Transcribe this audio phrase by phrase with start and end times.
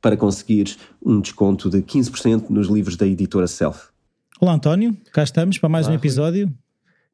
[0.00, 3.88] para conseguires um desconto de 15% nos livros da editora Self.
[4.40, 6.52] Olá António, cá estamos para mais Olá, um episódio.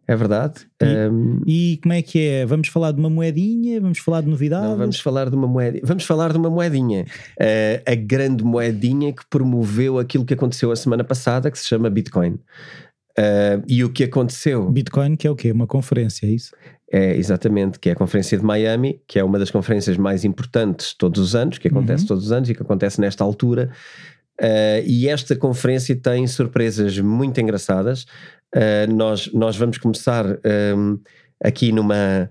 [0.06, 0.66] É verdade.
[0.82, 2.44] E, Um, e como é que é?
[2.44, 3.80] Vamos falar de uma moedinha?
[3.80, 4.68] Vamos falar de novidades?
[4.68, 5.80] não, vamos falar de uma moeda.
[5.82, 7.06] Vamos falar de uma moedinha.
[7.40, 11.88] Eh, a grande moedinha que promoveu aquilo que aconteceu a semana passada, que se chama
[11.88, 12.38] Bitcoin.
[13.16, 14.70] Eh, e o que aconteceu?
[14.70, 15.50] Bitcoin, que é o quê?
[15.50, 16.54] Uma conferência, é isso?
[16.96, 20.94] É, exatamente, que é a Conferência de Miami, que é uma das conferências mais importantes
[20.94, 22.08] todos os anos, que acontece Uhum.
[22.08, 23.68] todos os anos e que acontece nesta altura.
[24.40, 28.06] Uh, e esta conferência tem surpresas muito engraçadas.
[28.54, 30.24] Uh, nós, nós vamos começar
[30.76, 31.00] um,
[31.42, 32.30] aqui numa.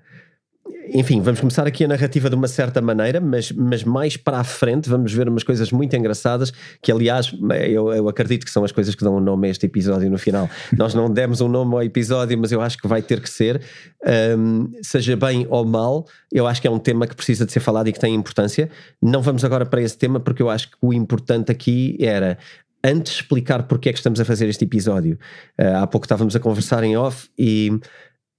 [0.93, 4.43] Enfim, vamos começar aqui a narrativa de uma certa maneira, mas, mas mais para a
[4.43, 7.33] frente vamos ver umas coisas muito engraçadas que, aliás,
[7.67, 10.17] eu, eu acredito que são as coisas que dão um nome a este episódio no
[10.17, 10.49] final.
[10.77, 13.61] Nós não demos um nome ao episódio, mas eu acho que vai ter que ser.
[14.37, 17.59] Um, seja bem ou mal, eu acho que é um tema que precisa de ser
[17.59, 18.69] falado e que tem importância.
[19.01, 22.37] Não vamos agora para esse tema, porque eu acho que o importante aqui era
[22.83, 25.17] antes explicar porque é que estamos a fazer este episódio.
[25.59, 27.79] Uh, há pouco estávamos a conversar em off e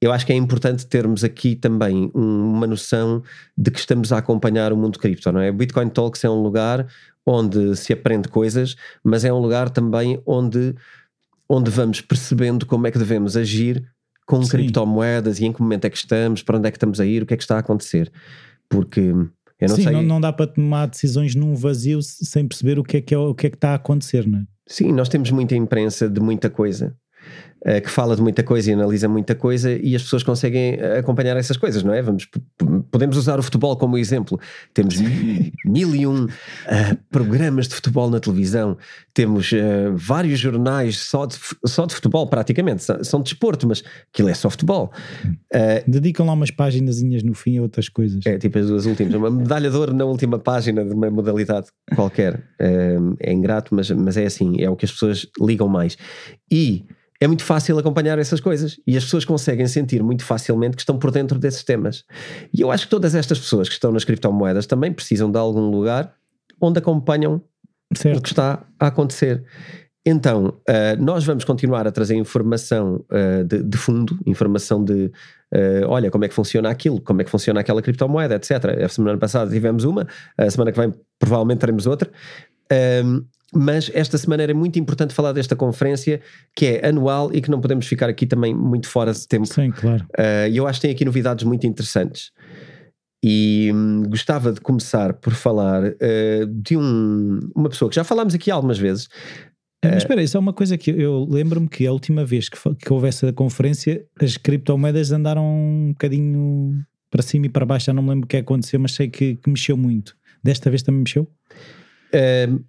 [0.00, 3.22] eu acho que é importante termos aqui também um- uma noção
[3.56, 5.50] de que estamos a acompanhar o mundo cripto, não é?
[5.50, 6.86] O Bitcoin Talks é um lugar
[7.26, 10.74] onde se aprende coisas, mas é um lugar também onde,
[11.48, 13.82] onde vamos percebendo como é que devemos agir
[14.26, 14.50] com Sim.
[14.50, 17.22] criptomoedas e em que momento é que estamos, para onde é que estamos a ir,
[17.22, 18.10] o que é que está a acontecer.
[18.68, 19.92] Porque eu não Sim, sei.
[19.92, 23.18] não, não dá para tomar decisões num vazio sem perceber o que é que, é,
[23.18, 24.44] o que, é que está a acontecer, não é?
[24.66, 26.94] Sim, nós temos muita imprensa de muita coisa.
[27.66, 30.98] Eh, que fala de muita coisa e analisa muita coisa e as pessoas conseguem eh,
[30.98, 32.02] acompanhar essas coisas, não é?
[32.02, 32.28] Vamos,
[32.90, 34.38] podemos usar o futebol como exemplo.
[34.74, 34.96] Temos
[35.64, 36.26] mil e um
[36.66, 38.76] eh, programas de futebol na televisão,
[39.14, 39.52] temos
[39.94, 42.82] vários jornais só de, só de futebol, praticamente.
[42.82, 44.92] São, são de desporto, mas aquilo é só futebol.
[45.86, 48.26] Dedicam lá umas páginazinhas no fim a outras coisas.
[48.26, 49.14] é tipo as duas últimas.
[49.14, 52.42] Uma medalha de ouro na última página de uma modalidade qualquer.
[52.58, 55.96] É, é ingrato, mas, mas é assim, é o que as pessoas ligam mais.
[56.50, 56.84] E
[57.24, 58.78] é muito fácil acompanhar essas coisas.
[58.86, 62.04] E as pessoas conseguem sentir muito facilmente que estão por dentro desses temas.
[62.52, 65.70] E eu acho que todas estas pessoas que estão nas criptomoedas também precisam de algum
[65.70, 66.14] lugar
[66.60, 67.42] onde acompanham
[67.90, 68.22] o certo?
[68.22, 69.42] que está a acontecer.
[70.04, 75.06] Então, uh, nós vamos continuar a trazer informação uh, de, de fundo, informação de
[75.54, 78.82] uh, olha como é que funciona aquilo, como é que funciona aquela criptomoeda, etc.
[78.84, 80.06] A semana passada tivemos uma,
[80.36, 82.10] a semana que vem provavelmente teremos outra.
[83.02, 83.24] Um,
[83.54, 86.20] mas esta semana era muito importante falar desta conferência
[86.56, 89.70] que é anual e que não podemos ficar aqui também muito fora de tempo Sim,
[89.70, 90.04] claro.
[90.18, 92.30] Uh, E eu acho que tem aqui novidades muito interessantes.
[93.26, 98.34] E hum, gostava de começar por falar uh, de um- uma pessoa que já falámos
[98.34, 99.08] aqui algumas vezes.
[99.82, 102.90] Mas espera, isso é uma coisa que eu lembro-me que a última vez que, que
[102.92, 107.86] houve essa conferência, as criptomoedas andaram um bocadinho para cima e para baixo.
[107.86, 110.16] Já não me lembro o que aconteceu, mas sei que, que mexeu muito.
[110.42, 111.28] Desta vez também mexeu?
[112.14, 112.64] Uh,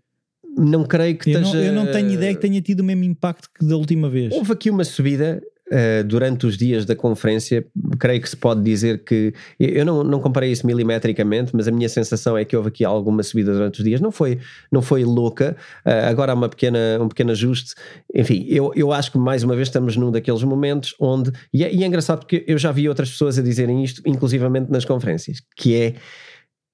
[0.57, 1.65] não creio que Eu não, esteja.
[1.65, 4.33] eu não tenho ideia que tenha tido o mesmo impacto que da última vez.
[4.33, 5.41] Houve aqui uma subida
[5.71, 7.65] uh, durante os dias da conferência.
[7.99, 9.33] Creio que se pode dizer que.
[9.59, 13.23] Eu não, não comparei isso milimetricamente, mas a minha sensação é que houve aqui alguma
[13.23, 13.99] subida durante os dias.
[13.99, 14.39] Não foi,
[14.71, 15.57] não foi louca.
[15.85, 17.75] Uh, agora há uma pequena, um pequeno ajuste.
[18.13, 21.31] Enfim, eu, eu acho que mais uma vez estamos num daqueles momentos onde.
[21.53, 24.71] E é, e é engraçado porque eu já vi outras pessoas a dizerem isto, inclusivamente
[24.71, 25.95] nas conferências, que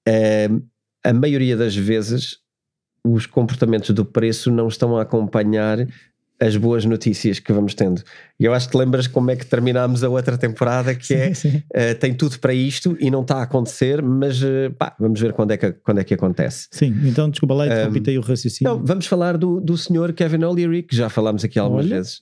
[0.08, 0.48] é.
[0.48, 0.62] uh,
[1.04, 2.42] a maioria das vezes
[3.06, 5.88] os comportamentos do preço não estão a acompanhar
[6.42, 8.02] as boas notícias que vamos tendo.
[8.40, 11.52] E eu acho que lembras como é que terminámos a outra temporada, que é, sim,
[11.52, 11.58] sim.
[11.58, 15.34] Uh, tem tudo para isto e não está a acontecer, mas uh, pá, vamos ver
[15.34, 16.68] quando é, que, quando é que acontece.
[16.72, 18.74] Sim, então desculpa lá, interrompi um, o raciocínio.
[18.74, 21.98] Não, vamos falar do, do senhor Kevin O'Leary, que já falámos aqui algumas Olha.
[21.98, 22.20] vezes.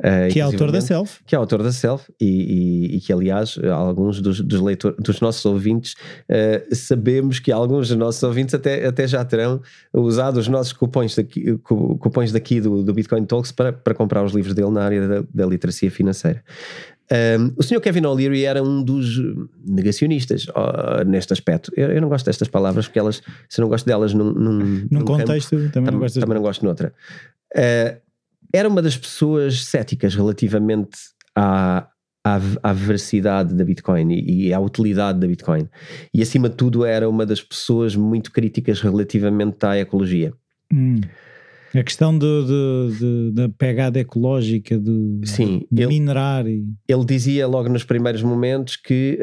[0.00, 1.20] Uh, que é autor da Self.
[1.24, 5.20] Que é autor da Self e, e, e que, aliás, alguns dos, dos, leitor, dos
[5.20, 5.94] nossos ouvintes
[6.28, 9.60] uh, sabemos que alguns dos nossos ouvintes até, até já terão
[9.92, 14.32] usado os nossos cupons daqui, cupons daqui do, do Bitcoin Talks para, para comprar os
[14.32, 16.42] livros dele na área da, da literacia financeira.
[17.12, 17.80] Um, o Sr.
[17.80, 19.20] Kevin O'Leary era um dos
[19.66, 21.70] negacionistas uh, neste aspecto.
[21.76, 24.88] Eu, eu, não gosto destas palavras porque elas, se não gosto delas num, num, num,
[24.90, 26.94] num contexto, campo, também, não gosto, também não gosto noutra.
[27.54, 28.00] Uh,
[28.52, 30.98] era uma das pessoas céticas relativamente
[31.34, 31.88] à,
[32.24, 35.68] à, à veracidade da Bitcoin e, e, à utilidade da Bitcoin.
[36.12, 40.32] E acima de tudo era uma das pessoas muito críticas relativamente à ecologia.
[40.72, 41.00] Hum.
[41.74, 46.46] A questão da pegada ecológica, de, Sim, de ele, minerar.
[46.46, 46.66] E...
[46.86, 49.18] Ele dizia logo nos primeiros momentos que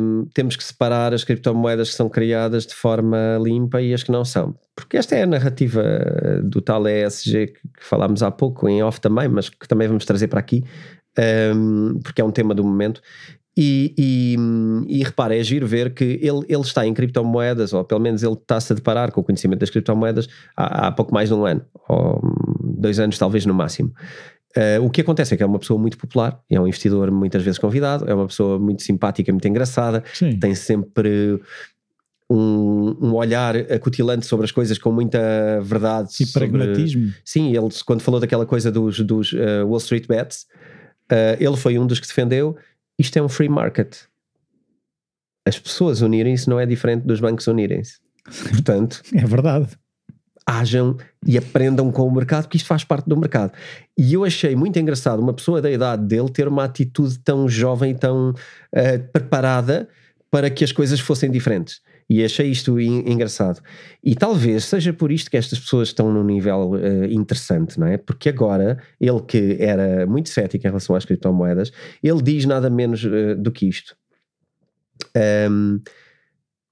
[0.00, 4.12] um, temos que separar as criptomoedas que são criadas de forma limpa e as que
[4.12, 4.54] não são.
[4.76, 5.82] Porque esta é a narrativa
[6.44, 10.04] do tal ESG que, que falámos há pouco, em off também, mas que também vamos
[10.04, 10.62] trazer para aqui,
[11.54, 13.00] um, porque é um tema do momento.
[13.56, 14.36] E, e,
[14.88, 18.32] e repara, é giro ver que ele, ele está em criptomoedas, ou pelo menos ele
[18.32, 21.64] está-se a deparar com o conhecimento das criptomoedas há, há pouco mais de um ano,
[21.88, 22.20] ou
[22.60, 23.92] dois anos talvez no máximo.
[24.56, 27.42] Uh, o que acontece é que é uma pessoa muito popular, é um investidor muitas
[27.42, 30.38] vezes convidado, é uma pessoa muito simpática, muito engraçada, Sim.
[30.38, 31.40] tem sempre
[32.30, 36.10] um, um, olhar acutilante sobre as coisas com muita verdade.
[36.20, 36.48] E sobre...
[36.48, 37.12] pragmatismo.
[37.24, 40.46] Sim, ele quando falou daquela coisa dos, dos uh, Wall Street Bets,
[41.10, 42.56] uh, ele foi um dos que defendeu
[42.98, 43.96] isto é um free market.
[45.46, 47.98] As pessoas unirem-se não é diferente dos bancos unirem-se.
[48.50, 49.68] Portanto, é verdade.
[50.46, 50.96] Hajam
[51.26, 53.52] e aprendam com o mercado, porque isto faz parte do mercado.
[53.98, 57.94] E eu achei muito engraçado uma pessoa da idade dele ter uma atitude tão jovem
[57.94, 59.88] tão uh, preparada
[60.30, 61.80] para que as coisas fossem diferentes.
[62.08, 63.62] E achei isto engraçado.
[64.02, 67.96] E talvez seja por isto que estas pessoas estão num nível uh, interessante, não é?
[67.96, 71.72] Porque agora, ele que era muito cético em relação às criptomoedas,
[72.02, 73.96] ele diz nada menos uh, do que isto.
[75.50, 75.80] Um,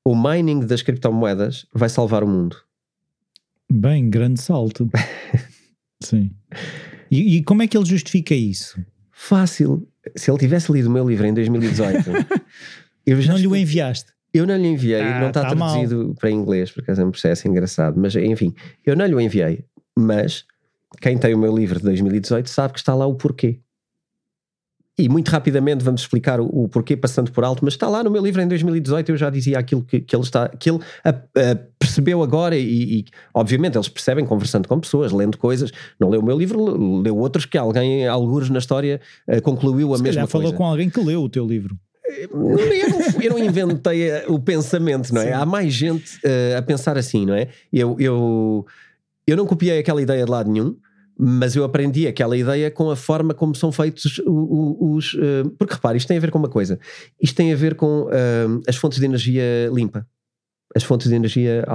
[0.04, 2.56] o mining das criptomoedas vai salvar o mundo.
[3.70, 4.90] Bem, grande salto.
[6.02, 6.30] Sim.
[7.10, 8.84] E, e, como é que ele justifica isso?
[9.10, 9.88] Fácil.
[10.16, 12.10] Se ele tivesse lido o meu livro em 2018,
[13.06, 14.12] eu já não lhe o enviaste.
[14.34, 16.14] Eu não lhe enviei, ah, não está tá traduzido mal.
[16.14, 19.64] para inglês, porque é um processo engraçado, mas enfim, eu não lhe o enviei,
[19.98, 20.44] mas
[21.00, 23.60] quem tem o meu livro de 2018 sabe que está lá o porquê.
[24.98, 28.10] E muito rapidamente vamos explicar o, o, porquê passando por alto, mas está lá no
[28.10, 31.08] meu livro em 2018, eu já dizia aquilo que, que ele está, que ele a,
[31.10, 36.20] a, percebeu agora e, e, obviamente eles percebem conversando com pessoas, lendo coisas, não leu
[36.20, 40.20] o meu livro, leu outros que alguém, alguns na história, uh, concluiu a Se mesma
[40.22, 40.30] coisa.
[40.30, 41.74] falou com alguém que leu o teu livro.
[42.18, 42.28] Eu
[42.90, 45.26] não, eu não inventei eh, o pensamento, não é?
[45.26, 45.32] Sim.
[45.32, 47.48] Há mais gente uh, a pensar assim, não é?
[47.72, 48.66] Eu, eu,
[49.26, 50.76] eu não copiei aquela ideia de lado nenhum,
[51.18, 54.20] mas eu aprendi aquela ideia com a forma como são feitos os.
[54.26, 56.78] os uh, porque repare, isto tem a ver com uma coisa:
[57.20, 60.06] isto tem a ver com uh, as fontes de energia limpa.
[60.74, 61.66] As fontes de energia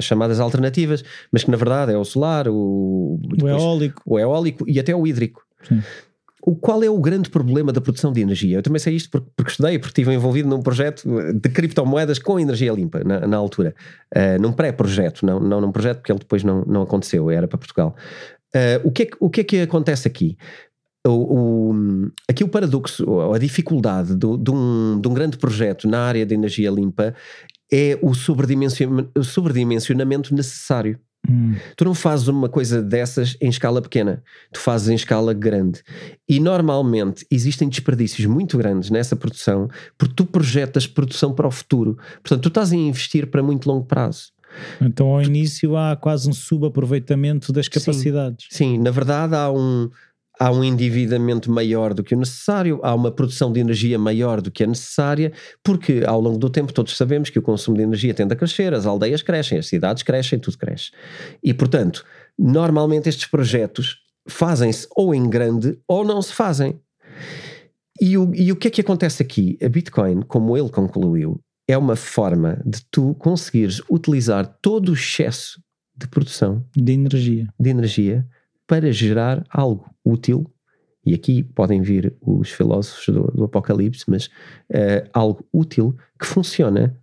[0.00, 1.02] chamadas alternativas,
[1.32, 4.00] mas que na verdade é o solar, o, o eólico.
[4.06, 5.44] o eólico e até o hídrico.
[5.66, 5.82] Sim
[6.46, 8.58] o qual é o grande problema da produção de energia?
[8.58, 11.02] Eu também sei isto porque, porque estudei, porque estive envolvido num projeto
[11.32, 13.74] de criptomoedas com energia limpa na, na altura,
[14.14, 17.56] uh, num pré-projeto, não, não num projeto porque ele depois não, não aconteceu, era para
[17.56, 17.96] Portugal.
[18.54, 20.36] Uh, o, que é, o que é que acontece aqui?
[21.06, 21.74] O, o,
[22.28, 26.34] aqui o paradoxo, a dificuldade do, de, um, de um grande projeto na área de
[26.34, 27.14] energia limpa
[27.72, 31.00] é o sobredimensionamento necessário.
[31.28, 31.54] Hum.
[31.76, 35.82] Tu não fazes uma coisa dessas em escala pequena, tu fazes em escala grande.
[36.28, 41.96] E normalmente existem desperdícios muito grandes nessa produção porque tu projetas produção para o futuro.
[42.22, 44.32] Portanto, tu estás a investir para muito longo prazo.
[44.80, 48.46] Então, ao início, há quase um subaproveitamento das capacidades.
[48.50, 49.90] Sim, sim na verdade, há um,
[50.38, 54.50] há um endividamento maior do que o necessário, há uma produção de energia maior do
[54.50, 58.12] que a necessária, porque ao longo do tempo todos sabemos que o consumo de energia
[58.12, 60.90] tende a crescer, as aldeias crescem, as cidades crescem, tudo cresce.
[61.42, 62.04] E portanto,
[62.38, 63.98] normalmente estes projetos
[64.28, 66.80] fazem-se ou em grande ou não se fazem.
[68.00, 69.56] E o, e o que é que acontece aqui?
[69.62, 75.62] A Bitcoin, como ele concluiu, é uma forma de tu conseguires utilizar todo o excesso
[75.96, 78.26] de produção de energia, de energia
[78.66, 80.50] para gerar algo útil,
[81.04, 86.98] e aqui podem vir os filósofos do, do Apocalipse, mas uh, algo útil que funciona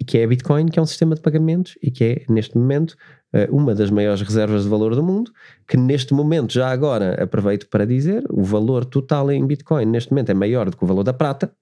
[0.00, 2.56] e que é a Bitcoin, que é um sistema de pagamentos e que é, neste
[2.56, 2.96] momento,
[3.32, 5.32] eh, uma das maiores reservas de valor do mundo,
[5.66, 10.30] que neste momento, já agora aproveito para dizer, o valor total em Bitcoin neste momento
[10.30, 11.52] é maior do que o valor da prata,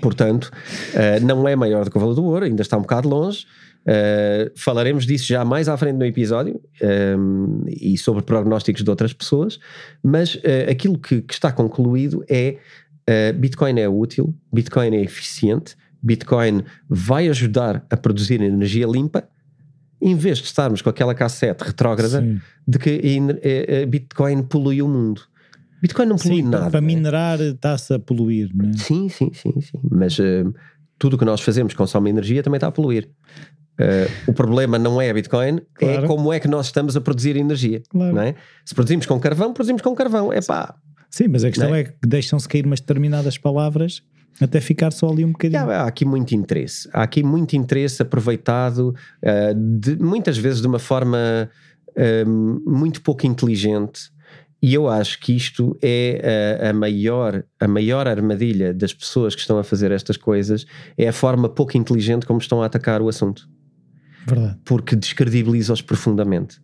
[0.00, 0.50] portanto,
[0.94, 3.46] eh, não é maior do que o valor do ouro, ainda está um bocado longe.
[3.84, 6.58] Uh, falaremos disso já mais à frente no episódio
[7.18, 9.60] um, e sobre prognósticos de outras pessoas,
[10.02, 12.56] mas uh, aquilo que, que, está concluído é
[13.08, 19.28] uh, Bitcoin é útil, Bitcoin é eficiente, Bitcoin vai ajudar a produzir energia limpa,
[20.00, 22.40] em vez de estarmos com aquela cassete retrógrada Sim.
[22.66, 23.00] de que
[23.88, 25.22] Bitcoin polui o mundo.
[25.80, 26.70] Bitcoin não polui sim, nada.
[26.70, 28.72] Para minerar está-se a poluir, não é?
[28.74, 29.80] Sim, sim, sim, sim.
[29.90, 30.18] Mas
[30.98, 33.08] tudo o que nós fazemos consome energia também está a poluir.
[33.80, 36.04] Uh, o problema não é a Bitcoin, é claro.
[36.04, 37.82] é como é que nós estamos a produzir energia.
[37.88, 38.14] Claro.
[38.14, 38.34] Não é?
[38.64, 40.32] Se produzimos com carvão, produzimos com carvão.
[40.32, 40.74] É pá.
[41.10, 41.80] Sim, mas a questão é?
[41.80, 41.84] é?
[41.84, 44.02] que deixam-se cair umas determinadas palavras
[44.40, 45.70] até ficar só ali um bocadinho.
[45.70, 46.88] Há, há aqui muito interesse.
[46.92, 51.48] Há aqui muito interesse aproveitado, uh, de, muitas vezes de uma forma
[51.90, 52.30] uh,
[52.70, 54.12] muito pouco inteligente.
[54.60, 59.42] E eu acho que isto é a, a, maior, a maior armadilha das pessoas que
[59.42, 60.64] estão a fazer estas coisas,
[60.96, 63.46] é a forma pouco inteligente como estão a atacar o assunto.
[64.26, 64.58] Verdade.
[64.64, 66.60] Porque descredibiliza-os profundamente.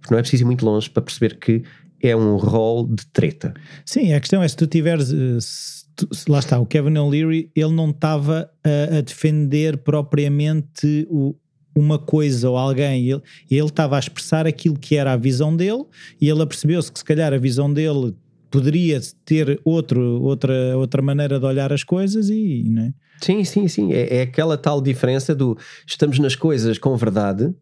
[0.00, 1.62] Porque não é preciso ir muito longe para perceber que
[2.02, 3.54] é um rol de treta.
[3.84, 5.12] Sim, a questão é se tu tiveres.
[5.12, 9.78] Eh, se tu, se, lá está, o Kevin O'Leary, ele não estava a, a, defender
[9.78, 11.34] propriamente o,
[11.74, 15.84] uma coisa ou alguém, ele, ele estava a expressar aquilo que era a visão dele
[16.20, 18.14] e ele apercebeu-se que se calhar a visão dele
[18.56, 22.64] poderia ter outro, outra, outra maneira de olhar as coisas e.
[22.66, 22.94] Não é?
[23.20, 23.92] Sim, sim, sim.
[23.92, 27.54] É, é aquela tal diferença do estamos nas coisas com verdade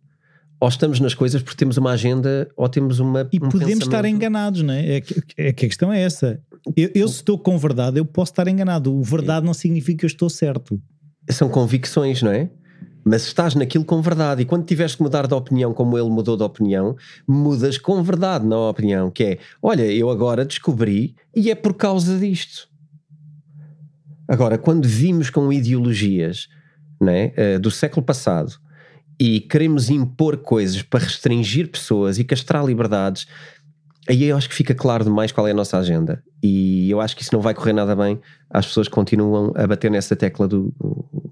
[0.60, 3.28] ou estamos nas coisas porque temos uma agenda ou temos uma.
[3.32, 3.82] E um podemos pensamento.
[3.82, 4.96] estar enganados, não é?
[4.96, 6.40] É que, é que a questão é essa.
[6.76, 8.94] Eu, eu se estou com verdade, eu posso estar enganado.
[8.94, 10.80] O verdade não significa que eu estou certo.
[11.28, 12.50] São convicções, não é?
[13.04, 14.42] Mas estás naquilo com verdade.
[14.42, 16.96] E quando tiveres que mudar de opinião, como ele mudou de opinião,
[17.28, 19.10] mudas com verdade na opinião.
[19.10, 22.68] Que é: olha, eu agora descobri e é por causa disto.
[24.26, 26.48] Agora, quando vimos com ideologias
[27.00, 28.54] né, do século passado
[29.20, 33.26] e queremos impor coisas para restringir pessoas e castrar liberdades,
[34.08, 36.22] aí eu acho que fica claro demais qual é a nossa agenda.
[36.42, 38.18] E eu acho que isso não vai correr nada bem.
[38.50, 40.74] As pessoas continuam a bater nessa tecla do,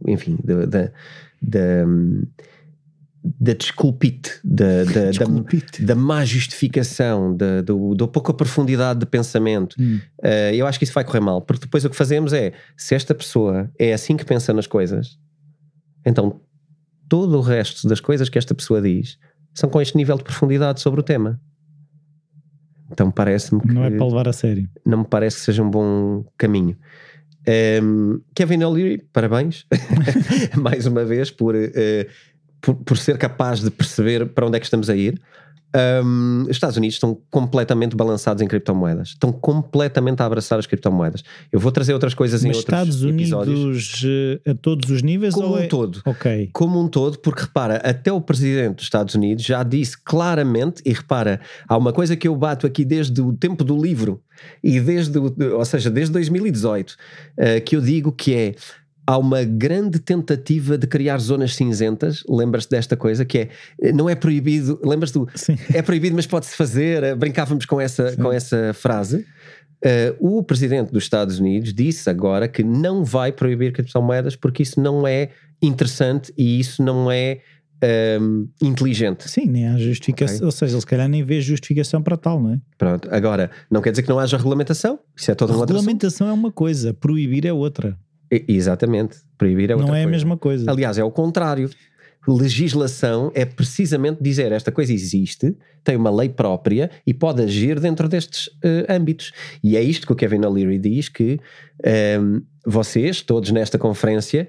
[0.06, 0.92] enfim, da,
[1.42, 2.42] da, da
[3.24, 9.76] da desculpite, da, da, da, da, má justificação, da, do, da pouca profundidade de pensamento,
[9.78, 10.00] hum.
[10.18, 12.96] uh, eu acho que isso vai correr mal, porque depois o que fazemos é, se
[12.96, 15.18] esta pessoa é assim que pensa nas coisas,
[16.04, 16.40] então
[17.08, 19.18] todo o resto das coisas que esta pessoa diz
[19.54, 21.40] são com este nível de profundidade sobre o tema.
[22.90, 23.72] Então parece-me que.
[23.72, 24.68] Não é para levar a sério.
[24.84, 26.76] Não me parece que seja um bom caminho.
[27.46, 29.66] Um, Kevin O'Leary, parabéns
[30.56, 31.68] mais uma vez por uh,
[32.60, 35.20] por, por, ser capaz de perceber para onde é que estamos a ir.
[35.74, 41.22] Um, os Estados Unidos estão completamente balançados em criptomoedas, estão completamente a abraçar as criptomoedas.
[41.50, 43.58] Eu vou trazer outras coisas Mas em outros Estados episódios.
[43.58, 44.02] Unidos
[44.44, 45.34] eh, a todos os níveis?
[45.34, 45.66] Como um é...
[45.66, 46.02] todo.
[46.04, 46.50] Ok.
[46.52, 50.92] Como um todo, porque repara, até o presidente dos Estados Unidos já disse claramente, e
[50.92, 54.20] repara, há uma coisa que eu bato aqui desde o tempo do livro,
[54.62, 56.96] e desde, ou seja, desde 2018, uh,
[57.36, 58.54] eh, que eu digo que é
[59.12, 62.24] há uma grande tentativa de criar zonas cinzentas.
[62.26, 65.58] Lembras-te desta coisa que é não é proibido, lembras-te do Sim.
[65.74, 67.14] é proibido, mas pode-se fazer.
[67.16, 69.26] Brincávamos com essa, com essa frase.
[69.84, 74.80] Uh, o presidente dos Estados Unidos disse agora que não vai proibir criptomoedas porque isso
[74.80, 75.28] não é
[75.60, 77.40] interessante e isso não é
[77.82, 79.28] um, ehm, inteligente.
[79.28, 80.46] Sim, nem há justificação, okay.
[80.46, 82.60] ou seja, ele se calhar nem vê justificação para tal, não é?
[82.78, 86.28] Pronto, agora, não quer dizer que não haja regulamentação, isso é todo um outro Regulamentação
[86.28, 87.98] é uma coisa, proibir é outra.
[88.48, 89.18] Exatamente.
[89.36, 90.08] Proibir é outra Não é coisa.
[90.08, 90.70] a mesma coisa.
[90.70, 91.68] Aliás, é o contrário.
[92.26, 98.08] Legislação é precisamente dizer esta coisa existe, tem uma lei própria e pode agir dentro
[98.08, 99.32] destes uh, âmbitos.
[99.62, 101.40] E é isto que o Kevin O'Leary diz: que
[101.84, 104.48] um, ehm, vocês, todos nesta conferência,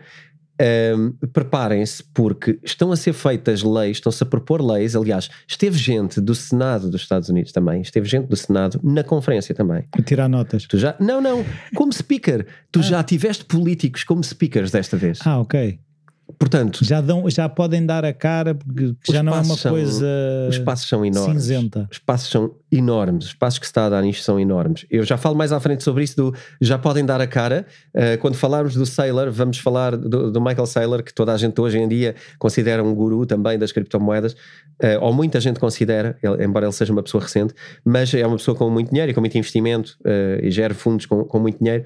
[0.61, 4.95] um, preparem-se porque estão a ser feitas leis, estão-se a propor leis.
[4.95, 9.53] Aliás, esteve gente do Senado dos Estados Unidos também, esteve gente do Senado na conferência
[9.55, 9.85] também.
[9.91, 10.65] A tirar notas.
[10.65, 11.43] Tu já, não, não,
[11.75, 12.45] como speaker.
[12.71, 12.83] Tu ah.
[12.83, 15.19] já tiveste políticos como speakers desta vez.
[15.25, 15.79] Ah, ok.
[16.39, 20.07] Portanto, já, dão, já podem dar a cara porque já não é uma são, coisa
[20.49, 21.87] os passos são enormes, cinzenta.
[21.91, 24.85] Os passos são enormes, os passos que se está a dar nisto são enormes.
[24.89, 27.65] Eu já falo mais à frente sobre isso do já podem dar a cara.
[27.93, 31.59] Uh, quando falarmos do Saylor, vamos falar do, do, Michael Saylor, que toda a gente
[31.59, 36.43] hoje em dia considera um guru também das criptomoedas, uh, ou muita gente considera, ele,
[36.43, 37.53] embora ele seja uma pessoa recente,
[37.83, 41.05] mas é uma pessoa com muito dinheiro e com muito investimento uh, e gera fundos
[41.05, 41.83] com, com muito dinheiro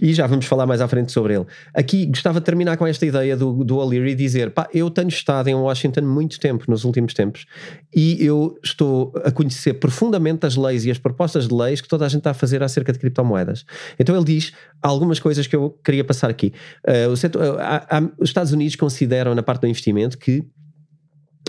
[0.00, 1.46] e já vamos falar mais à frente sobre ele.
[1.74, 5.48] Aqui gostava de terminar com esta ideia do, do O'Leary dizer: pá, eu tenho estado
[5.48, 7.46] em Washington muito tempo nos últimos tempos
[7.94, 12.04] e eu estou a conhecer profundamente as leis e as propostas de leis que toda
[12.04, 13.64] a gente está a fazer acerca de criptomoedas.
[13.98, 14.52] Então ele diz
[14.82, 16.52] algumas coisas que eu queria passar aqui.
[16.86, 20.44] Uh, setor, uh, há, há, os Estados Unidos consideram, na parte do investimento, que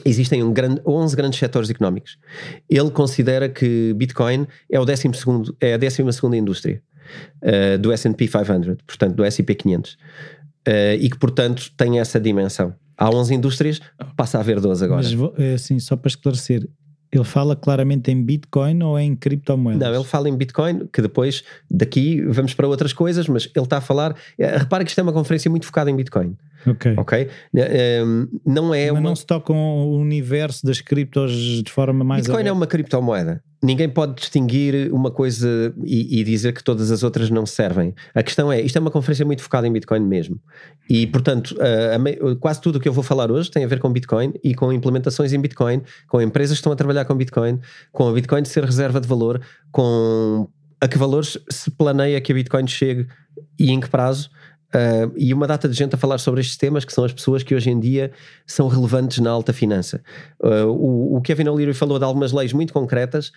[0.05, 2.17] existem um grande, 11 grandes setores económicos.
[2.69, 5.10] Ele considera que Bitcoin é, o 12
[5.60, 6.03] é a 12
[6.34, 6.81] indústria
[7.44, 9.98] uh, do S&P 500, portanto do S&P 500, uh,
[11.00, 12.74] e que portanto tem essa dimensão.
[12.98, 13.80] Há 11 indústrias,
[14.16, 15.02] passa a haver 12 agora.
[15.04, 16.68] Mas é assim, só para esclarecer,
[17.12, 19.88] ele fala claramente em Bitcoin ou em criptomoedas?
[19.88, 23.78] Não, ele fala em Bitcoin, que depois daqui vamos para outras coisas, mas ele está
[23.78, 24.16] a falar.
[24.38, 26.36] Eh, repara que isto é uma conferência muito focada em Bitcoin.
[26.66, 26.96] Ok.
[26.98, 27.30] Ok?
[28.04, 29.10] Um, não é Mas uma...
[29.10, 31.32] não se toca o universo das criptos
[31.64, 32.22] de forma mais.
[32.22, 32.50] Bitcoin aberta.
[32.50, 33.44] é uma criptomoeda.
[33.64, 37.94] Ninguém pode distinguir uma coisa e, e, dizer que todas as outras não servem.
[38.14, 40.40] A questão é, isto é uma conferência muito focada em Bitcoin mesmo.
[40.88, 43.80] E, portanto, a, a, quase tudo o que eu vou falar hoje tem a ver
[43.80, 47.60] com Bitcoin e com implementações em Bitcoin, com empresas que estão a trabalhar com Bitcoin,
[47.92, 50.48] com a Bitcoin ser reserva de valor, com
[50.80, 53.08] a que valores se planeia que a Bitcoin chegue
[53.60, 54.30] e em que prazo.
[54.68, 57.42] Uh, e uma data de gente a falar sobre estes temas, que são as pessoas
[57.42, 58.12] que hoje em dia
[58.46, 60.02] são relevantes na alta finança.
[60.44, 63.32] Uh, o, o, Kevin O'Leary falou de algumas leis muito concretas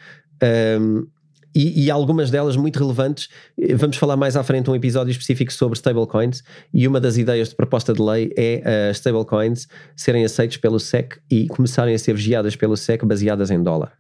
[0.81, 1.07] um,
[1.55, 3.29] e, e, algumas delas muito relevantes.
[3.77, 7.57] Vamos falar mais à frente um episódio específico sobre stablecoins e uma das ideias de
[7.57, 12.57] proposta de lei é uh, stablecoins serem aceitos pelo SEC e começarem a ser vigiadas
[12.57, 13.93] pelo SEC baseadas em dólar.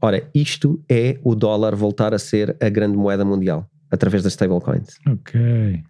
[0.00, 4.96] Ora, isto é o dólar voltar a ser a grande moeda mundial através das stablecoins.
[5.06, 5.82] Ok.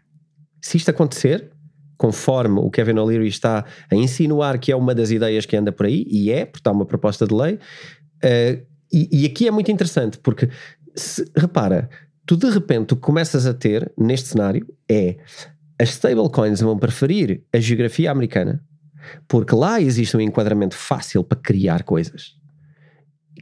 [0.61, 1.51] Se isto acontecer,
[1.97, 5.87] conforme o Kevin O'Leary está a insinuar que é uma das ideias que anda por
[5.87, 9.71] aí, e é, porque está uma proposta de lei, uh, e, e, aqui é muito
[9.71, 10.49] interessante, porque
[10.97, 11.89] se, repara,
[12.27, 15.17] tu de repente que começas a ter neste cenário é
[15.81, 18.63] as stablecoins vão preferir a geografia americana,
[19.27, 22.37] porque lá existe um enquadramento fácil para criar coisas.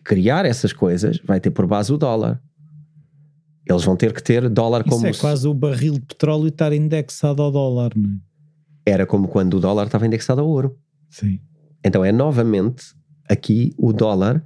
[0.04, 2.40] Criar essas coisas vai ter por base o dólar.
[3.68, 5.06] Eles vão ter que ter dólar Isso como.
[5.06, 8.90] é quase o barril de petróleo estar indexado ao dólar, não é?
[8.90, 10.78] Era como quando o dólar estava indexado ao ouro.
[11.10, 11.40] Sim.
[11.84, 12.94] Então é novamente
[13.28, 14.42] aqui o dólar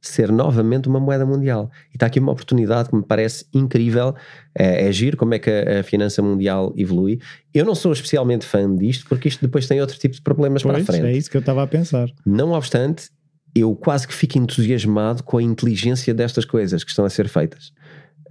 [0.00, 1.70] ser novamente uma moeda mundial.
[1.92, 4.14] E está aqui uma oportunidade que me parece incrível.
[4.54, 7.18] É, é giro como é que a, a, finança mundial evolui.
[7.52, 10.74] Eu não sou especialmente fã disto, porque isto depois tem outro tipo de problemas pois,
[10.74, 11.06] para a frente.
[11.06, 12.08] É isso que eu estava a pensar.
[12.24, 13.10] Não obstante,
[13.54, 17.72] eu quase que fico entusiasmado com a inteligência destas coisas que estão a ser feitas.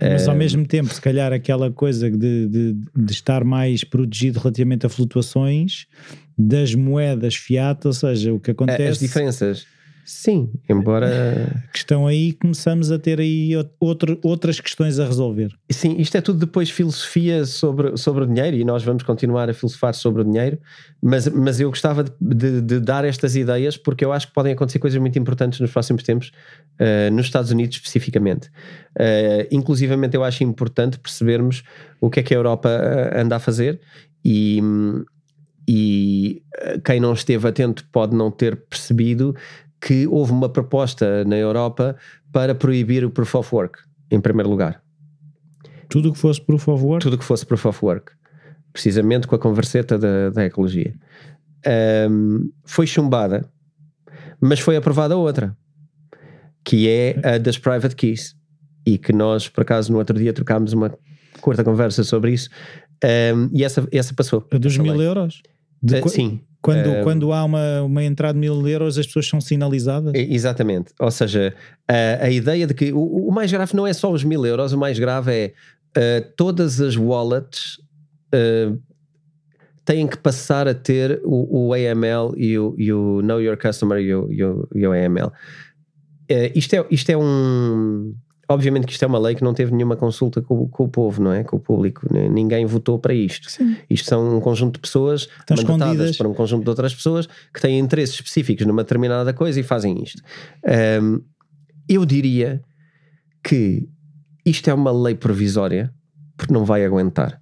[0.02, 4.86] Mas ao mesmo tempo, se calhar aquela coisa de, de, de, estar mais protegido relativamente
[4.86, 5.88] a flutuações
[6.38, 8.84] das moedas fiat, ou seja, o que acontece.
[8.84, 9.66] As diferenças.
[10.06, 11.52] Sim, embora.
[11.74, 15.52] Que estão aí, começamos a ter aí outro, outras questões a resolver.
[15.72, 19.54] Sim, isto é tudo depois filosofia sobre, sobre o dinheiro e nós vamos continuar a
[19.54, 20.60] filosofar sobre o dinheiro,
[21.02, 24.54] mas, mas eu gostava de, de, de dar estas ideias porque eu acho que podem
[24.54, 26.32] acontecer coisas muito importantes nos próximos tempos,
[26.80, 28.50] uh, nos Estados Unidos especificamente.
[28.96, 31.64] Uh, inclusivamente, eu acho importante percebermos
[32.00, 33.82] o que é que a Europa uh, anda a fazer
[34.24, 34.62] e.
[35.68, 36.44] E
[36.86, 39.36] quem não esteve atento pode não ter percebido
[39.86, 41.96] que houve uma proposta na Europa
[42.32, 44.82] para proibir o proof of work, em primeiro lugar.
[45.88, 47.04] Tudo que fosse proof of work?
[47.04, 48.12] Tudo que fosse proof of work.
[48.74, 50.96] Precisamente com a converseta da, da ecologia.
[52.10, 53.48] Um, foi chumbada,
[54.42, 55.56] mas foi aprovada outra,
[56.64, 58.36] que é a das private keys.
[58.88, 60.98] E que nós, por acaso, no outro dia trocámos uma
[61.42, 62.50] curta conversa sobre isso.
[63.04, 64.48] Um, e essa, essa passou.
[64.52, 65.44] A dos mil euros?
[65.84, 69.40] Uh, sim, quando, uh, quando há uma, uma entrada de mil euros, as pessoas são
[69.40, 70.14] sinalizadas?
[70.16, 70.92] Exatamente.
[71.00, 71.54] Ou seja,
[71.88, 74.74] a, a ideia de que o, o, mais grave não é só os mil euros,
[74.74, 75.54] o mais grave é
[75.96, 77.78] uh, todas as wallets
[78.34, 78.82] uh,
[79.86, 84.00] têm que passar a ter o, o AML e o, e o, Know Your Customer
[84.00, 85.32] e o, e o, e o AML.
[86.56, 88.16] isto, é, isto é um
[88.48, 91.22] obviamente que isto é uma lei que não teve nenhuma consulta com, com o povo,
[91.22, 91.44] não é?
[91.44, 92.08] Com o público.
[92.14, 93.50] Ninguém votou para isto.
[93.50, 93.76] Sim.
[93.90, 96.18] Isto são um conjunto de pessoas Estão mandatadas escondidas.
[96.18, 100.02] para um conjunto de outras pessoas que têm interesses específicos numa determinada coisa e fazem
[100.04, 100.22] isto.
[101.02, 101.22] Um,
[101.88, 102.62] eu diria
[103.44, 103.88] que
[104.46, 105.94] isto é uma lei provisória
[106.38, 107.42] porque não vai aguentar.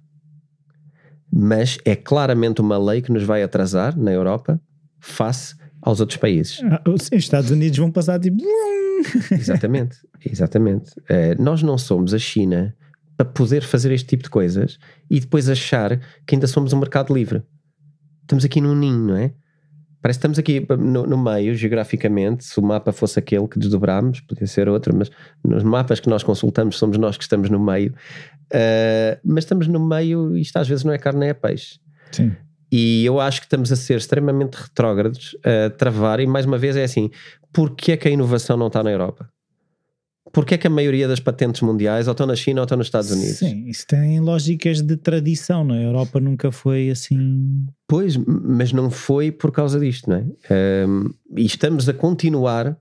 [1.32, 4.60] Mas é claramente uma lei que nos vai atrasar na Europa
[5.00, 6.60] face aos outros países.
[6.64, 8.36] Ah, os Estados Unidos vão passar tipo.
[9.32, 10.90] exatamente, exatamente.
[11.00, 12.74] Uh, nós não somos a China
[13.16, 14.78] para poder fazer este tipo de coisas
[15.10, 17.42] e depois achar que ainda somos um mercado livre.
[18.22, 19.32] Estamos aqui num ninho, não é?
[20.02, 22.44] Parece que estamos aqui no, no, meio, geograficamente.
[22.44, 25.10] Se o mapa fosse aquele que desdobramos, podia ser outro, mas
[25.42, 27.94] nos mapas que nós consultamos somos nós que estamos no meio.
[28.52, 31.78] Uh, mas estamos no meio e isto às vezes não é carne nem é peixe.
[32.12, 32.32] Sim.
[32.70, 36.76] E eu acho que estamos a ser extremamente retrógrados, a travar, e mais uma vez
[36.76, 37.10] é assim:
[37.54, 39.30] porquê é que a inovação não está na Europa?
[40.32, 42.88] Porquê é que a maioria das patentes mundiais ou estão na China ou estão nos
[42.88, 43.36] Estados Unidos?
[43.36, 45.78] Sim, isso tem lógicas de tradição, não é?
[45.78, 47.64] A Europa nunca foi assim.
[47.86, 50.86] Pois, mas não foi por causa disto, não é?
[50.86, 52.76] Um, e estamos a continuar,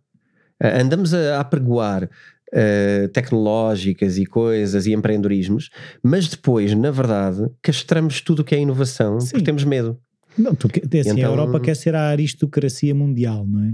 [0.60, 5.70] andamos a apregoar uh, tecnológicas e coisas e empreendedorismos,
[6.02, 9.30] mas depois, na verdade, castramos tudo o que é inovação Sim.
[9.30, 10.00] porque temos medo.
[10.36, 13.74] Não, tu, assim, então, a Europa quer ser a aristocracia mundial, não é?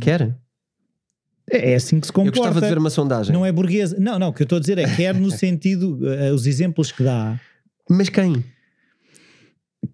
[0.00, 0.36] Quer?
[1.50, 2.38] É, é assim que se comporta.
[2.38, 3.32] Eu gostava de ver uma sondagem.
[3.32, 3.96] Não é burguesa.
[3.98, 6.92] Não, não, o que eu estou a dizer é quer no sentido, uh, os exemplos
[6.92, 7.40] que dá.
[7.88, 8.44] Mas quem?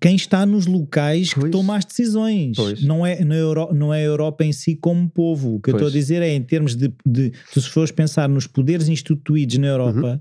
[0.01, 1.45] Quem está nos locais pois.
[1.45, 2.57] que toma as decisões.
[2.57, 2.83] Pois.
[2.83, 5.57] Não, é, não, é Euro, não é a Europa em si como povo.
[5.57, 5.83] O que pois.
[5.83, 7.33] eu estou a dizer é, em termos de, de.
[7.53, 10.21] Se fores pensar nos poderes instituídos na Europa, uhum.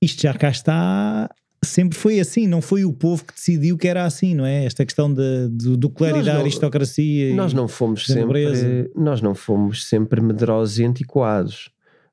[0.00, 1.30] isto já cá está
[1.64, 4.64] sempre foi assim, não foi o povo que decidiu que era assim, não é?
[4.64, 7.34] Esta questão de, de, do clero e da aristocracia.
[7.34, 11.70] Nós não fomos sempre, nós não fomos sempre medrosos e antiquados.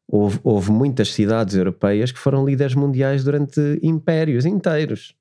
[0.07, 5.15] Houve, houve muitas cidades europeias que foram líderes mundiais durante impérios inteiros.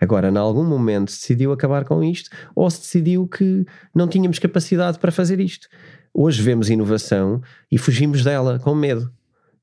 [0.00, 4.38] Agora, em algum momento se decidiu acabar com isto ou se decidiu que não tínhamos
[4.38, 5.68] capacidade para fazer isto.
[6.12, 9.10] Hoje vemos inovação e fugimos dela com medo.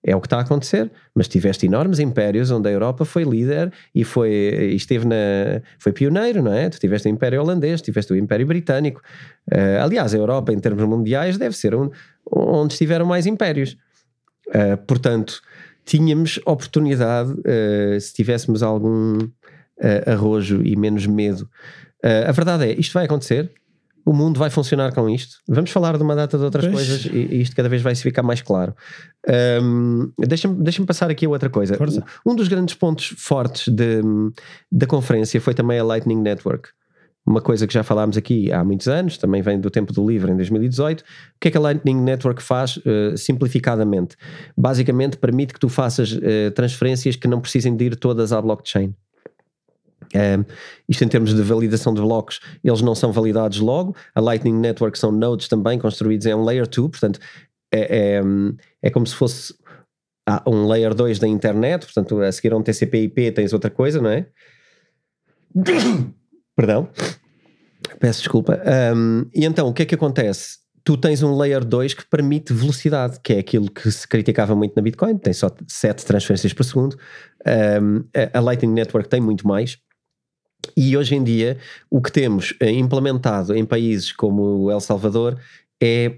[0.03, 3.71] É o que está a acontecer, mas tiveste enormes impérios onde a Europa foi líder
[3.93, 6.69] e foi e esteve na foi pioneiro, não é?
[6.69, 9.01] Tu tiveste o Império Holandês, tiveste o Império Britânico.
[9.51, 11.91] Uh, aliás, a Europa em termos mundiais deve ser um,
[12.31, 13.77] onde estiveram mais impérios.
[14.47, 15.39] Uh, portanto,
[15.85, 19.17] tínhamos oportunidade uh, se tivéssemos algum
[20.05, 21.49] arrojo e menos medo.
[22.03, 23.51] a verdade é, isto vai acontecer
[24.05, 25.37] o mundo vai funcionar com isto.
[25.47, 26.75] Vamos falar de uma data de outras pois.
[26.75, 28.75] coisas e, isto cada vez vai se ficar mais claro.
[29.61, 31.75] Um, Deixa-me deixa passar aqui outra coisa.
[31.75, 32.03] Força.
[32.25, 34.01] Um dos grandes pontos fortes de,
[34.71, 36.69] da conferência foi também a Lightning Network.
[37.23, 40.31] Uma coisa que já falámos aqui há muitos anos, também vem do tempo do livro,
[40.31, 41.01] em 2018.
[41.01, 41.03] O
[41.39, 44.15] que é que a Lightning Network faz uh, simplificadamente?
[44.57, 48.95] Basicamente permite que tu faças uh, transferências que não precisem de ir todas à blockchain.
[50.15, 50.43] Um,
[50.89, 53.95] isto em termos de validação de blocos, eles não são validados logo.
[54.13, 57.19] A Lightning Network são nodes também construídos em um layer 2, portanto
[57.71, 58.21] é, é,
[58.81, 59.55] é como se fosse
[60.27, 64.01] ah, um layer 2 da internet, portanto a seguir a um TCP/IP tens outra coisa,
[64.01, 64.25] não é?
[66.55, 66.89] Perdão,
[67.99, 68.61] peço desculpa.
[68.95, 70.59] Um, e então o que é que acontece?
[70.83, 74.73] Tu tens um layer 2 que permite velocidade, que é aquilo que se criticava muito
[74.75, 76.97] na Bitcoin, tem só 7 transferências por segundo.
[77.81, 79.77] Um, a Lightning Network tem muito mais
[80.75, 81.57] e hoje em dia,
[81.89, 85.37] o que temos eh, implementado em países como El Salvador
[85.81, 86.15] é,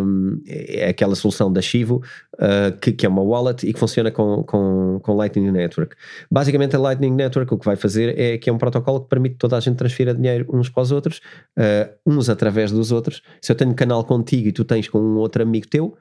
[0.00, 2.02] um, é aquela solução da Chivo,
[2.36, 5.94] uh, que, que, é uma wallet e que funciona com, com, com Lightning Network.
[6.30, 9.36] Basicamente, a Lightning Network o que vai fazer é que é um protocolo que permite
[9.36, 11.20] toda a gente transferir dinheiro uns para os outros,
[11.58, 13.22] uh, uns através dos outros.
[13.42, 15.94] Se eu tenho um canal contigo e tu tens com um outro amigo teu,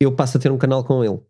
[0.00, 1.20] eu passo a ter um canal com ele.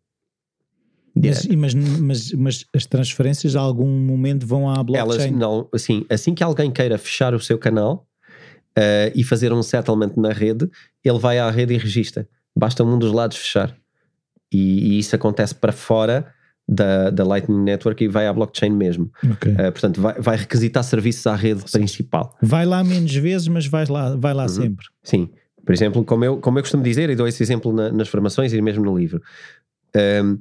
[1.23, 5.29] Mas, mas, mas, mas, as transferências a algum momento vão à blockchain?
[5.29, 8.07] Elas não, assim, assim que alguém queira fechar o seu canal
[8.79, 10.71] uh, e fazer um settlement na rede,
[11.05, 12.29] ele vai à rede e registra.
[12.57, 13.77] Basta um dos lados fechar.
[14.53, 16.33] E, e isso acontece para fora
[16.69, 19.11] da, da Lightning Network e vai à blockchain mesmo.
[19.33, 19.53] Okay.
[19.53, 21.79] Uh, portanto, vai, vai, requisitar serviços à rede Sim.
[21.79, 22.37] principal.
[22.43, 24.49] Vai lá menos vezes, mas vai lá, vai lá uhum.
[24.49, 24.87] sempre.
[25.03, 25.31] Sim.
[25.65, 28.53] Por exemplo, como eu, como eu costumo dizer, e dou esse exemplo na, nas formações
[28.53, 29.23] e mesmo no livro.
[29.95, 30.39] Um, ehm,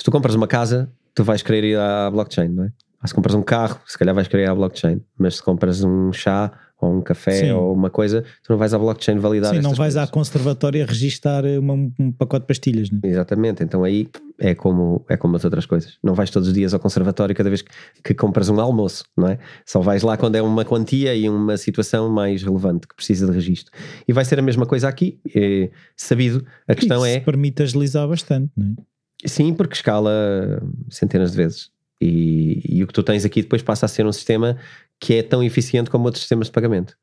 [0.00, 2.72] se tu compras uma casa, tu vais querer ir à blockchain, não é?
[3.06, 6.10] se compras um carro, se calhar vais querer ir à blockchain, mas se compras um
[6.10, 7.50] chá ou um café Sim.
[7.50, 10.08] ou uma coisa, tu não vais à blockchain validar Sim, não vais coisas.
[10.08, 13.08] à conservatória registar uma, um pacote de pastilhas, não é?
[13.08, 14.08] Exatamente, então aí
[14.38, 15.98] é como, é como as outras coisas.
[16.02, 17.70] Não vais todos os dias ao conservatório cada vez que,
[18.02, 19.38] que compras um almoço, não é?
[19.66, 23.32] Só vais lá quando é uma quantia e uma situação mais relevante que precisa de
[23.32, 23.70] registro.
[24.08, 26.42] E vai ser a mesma coisa aqui, é, sabido.
[26.66, 27.20] A questão Isso é.
[27.20, 28.89] permite agilizar bastante, não é?
[29.26, 31.70] Sim, porque escala centenas de vezes.
[32.00, 34.56] E, e, o que tu tens aqui depois passa a ser um sistema
[34.98, 36.96] que é tão eficiente como outros sistemas de pagamento.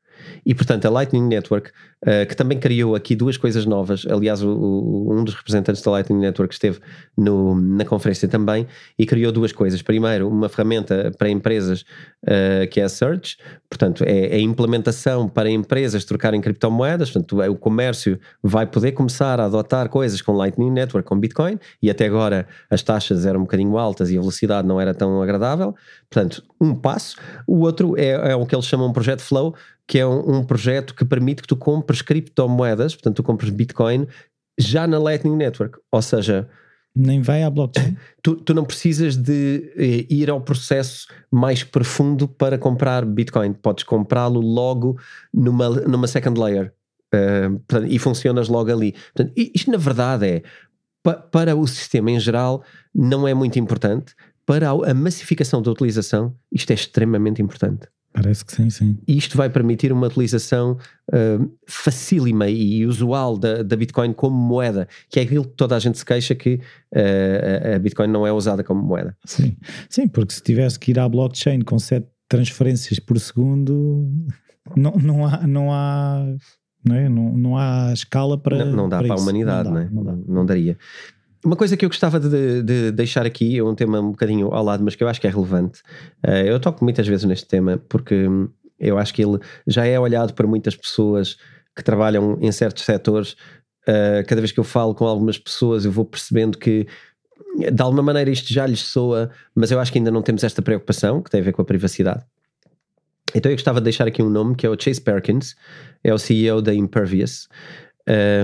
[0.44, 4.50] E portanto, a Lightning Network, uh, que também criou aqui duas coisas novas, aliás, o,
[4.50, 6.80] o, um dos representantes da Lightning Network esteve
[7.16, 8.66] no, na conferência também
[8.98, 9.82] e criou duas coisas.
[9.82, 11.82] Primeiro, uma ferramenta para empresas
[12.24, 13.36] uh, que é a Search,
[13.68, 18.92] portanto, é, é a implementação para empresas trocarem criptomoedas, portanto, é, o comércio vai poder
[18.92, 23.40] começar a adotar coisas com Lightning Network, com Bitcoin, e até agora as taxas eram
[23.40, 25.74] um bocadinho altas e a velocidade não era tão agradável.
[26.10, 27.16] Portanto, um passo.
[27.46, 29.54] O outro é, é o que eles chamam de projeto Flow,
[29.88, 34.06] que é um, um projeto que permite que tu compres criptomoedas, portanto, tu compres Bitcoin
[34.60, 35.78] já na Lightning Network.
[35.90, 36.48] Ou seja,
[36.94, 37.96] Nem vai à blockchain.
[38.22, 43.52] tu, tu não precisas de eh, ir ao processo mais profundo para comprar Bitcoin.
[43.54, 44.98] Podes comprá-lo logo
[45.32, 46.72] numa, numa second layer.
[47.14, 48.92] Eh, portanto, e funcionas logo ali.
[49.14, 50.42] Portanto, isto, na verdade, é
[51.02, 52.62] pa- para o sistema em geral,
[52.94, 54.14] não é muito importante.
[54.44, 57.86] Para a massificação da utilização, isto é extremamente importante.
[58.12, 58.98] Parece que sim, sim.
[59.06, 60.76] E isto vai permitir uma utilização
[61.12, 65.78] uh, facílima e usual da, da Bitcoin como moeda, que é aquilo que toda a
[65.78, 69.16] gente se queixa que uh, a- a Bitcoin não é usada como moeda.
[69.24, 69.56] Sim,
[69.88, 74.10] sim porque se tivesse que ir à blockchain com sete transferências por segundo,
[74.76, 76.26] não, não há, não há,
[76.84, 77.08] não, é?
[77.08, 78.64] não, não há escala para.
[78.64, 79.22] não, não dá para, a isso.
[79.22, 80.16] humanidade, não dá, não dá.
[80.26, 80.76] não daria.
[81.44, 84.64] Uma coisa que eu gostava de, de deixar aqui é um tema um bocadinho ao
[84.64, 85.80] lado, mas que eu acho que é relevante.
[86.26, 88.26] Uh, eu toco muitas vezes neste tema porque
[88.78, 91.36] eu acho que ele já é olhado por muitas pessoas
[91.76, 93.32] que trabalham em certos setores.
[93.82, 96.86] Uh, cada vez que eu falo com algumas pessoas, eu vou percebendo que
[97.56, 100.60] de alguma maneira isto já lhes soa, mas eu acho que ainda não temos esta
[100.60, 102.24] preocupação que tem a ver com a privacidade.
[103.34, 105.54] Então eu gostava de deixar aqui um nome que é o Chase Perkins,
[106.02, 107.48] é o CEO da Impervious,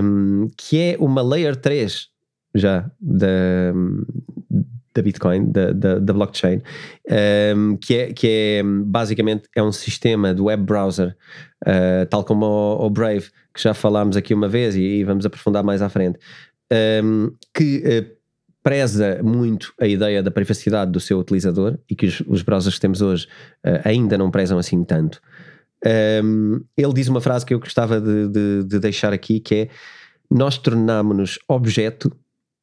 [0.02, 2.13] um, que é uma Layer 3
[2.54, 3.72] já da,
[4.94, 6.62] da Bitcoin, da, da, da blockchain,
[7.56, 11.16] um, que, é, que é basicamente é um sistema de web browser,
[11.66, 15.26] uh, tal como o, o, Brave, que já falámos aqui uma vez e, e vamos
[15.26, 16.18] aprofundar mais à frente,
[17.02, 18.14] um, que uh,
[18.62, 22.80] preza muito a ideia da privacidade do seu utilizador e que os, os browsers que
[22.80, 23.26] temos hoje
[23.66, 25.20] uh, ainda não prezam assim tanto.
[26.24, 29.68] Um, ele diz uma frase que eu gostava de, de, de deixar aqui que é
[30.30, 32.10] nós tornámonos objeto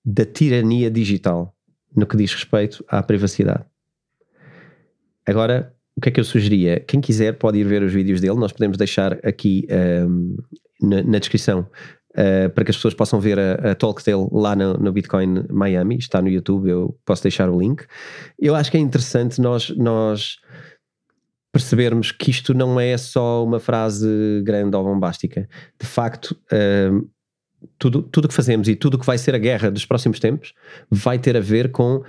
[0.04, 1.56] da tirania digital
[1.96, 3.66] no que diz respeito à privacidade.
[5.26, 6.80] Agora, o que é que eu sugeria?
[6.80, 9.68] Quem quiser pode ir ver os vídeos dele, nós podemos deixar aqui
[10.08, 10.38] um,
[10.82, 11.68] na, na, descrição
[12.12, 15.46] uh, para que as pessoas possam ver a, a talk dele lá no, no, Bitcoin
[15.50, 17.86] Miami, está no YouTube, eu posso deixar o link.
[18.40, 20.38] Eu acho que é interessante nós, nós
[21.52, 25.48] percebermos que isto não é só uma frase grande ou bombástica.
[25.80, 27.08] De facto, um,
[27.78, 30.54] tudo o que fazemos e tudo o que vai ser a guerra dos próximos tempos
[30.90, 32.04] vai ter a ver com uh,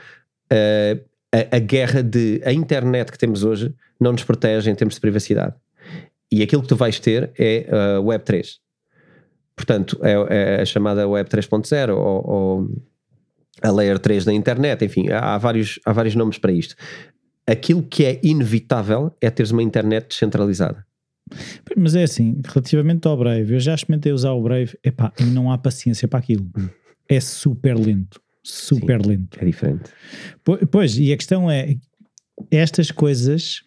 [1.32, 5.00] a, a, guerra de a internet que temos hoje não nos protege em termos de
[5.00, 5.54] privacidade.
[6.30, 8.58] E aquilo que tu vais ter é a uh, Web 3.
[9.54, 12.70] Portanto, é, é, a chamada Web 3.0 ou, ou,
[13.60, 16.74] a Layer 3 da internet, enfim, há, há, vários, há vários nomes para isto.
[17.46, 20.84] Aquilo que é inevitável é teres uma internet descentralizada.
[21.76, 25.50] Mas é assim, relativamente ao Brave, eu já experimentei usar o Brave, epá, e não
[25.50, 26.50] há paciência para aquilo.
[27.08, 29.38] É super lento, super Sim, lento.
[29.40, 29.90] É diferente.
[30.70, 31.76] Pois, e a questão é,
[32.50, 33.62] estas coisas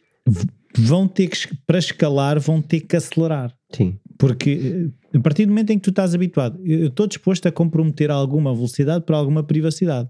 [0.78, 3.54] vão ter que, para escalar, vão ter que acelerar.
[3.71, 3.97] Sim.
[4.17, 8.12] Porque a partir do momento em que tu estás habituado, eu estou disposto a comprometer
[8.12, 10.10] alguma velocidade para alguma privacidade.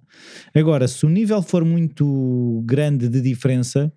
[0.53, 3.91] Agora, se o nível for muito grande de diferença,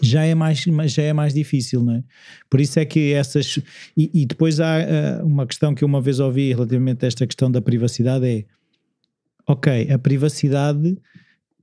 [0.00, 2.04] já é mais, já é mais difícil, não é?
[2.48, 3.58] Por isso é que essas.
[3.96, 7.26] E, e depois há uh, uma questão que eu uma vez ouvi relativamente a esta
[7.26, 8.44] questão da privacidade: é
[9.46, 10.96] ok, a privacidade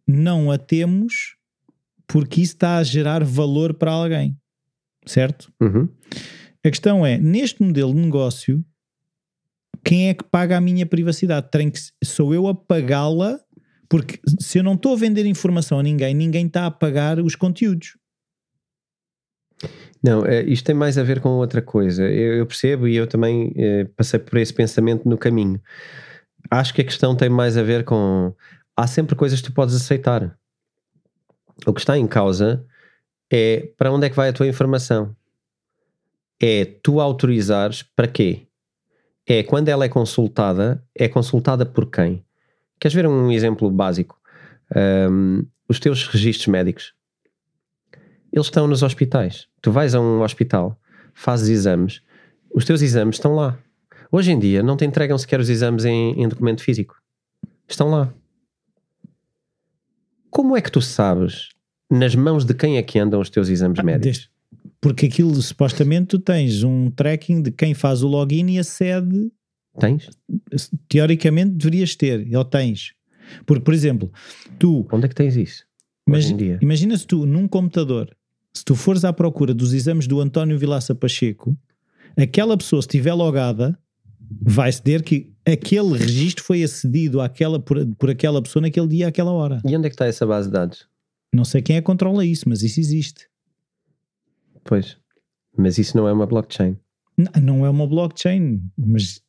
[0.07, 1.35] não a temos
[2.07, 4.37] porque isso está a gerar valor para alguém,
[5.05, 5.51] certo?
[5.61, 5.87] Uhum.
[6.63, 8.63] A questão é, neste modelo de negócio,
[9.83, 11.49] quem é que paga a minha privacidade?
[11.49, 13.39] Tem que, sou eu a pagá-la,
[13.89, 17.35] porque se eu não estou a vender informação a ninguém, ninguém está a pagar os
[17.35, 17.97] conteúdos.
[20.03, 22.03] Não, isto tem mais a ver com outra coisa.
[22.03, 25.61] Eu, eu percebo e eu também eh, passei por esse pensamento no caminho.
[26.49, 28.33] Acho que a questão tem mais a ver com.
[28.75, 30.35] Há sempre coisas que tu podes aceitar.
[31.65, 32.65] O que está em causa
[33.31, 35.15] é para onde é que vai a tua informação.
[36.41, 38.47] É tu autorizares para quê?
[39.27, 42.25] É quando ela é consultada, é consultada por quem?
[42.79, 44.19] Queres ver um exemplo básico?
[44.75, 46.93] Um, os teus registros médicos.
[48.31, 49.47] Eles estão nos hospitais.
[49.61, 50.79] Tu vais a um hospital,
[51.13, 52.01] fazes exames,
[52.53, 53.57] os teus exames estão lá.
[54.11, 56.95] Hoje em dia não te entregam sequer os exames em, em documento físico.
[57.67, 58.13] Estão lá.
[60.29, 61.49] Como é que tu sabes
[61.89, 64.29] nas mãos de quem é que andam os teus exames Ah, médicos?
[64.79, 69.31] porque aquilo supostamente tu tens um tracking de quem faz o login e acede,
[69.79, 70.09] Tens?
[70.89, 72.93] teoricamente deverias ter, ou tens.
[73.45, 74.11] Porque, por exemplo,
[74.59, 75.65] tu Onde é que tens isso?
[76.35, 76.57] Dia.
[76.61, 78.13] imagina se tu, num computador,
[78.53, 81.57] se tu fores à procura dos exames do António Vilaça Pacheco,
[82.17, 83.77] aquela pessoa, se estiver logada,
[84.41, 89.31] vai ceder que aquele registro foi acedido àquela, por, por aquela pessoa naquele dia, àquela
[89.31, 89.61] hora.
[89.65, 90.87] E onde é que está essa base de dados?
[91.33, 93.27] Não sei quem é que controla isso, mas isso existe.
[94.63, 94.97] Pois.
[95.57, 96.77] Mas isso não é uma blockchain.
[97.17, 99.21] Não, não é uma blockchain, mas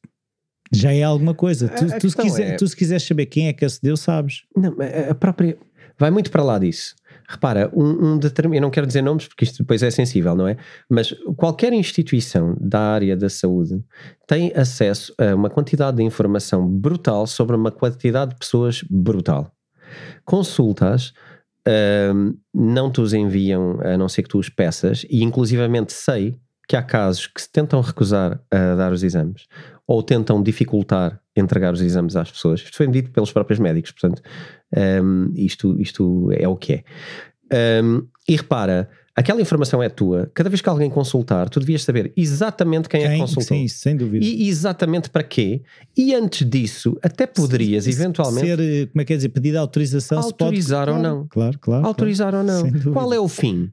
[0.73, 1.69] já é alguma coisa.
[1.69, 4.43] Tu, A- tu, se quiser, é- tu se quiseres saber quem é que acedeu, sabes.
[4.57, 4.75] Não,
[5.11, 5.57] a própria.
[5.99, 6.95] Vai muito para lá disso.
[7.29, 8.21] Repara, um, um
[8.53, 10.57] eu não quero dizer nomes porque isto depois é sensível, não é?
[10.89, 13.83] Mas qualquer instituição da área da saúde
[14.27, 19.51] tem acesso a uma quantidade de informação brutal sobre uma quantidade de pessoas brutal.
[20.25, 21.13] Consultas
[21.67, 26.37] ahm, não te os enviam a não ser que tu os peças, e inclusivamente sei
[26.69, 29.47] que há casos que se tentam recusar a dar os exames
[29.87, 32.61] ou tentam dificultar entregar os exames às pessoas.
[32.61, 34.23] Isto foi dito pelos próprios médicos, portanto,
[35.03, 36.85] um, isto, isto é o que
[37.51, 37.83] é.
[37.83, 40.31] Um, e repara, aquela informação é tua.
[40.35, 43.21] Cada vez que alguém consultar, tu devias saber exatamente quem, é que Quem?
[43.21, 43.57] consultou.
[43.57, 44.25] Sim, sem dúvida.
[44.25, 45.63] E exatamente para quê?
[45.97, 49.29] E antes disso, até poderias Se- se- eventualmente Ser, eh, como é que é dizer,
[49.31, 51.27] pedir autorização se pode- Autorizar ou claro, não.
[51.29, 51.87] Claro, claro.
[51.87, 52.71] autorizar ou não.
[52.93, 53.71] Qual é o fim?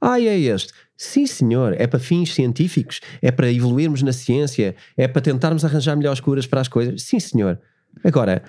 [0.00, 0.72] Ah, é este.
[1.02, 1.74] Sim, senhor.
[1.78, 6.46] É para fins científicos, é para evoluirmos na ciência, é para tentarmos arranjar melhores curas
[6.46, 7.00] para as coisas.
[7.02, 7.58] Sim, senhor.
[8.04, 8.42] Agora,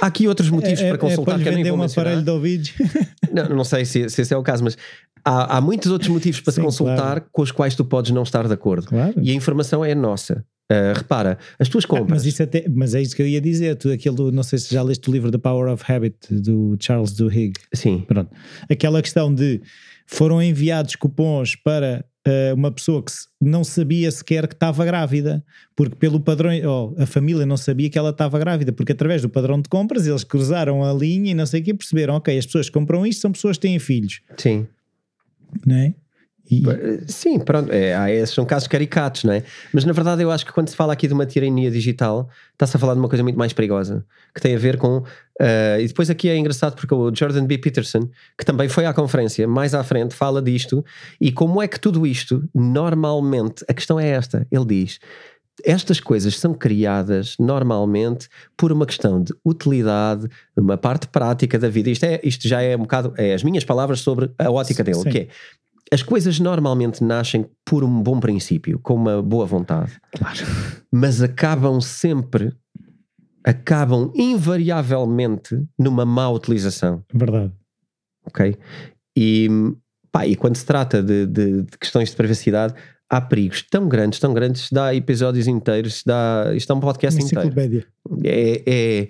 [0.00, 2.06] há aqui outros motivos é, para consultar é, que eu nem vou um mencionar.
[2.12, 2.72] aparelho de ouvidos.
[3.32, 4.78] Não, não sei se, se esse é o caso, mas
[5.24, 7.24] há, há muitos outros motivos para se Sim, consultar claro.
[7.32, 8.86] com os quais tu podes não estar de acordo.
[8.86, 9.12] claro.
[9.20, 10.44] E a informação é nossa.
[10.70, 12.08] Ah, repara, as tuas Ah, compras.
[12.10, 13.74] mas, isso até, mas é isso que eu ia dizer.
[13.76, 17.12] Tu, aquele não sei se já leste o livro The Power of Habit do Charles
[17.12, 17.54] Duhigg.
[17.74, 18.30] Sim, Pronto.
[18.70, 19.60] Aquela questão de
[20.06, 25.94] foram enviados cupons para eh, uma pessoa que não sabia sequer que estava grávida, porque
[25.94, 29.60] pelo padrão, oh, a família não sabia que ela estava grávida, porque através do padrão
[29.60, 32.66] de compras eles cruzaram a linha e não sei o que perceberam, ok, as pessoas
[32.66, 34.66] que compram isto são pessoas que têm filhos, sim.
[35.64, 35.94] não é?
[36.50, 36.62] E,
[37.06, 39.42] Sim, pronto, é, são casos caricatos, não é?
[39.72, 42.76] Mas na verdade eu acho que quando se fala aqui de uma tirania digital, está-se
[42.76, 44.04] a falar de uma coisa muito mais perigosa,
[44.34, 45.02] que tem a ver com.
[45.40, 47.58] ah, e depois aqui é engraçado porque o Jordan B.
[47.58, 50.84] Peterson, que também foi à conferência, mais à frente, fala disto,
[51.20, 54.98] e como é que tudo isto, normalmente, a questão é esta: ele diz.
[55.64, 61.88] Estas coisas são criadas normalmente por uma questão de utilidade, uma parte prática da vida.
[61.88, 64.98] Isto, é, isto já é um bocado é as minhas palavras sobre a ótica dele,
[64.98, 65.10] Sim.
[65.10, 65.28] que é
[65.92, 70.38] as coisas normalmente nascem por um bom princípio, com uma boa vontade, claro.
[70.92, 72.52] mas acabam sempre,
[73.44, 77.52] acabam invariavelmente numa má utilização, Verdade.
[78.26, 78.56] ok?
[79.16, 79.48] E,
[80.10, 82.74] pá, e quando se trata de, de- de questões de privacidade,
[83.08, 87.46] há perigos tão grandes, tão grandes, dá episódios inteiros, dá, isto é um podcast inteiro.
[87.46, 87.86] Enciclopédia.
[88.24, 89.08] É, é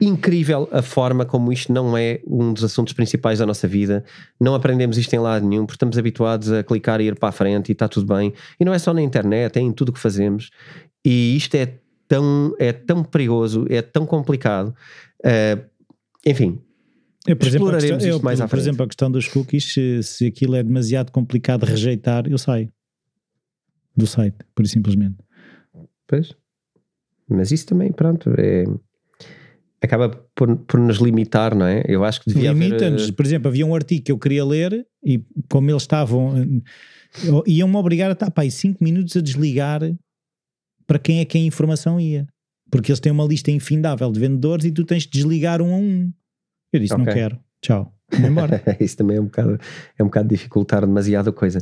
[0.00, 4.04] incrível a forma como isto não é um dos assuntos principais da nossa vida.
[4.40, 7.32] Não aprendemos isto em lado nenhum, porque estamos habituados a clicar e ir para a
[7.32, 8.32] frente e está tudo bem.
[8.58, 10.50] E não é só na internet, é em tudo o que fazemos.
[11.04, 11.78] E isto é
[12.08, 14.74] tão, é tão perigoso, é tão complicado.
[15.24, 15.58] Eh,
[16.26, 16.60] enfim,
[17.26, 18.62] Eu, por exemplo, Exploraremos questão, eu, isto mais à por frente.
[18.64, 22.70] exemplo, a questão dos cookies, se, se aquilo é demasiado complicado de rejeitar, eu saio
[23.96, 25.16] do site, por simplesmente.
[26.06, 26.34] pois.
[27.28, 28.64] Mas isso também, pronto, é,
[29.84, 31.82] acaba por, por nos limitar, não é?
[31.86, 32.64] Eu acho que devia haver.
[32.64, 33.08] Limita-nos.
[33.08, 37.42] eh, Por exemplo, havia um artigo que eu queria ler e como eles estavam, eh,
[37.46, 39.80] iam-me obrigar a estar pá, 5 minutos a desligar
[40.86, 42.26] para quem é que a informação ia.
[42.70, 45.76] Porque eles têm uma lista infindável de vendedores e tu tens de desligar um a
[45.76, 46.12] um.
[46.72, 47.14] Eu disse, não Ok.
[47.14, 47.38] quero.
[47.62, 47.93] Tchau.
[48.12, 48.62] Embora.
[48.80, 49.58] isso também é um bocado,
[49.98, 51.58] é um bocado dificultar demasiado a coisa.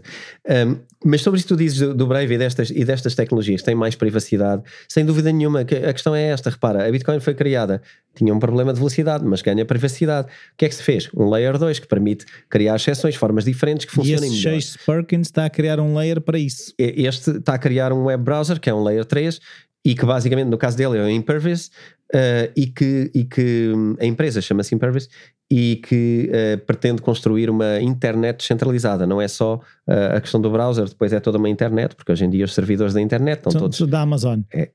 [0.48, 3.62] Um, mas sobre isso que tu dizes do, do Brave e destas, e destas tecnologias,
[3.62, 5.60] tem mais privacidade, sem dúvida nenhuma.
[5.60, 7.80] a questão é esta: repara, a Bitcoin foi criada,
[8.14, 10.28] tinha um problema de velocidade, mas ganha privacidade.
[10.28, 11.08] O que é que se fez?
[11.16, 14.60] Um Layer 2 que permite criar exceções, formas diferentes que e funcionem esse melhor.
[14.60, 16.74] Chase Perkins está a criar um layer para isso.
[16.78, 19.40] E- Este está a criar um web browser que é um Layer 3
[19.84, 21.70] e que basicamente, no caso dele, é o Impervious
[22.14, 25.08] eh, e, que, e que hum, a empresa chama-se Impervious
[25.54, 29.06] e que eh, pretende construir uma internet descentralizada.
[29.06, 32.24] Não é só eh, a questão do browser, depois é toda uma internet, porque hoje
[32.24, 34.40] em dia os servidores da internet estão São todos da Amazon.
[34.50, 34.70] é,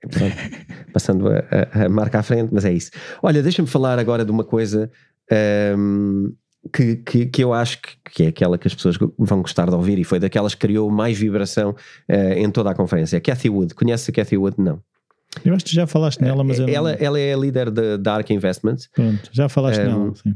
[0.94, 1.40] passando a,
[1.82, 2.92] a- a marca à frente, mas é isso.
[3.24, 4.92] Olha, deixa-me falar agora de uma coisa
[5.78, 6.34] hum,
[6.74, 9.76] que, que, que eu acho que, que é aquela que as pessoas vão gostar de
[9.76, 11.76] ouvir e foi daquelas que criou mais vibração
[12.08, 13.20] eh, em toda a conferência.
[13.20, 14.58] Cathy Wood, conhece a Cathy Wood?
[14.60, 14.80] Não.
[15.46, 17.98] Eu acho que já falaste nela, mas eu não- ela, ela é a líder da
[17.98, 18.90] da Arc Investments.
[18.94, 20.14] Pronto, já falaste Um, nela.
[20.16, 20.36] Sim.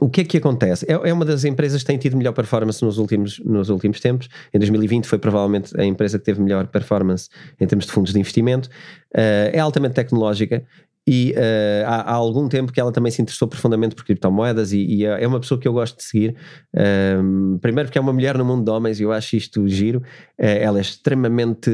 [0.00, 0.86] O que é que acontece?
[0.88, 4.28] É, é uma das empresas que tem tido melhor performance nos últimos, nos últimos tempos.
[4.52, 7.28] Em 2020 foi provavelmente a empresa que teve melhor performance
[7.60, 8.68] em termos de fundos de investimento.
[9.14, 10.64] Eh, é altamente tecnológica
[11.06, 14.78] e eh, há, há algum tempo que ela também se interessou profundamente por criptomoedas e,
[14.78, 16.36] e é é uma pessoa que eu gosto de seguir.
[16.74, 20.02] Um, primeiro porque é uma mulher no mundo de homens e eu acho isto giro.
[20.38, 21.70] Eh, ela é extremamente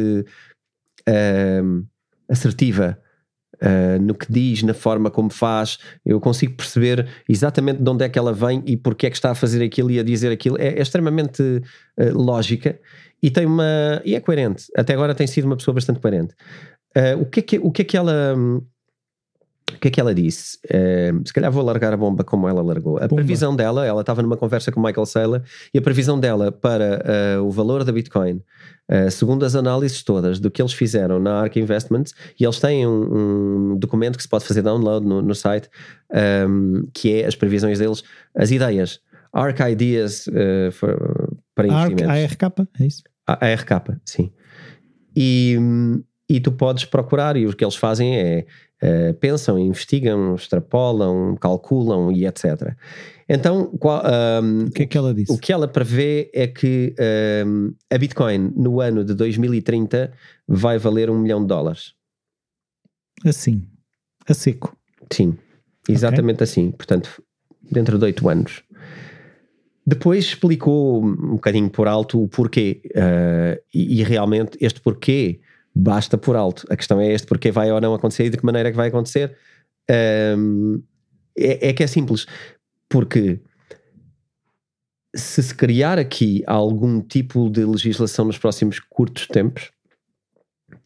[1.07, 1.85] um,
[2.29, 2.99] assertiva
[3.63, 5.79] uh, no que diz, na forma como faz.
[6.05, 9.31] Eu consigo perceber exatamente de onde é que ela vem e porque é que está
[9.31, 10.57] a fazer aquilo e a dizer aquilo.
[10.59, 11.63] É, é extremamente uh,
[12.15, 12.79] lógica
[13.23, 14.65] e tem uma e é coerente.
[14.77, 16.35] Até agora tem sido uma pessoa bastante coerente.
[16.97, 18.35] Uh, o que é que o que é que ela
[19.75, 20.59] o que é que ela disse?
[20.65, 22.99] Uh, se calhar vou largar a bomba como ela largou.
[22.99, 25.43] A previsão dela, ela estava numa conversa com Michael Saylor
[25.73, 28.43] e a previsão dela para uh, o valor da Bitcoin,
[28.91, 32.87] uh, segundo as análises todas do que eles fizeram na ARK Investments, e eles têm
[32.87, 35.69] um, um documento que se pode fazer download no, no site,
[36.49, 38.03] um, que é as previsões deles,
[38.35, 39.01] as ideias.
[39.33, 40.25] ARK Ideas
[40.73, 42.09] for, para investimentos.
[42.09, 43.03] ARK, é isso?
[43.27, 44.33] A ARK, sim.
[45.15, 45.59] E,
[46.29, 48.47] e tu podes procurar, e o que eles fazem é
[48.83, 52.75] uh, pensam, investigam, extrapolam, calculam e etc.
[53.29, 54.03] Então, qual,
[54.43, 55.33] um, o que é que ela disse?
[55.33, 56.95] O que ela prevê é que
[57.47, 60.13] um, a Bitcoin no ano de 2030
[60.47, 61.93] vai valer um milhão de dólares.
[63.27, 63.67] Assim,
[64.27, 64.75] a seco.
[65.13, 65.37] Sim,
[65.89, 66.45] exatamente okay.
[66.45, 66.71] assim.
[66.71, 67.23] Portanto,
[67.71, 68.63] dentro de oito anos.
[69.87, 72.83] Depois explicou um bocadinho por alto o porquê.
[72.95, 75.41] Uh, e, e, realmente este porquê
[75.79, 76.67] basta por alto.
[76.69, 78.77] A questão é este, porque vai ou não acontecer e de que maneira é que
[78.77, 79.37] vai acontecer.
[80.37, 80.83] Um,
[81.37, 82.27] é, é, que é simples,
[82.89, 83.41] porque
[85.15, 89.71] se se criar aqui algum tipo de legislação nos próximos curtos tempos,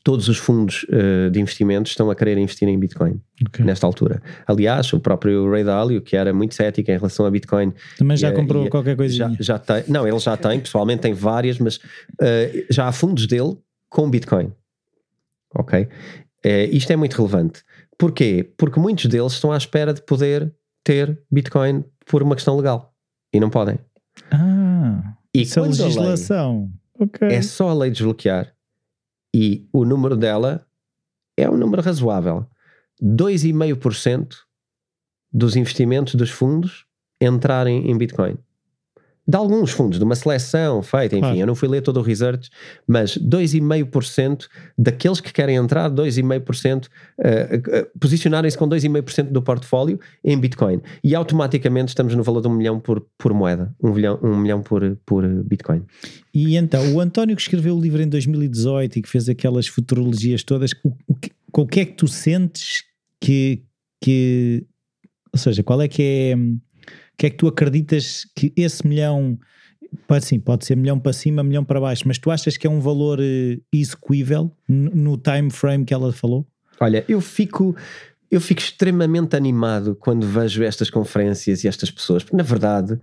[0.05, 3.64] todos os fundos uh, de investimentos estão a querer investir em Bitcoin okay.
[3.64, 4.22] nesta altura.
[4.47, 8.28] Aliás, o próprio Ray Dalio, que era muito cético em relação a Bitcoin, também já
[8.28, 9.14] e, comprou e, qualquer coisa.
[9.14, 13.26] Já, já tem, não, ele já tem, pessoalmente tem várias, mas uh, já há fundos
[13.26, 13.57] dele
[13.88, 14.53] com Bitcoin
[15.55, 15.88] ok?
[16.44, 17.62] É, isto é muito relevante.
[17.98, 18.53] Porquê?
[18.57, 22.94] Porque muitos deles estão à espera de poder ter Bitcoin por uma questão legal
[23.32, 23.78] e não podem.
[24.30, 26.70] Ah, e isso é legislação.
[26.98, 27.28] Okay.
[27.28, 28.55] É só a lei desbloquear
[29.34, 30.66] e o número dela
[31.36, 32.46] é um número razoável.
[33.03, 34.34] 2,5%
[35.32, 36.86] dos investimentos dos fundos
[37.20, 38.36] entrarem em Bitcoin
[39.27, 42.51] de alguns fundos, de uma seleção feita, enfim, eu não fui ler todo o research,
[42.87, 50.37] mas 2,5% daqueles que querem entrar, 2,5%, uh, uh, posicionarem-se com 2,5% do portfólio em
[50.37, 50.81] Bitcoin.
[51.05, 54.61] E automaticamente estamos no valor de um milhão por, por moeda, um milhão, um milhão
[54.61, 55.85] por, por Bitcoin.
[56.35, 60.43] E então, o António que escreveu o livro em 2018 e que fez aquelas futurologias
[60.43, 61.31] todas, o, o, que,
[61.70, 62.83] que é que tu sentes
[63.20, 63.62] que,
[64.03, 64.66] que.
[65.33, 66.37] Ou seja, qual é que é
[67.16, 69.38] que é que tu acreditas que esse milhão,
[70.06, 72.70] pode, sim, pode ser milhão para cima, milhão para baixo, mas tu achas que é
[72.70, 76.46] um valor uh, execuível no time frame que ela falou?
[76.80, 77.76] Olha, eu fico
[78.30, 82.98] eu fico extremamente animado quando vejo estas conferências e estas pessoas, porque na verdade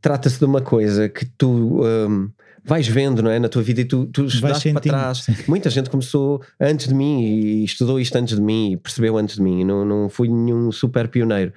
[0.00, 2.28] trata-se de uma coisa que tu um,
[2.64, 5.26] vais vendo não é, na tua vida e tu, tu estudaste para trás.
[5.46, 9.36] Muita gente começou antes de mim e estudou isto antes de mim e percebeu antes
[9.36, 9.64] de mim.
[9.64, 11.52] Não, não fui nenhum super pioneiro.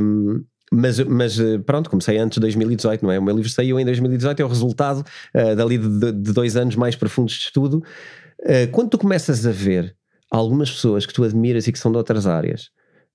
[0.00, 3.18] Um, mas, mas eh, pronto, comecei antes de 2018, não é?
[3.18, 5.04] O meu livro saiu em 2018, é o resultado
[5.34, 7.82] uh, dali de, de, dois anos mais profundos de estudo.
[8.40, 9.96] Uh, quando tu começas a ver
[10.30, 12.70] algumas pessoas que tu admiras e que são de outras áreas,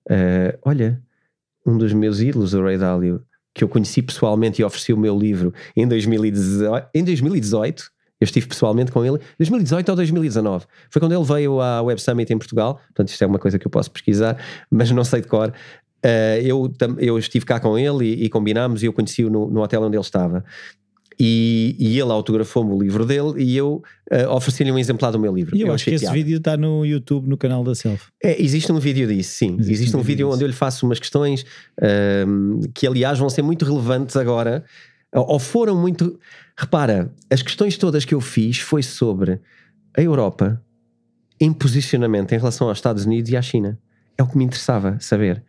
[0.10, 1.02] uh, olha,
[1.66, 5.18] um dos meus ídolos, o Ray Dalio, que eu conheci pessoalmente e ofereci o meu
[5.18, 10.66] livro em 2018, em 2018 eu estive pessoalmente com ele 2018 ou 2019.
[10.90, 12.76] Foi quando ele veio à Web Summit em Portugal.
[12.88, 14.38] Portanto, isto é uma coisa que eu posso pesquisar,
[14.72, 15.54] mas não sei de cor.
[16.06, 19.62] Uh, eu, eu estive cá com ele e, e combinámos e eu conheci-o no, no
[19.62, 20.46] hotel onde ele estava.
[21.20, 23.82] E, e, ele autografou-me o livro dele e eu
[24.12, 25.56] uh, ofereci-lhe um exemplar do meu livro.
[25.56, 28.08] E eu, eu acho que esse vídeo está no YouTube, no canal da Self.
[28.22, 29.54] É, existe um vídeo disso, sim.
[29.54, 31.44] Existe, existe um, um, vídeo onde eu lhe faço umas questões
[31.80, 34.64] uh, que, aliás, vão ser muito relevantes agora,
[35.12, 36.20] ou foram muito.
[36.56, 39.40] Repara, as questões todas que eu fiz foi sobre
[39.98, 40.62] a Europa
[41.40, 43.80] em posicionamento em relação aos Estados Unidos e à China
[44.18, 45.44] é o que me interessava saber.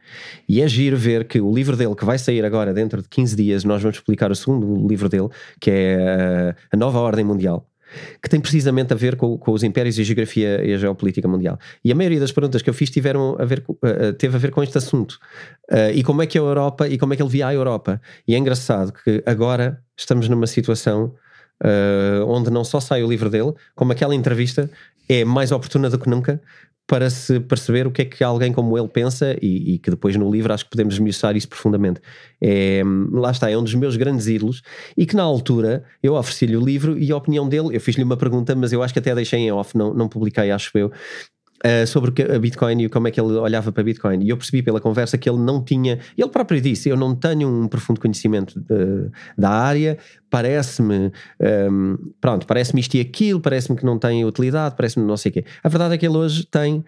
[0.48, 3.36] E é giro ver que o livro dele, que vai sair agora dentro de 15
[3.36, 5.28] dias, nós vamos publicar o segundo livro dele,
[5.60, 7.68] que é A Nova Ordem Mundial,
[8.22, 11.28] que tem precisamente a ver com, com os impérios e a geografia e a geopolítica
[11.28, 11.58] mundial.
[11.84, 14.50] E a maioria das perguntas que eu fiz tiveram a ver, uh, teve a ver
[14.50, 15.18] com este assunto.
[15.70, 18.00] Uh, e como é que a Europa e como é que ele via a Europa.
[18.26, 21.14] E é engraçado que agora estamos numa situação
[21.62, 24.68] uh, onde não só sai o livro dele, como aquela entrevista
[25.08, 26.40] é mais oportuna do que nunca,
[26.86, 30.14] para se perceber o que é que alguém como ele pensa e, e que depois
[30.16, 32.00] no livro acho que podemos esmiuçar isso profundamente.
[32.40, 32.82] É,
[33.12, 34.62] lá está, é um dos meus grandes ídolos
[34.96, 38.16] e que na altura eu ofereci-lhe o livro e a opinião dele, eu fiz-lhe uma
[38.16, 40.92] pergunta, mas eu acho que até deixei em off, não, não publiquei, acho eu,
[41.66, 44.22] Uh, sobre a Bitcoin e como é que ele olhava para Bitcoin.
[44.22, 47.48] E eu percebi pela conversa que ele não tinha, ele próprio disse: Eu não tenho
[47.48, 49.98] um profundo conhecimento de, da área,
[50.30, 51.10] parece-me, um,
[51.40, 55.32] ehm, pronto, parece-me isto e aquilo, parece-me que não tem utilidade, parece-me não sei o
[55.32, 55.44] quê.
[55.64, 56.84] A verdade é que ele hoje tem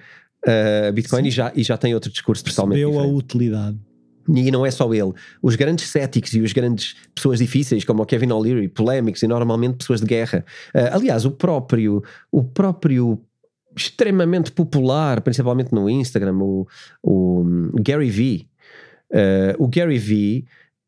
[0.46, 3.24] uh, Bitcoin e já, e já tem outro discurso totalmente Percebeu a diferente.
[3.24, 3.78] utilidade.
[4.28, 5.12] E não é só ele.
[5.42, 9.78] Os grandes céticos e os grandes pessoas difíceis, como o Kevin O'Leary, polémicos e normalmente
[9.78, 10.44] pessoas de guerra.
[10.74, 13.18] Uh, aliás, o próprio, o próprio
[13.76, 16.66] extremamente popular, principalmente no Instagram, o,
[17.02, 17.44] o
[17.80, 18.48] Gary Vee.
[19.10, 20.44] Uh, o Gary Vee,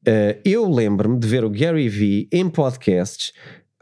[0.06, 3.32] uh, eu lembro-me de ver o Gary Vee em podcasts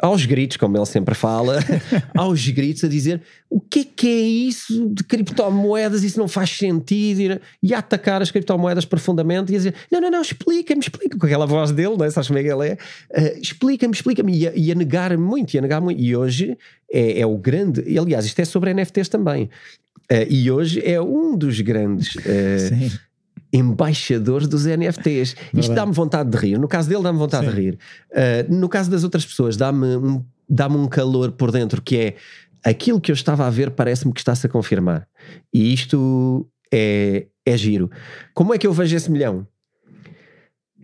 [0.00, 1.58] aos gritos, como ele sempre fala,
[2.16, 3.20] aos gritos a dizer
[3.50, 8.22] o que é que é isso de criptomoedas, isso não faz sentido, e a atacar
[8.22, 11.96] as criptomoedas profundamente e a dizer, não, não, não, explica-me, explica com aquela voz dele,
[11.96, 12.10] não é?
[12.10, 12.78] sabes como é que ele é?
[13.10, 16.56] Uh, explica-me, explica-me, e, a, e a negar muito, e a negar muito, e hoje
[16.92, 21.00] é, é o grande, e aliás isto é sobre NFTs também, uh, e hoje é
[21.00, 22.14] um dos grandes...
[22.16, 23.07] Uh,
[23.52, 25.36] embaixadores dos NFTs.
[25.54, 26.58] Isto dá-me vontade de rir.
[26.58, 27.54] No caso dele, dá-me vontade Sim.
[27.54, 27.78] de rir.
[28.10, 32.16] Uh, no caso das outras pessoas, dá-me um, dá um calor por dentro que é
[32.64, 35.06] aquilo que eu estava a ver parece-me que está-se a confirmar.
[35.52, 37.90] E isto é, é giro.
[38.34, 39.46] Como é que eu vejo esse milhão?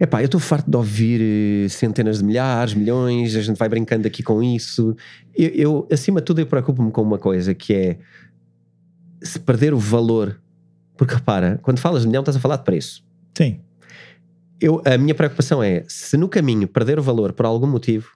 [0.00, 4.08] Epá, eu estou farto de ouvir eh, centenas de milhares, milhões, a gente vai brincando
[4.08, 4.96] aqui com isso.
[5.32, 7.98] Eu, eu acima de tudo, eu preocupo-me com uma coisa que é
[9.22, 10.40] se perder o valor
[10.97, 13.05] porque repara, quando falas de milhão, estás a falar de preço.
[13.36, 13.61] Sim.
[14.61, 18.11] Eu, a minha preocupação é se no caminho perder o valor por algum motivo,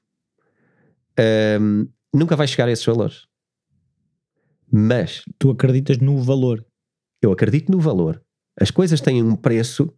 [1.60, 3.26] um, nunca vai chegar a esses valores.
[4.70, 5.22] Mas.
[5.38, 6.64] Tu acreditas no valor?
[7.20, 8.22] Eu acredito no valor.
[8.60, 9.92] As coisas têm um preço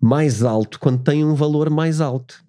[0.00, 2.42] mais alto quando têm um valor mais alto.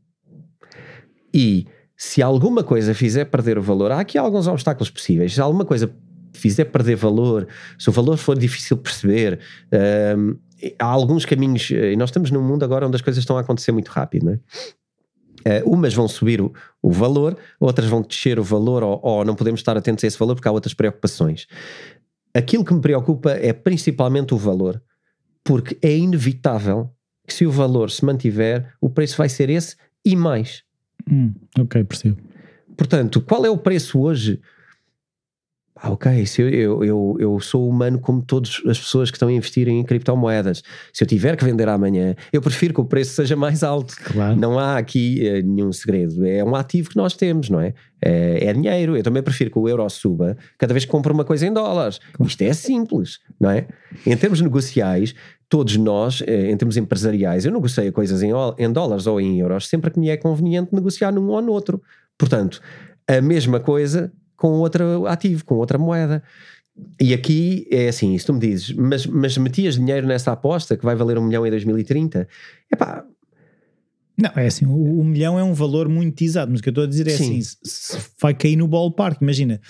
[1.34, 5.34] E se alguma coisa fizer perder o valor, há aqui alguns obstáculos possíveis.
[5.34, 5.94] Se alguma coisa
[6.34, 9.40] fizer perder valor, se o valor for difícil de perceber,
[10.18, 10.36] um,
[10.80, 13.72] há alguns caminhos, e nós estamos num mundo agora onde as coisas estão a acontecer
[13.72, 14.40] muito rápido, não é?
[15.44, 16.54] Uh, umas vão subir o,
[16.84, 20.20] o, valor, outras vão descer o valor, ou, ou, não podemos estar atentos a esse
[20.20, 21.48] valor porque há outras preocupações.
[22.32, 24.82] Aquilo que me preocupa é principalmente o valor,
[25.44, 26.92] porque é inevitável
[27.26, 29.76] que se o valor se mantiver, o preço vai ser esse
[30.06, 30.64] e mais.
[31.10, 32.18] Hum, ok, percebo.
[32.78, 34.40] Portanto, qual é o preço hoje
[35.84, 39.30] ah, ok, se eu, eu, eu, eu, sou humano como todas as pessoas que estão
[39.30, 40.62] a investir em criptomoedas.
[40.94, 43.96] Se eu tiver que vender amanhã, eu prefiro que o preço seja mais alto.
[43.96, 44.36] Claro.
[44.36, 46.24] Não há aqui uh, nenhum segredo.
[46.24, 47.74] É um ativo que nós temos, não é?
[48.00, 48.96] É, é dinheiro.
[48.96, 52.00] Eu também prefiro que o euro suba cada vez que compro uma coisa em dólares.
[52.14, 52.30] Claro.
[52.30, 53.66] Isto é simples, não é?
[54.06, 55.16] Em termos negociais,
[55.50, 58.30] todos nós, eh, em termos empresariais, eu negocio coisas em,
[58.60, 61.82] em dólares ou em euros sempre que me é conveniente negociar num ou no outro.
[62.20, 62.62] Portanto,
[63.08, 64.12] a mesma coisa
[64.42, 66.24] com outro ativo, com outra moeda.
[67.00, 70.84] E aqui é assim, se tu me dizes, mas, mas metias dinheiro nessa aposta que
[70.84, 72.28] vai valer um milhão em 2030,
[72.72, 73.06] é pá.
[74.18, 76.72] Não, é assim, o, o, milhão é um valor muito exato, mas o que eu
[76.72, 77.40] estou a dizer é Sim.
[77.40, 79.62] assim, se, vai cair no ballpark, imagina,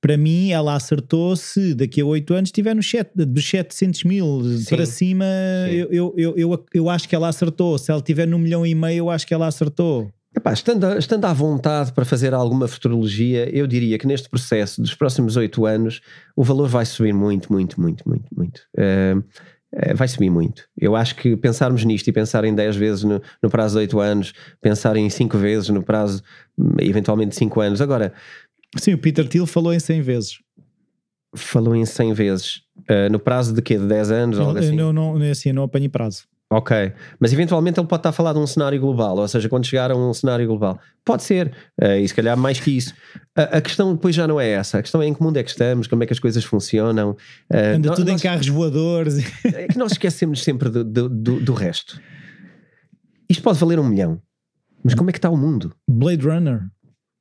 [0.00, 4.44] para mim ela acertou se daqui a 8 anos estiver no chat, dos 700 mil
[4.44, 4.76] Sim.
[4.76, 5.24] para cima,
[5.68, 8.72] eu, eu, eu, eu, eu acho que ela acertou, se ela estiver no milhão e
[8.72, 10.12] meio eu acho que ela acertou.
[10.36, 14.94] Epá, estando, estando à vontade para fazer alguma futurologia, eu diria que neste processo dos
[14.94, 16.02] próximos oito anos
[16.36, 18.60] o valor vai subir muito, muito, muito, muito, muito.
[18.76, 19.24] Uh,
[19.94, 20.68] vai subir muito.
[20.78, 23.98] Eu acho que pensarmos nisto e pensar em 10 vezes no, no prazo de 8
[23.98, 26.22] anos, pensar em 5 vezes no prazo,
[26.80, 27.80] eventualmente, de 5 anos.
[27.80, 28.12] Agora.
[28.76, 30.38] Sim, o Peter Thiel falou em 100 vezes.
[31.34, 32.56] Falou em 100 vezes.
[32.80, 33.78] Uh, no prazo de quê?
[33.78, 34.38] De 10 anos?
[34.38, 34.76] Não, algo assim?
[34.76, 36.24] não, não, assim, não apanho prazo.
[36.48, 39.66] Ok, mas eventualmente ele pode estar a falar de um cenário global, ou seja, quando
[39.66, 40.78] chegar a um cenário global.
[41.04, 42.94] Pode ser, uh, e se calhar mais que isso.
[43.36, 45.42] A, a, questão depois já não é essa, a questão é em que mundo é
[45.42, 47.16] que estamos, como é que as coisas funcionam.
[47.52, 49.16] Uh, Anda nós, tudo nós, em carros voadores.
[49.56, 52.00] É que nós esquecemos sempre do, do, do, do, resto.
[53.28, 54.20] Isto pode valer um milhão,
[54.84, 55.74] mas como é que está o mundo?
[55.88, 56.62] Blade Runner.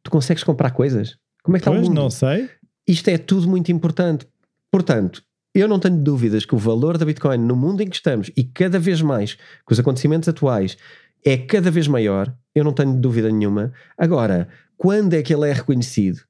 [0.04, 1.18] Tu consegues comprar coisas?
[1.44, 2.00] Como é que pois, está o mundo?
[2.00, 2.48] não sei.
[2.88, 4.28] Isto é tudo muito importante.
[4.72, 5.24] Portanto,
[5.56, 8.44] eu não tenho dúvidas que o valor da Bitcoin no mundo em que estamos e
[8.44, 10.78] cada vez mais com os acontecimentos atuais
[11.24, 13.74] é cada vez maior, eu não tenho dúvida nenhuma.
[13.98, 16.22] Agora, quando é que ele é reconhecido?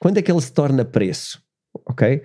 [0.00, 1.40] Quando é que ele se torna preço?
[1.86, 2.22] Ok?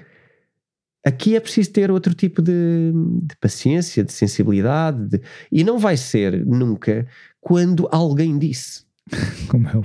[1.06, 5.22] Aqui é preciso ter outro tipo de, de paciência, de sensibilidade, de,
[5.52, 7.08] e não vai ser nunca
[7.40, 8.84] quando alguém disse.
[9.48, 9.84] Como é o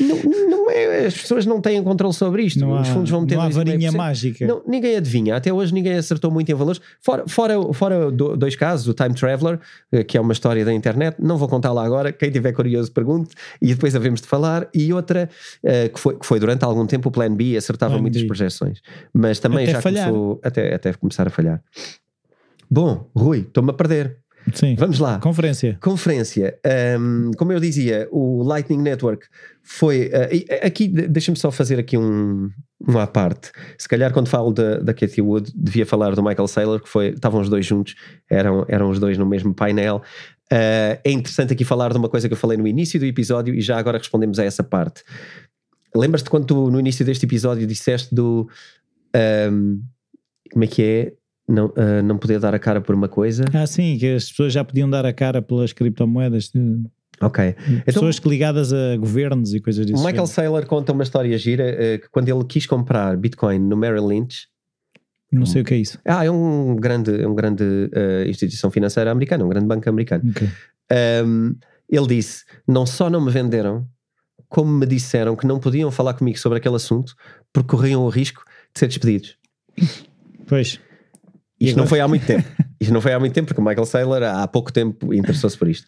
[0.00, 2.60] não, não é, as pessoas não têm controle sobre isto.
[2.60, 4.46] Não Os fundos vão meter não há varinha mágica.
[4.46, 5.36] Não, ninguém adivinha.
[5.36, 6.80] Até hoje ninguém acertou muito em valores.
[7.00, 9.60] Fora, fora, fora dois casos, o Time Traveler,
[9.92, 11.16] eh, que é uma história da internet.
[11.18, 12.12] Não vou contá-la agora.
[12.12, 14.68] Quem tiver curioso pergunte e depois havemos de falar.
[14.74, 15.28] E outra
[15.64, 18.28] uh, que, foi, que foi durante algum tempo o Plan B, acertava Plan muitas B.
[18.28, 18.80] projeções.
[19.12, 20.08] Mas também até já falhar.
[20.08, 21.62] começou até, até começar a falhar.
[22.70, 24.23] Bom, Rui, estou-me a perder.
[24.52, 24.74] Sim.
[24.76, 25.18] Vamos lá.
[25.20, 25.78] Conferência.
[25.80, 26.58] Conferência.
[26.98, 29.26] Um, como eu dizia, o Lightning Network
[29.62, 30.08] foi.
[30.08, 32.50] Uh, aqui, deixa-me só fazer aqui um,
[32.86, 33.50] um à parte.
[33.78, 37.08] Se calhar quando falo da, da Katie Wood, devia falar do Michael Saylor, que foi,
[37.10, 37.94] estavam os dois juntos,
[38.30, 40.02] eram, eram os dois no mesmo painel.
[40.52, 43.54] Uh, é interessante aqui falar de uma coisa que eu falei no início do episódio
[43.54, 45.02] e já agora respondemos a essa parte.
[45.96, 48.48] Lembras-te quando tu, no início deste episódio disseste do
[49.50, 49.80] um,
[50.52, 51.12] como é que é?
[51.46, 53.44] Não, uh, não poder dar a cara por uma coisa.
[53.52, 56.50] Ah, sim, que as pessoas já podiam dar a cara pelas criptomoedas.
[57.20, 57.54] Ok.
[57.84, 60.02] Pessoas então, ligadas a governos e coisas disso.
[60.04, 64.06] Michael Saylor conta uma história gira uh, que quando ele quis comprar Bitcoin no Merrill
[64.06, 64.48] Lynch.
[65.30, 65.98] Não sei o que é isso.
[66.04, 70.30] Ah, é um grande, é um grande uh, instituição financeira americana, um grande banco americano.
[70.30, 70.48] Okay.
[71.24, 71.56] Um,
[71.88, 73.86] ele disse: não só não me venderam,
[74.48, 77.14] como me disseram que não podiam falar comigo sobre aquele assunto
[77.52, 79.36] porque corriam o risco de ser despedidos.
[80.46, 80.78] Pois.
[81.60, 82.48] Isto não foi há muito tempo.
[82.80, 85.68] Isto não foi há muito tempo, porque o Michael Saylor há pouco tempo interessou-se por
[85.68, 85.86] isto.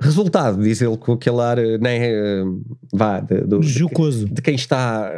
[0.00, 2.44] Resultado, diz ele com aquele ar, nem eh,
[2.92, 4.26] vá, de, do, Jucoso.
[4.26, 5.10] De, de, quem está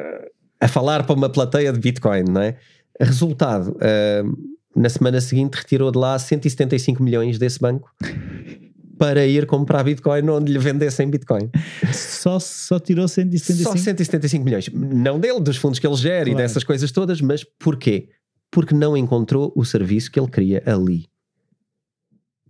[0.60, 2.56] a falar para uma plateia de Bitcoin, não é?
[3.00, 7.90] Resultado, uh, na semana seguinte retirou de lá 175 milhões desse banco
[8.98, 11.50] para ir comprar Bitcoin onde lhe vendessem Bitcoin.
[11.92, 13.70] Só, só tirou 175?
[13.70, 14.68] Só 175 milhões.
[14.72, 16.30] Não dele, dos fundos que ele gera claro.
[16.30, 18.08] e dessas coisas todas, mas porquê?
[18.50, 21.06] Porque não encontrou o serviço que ele queria ali.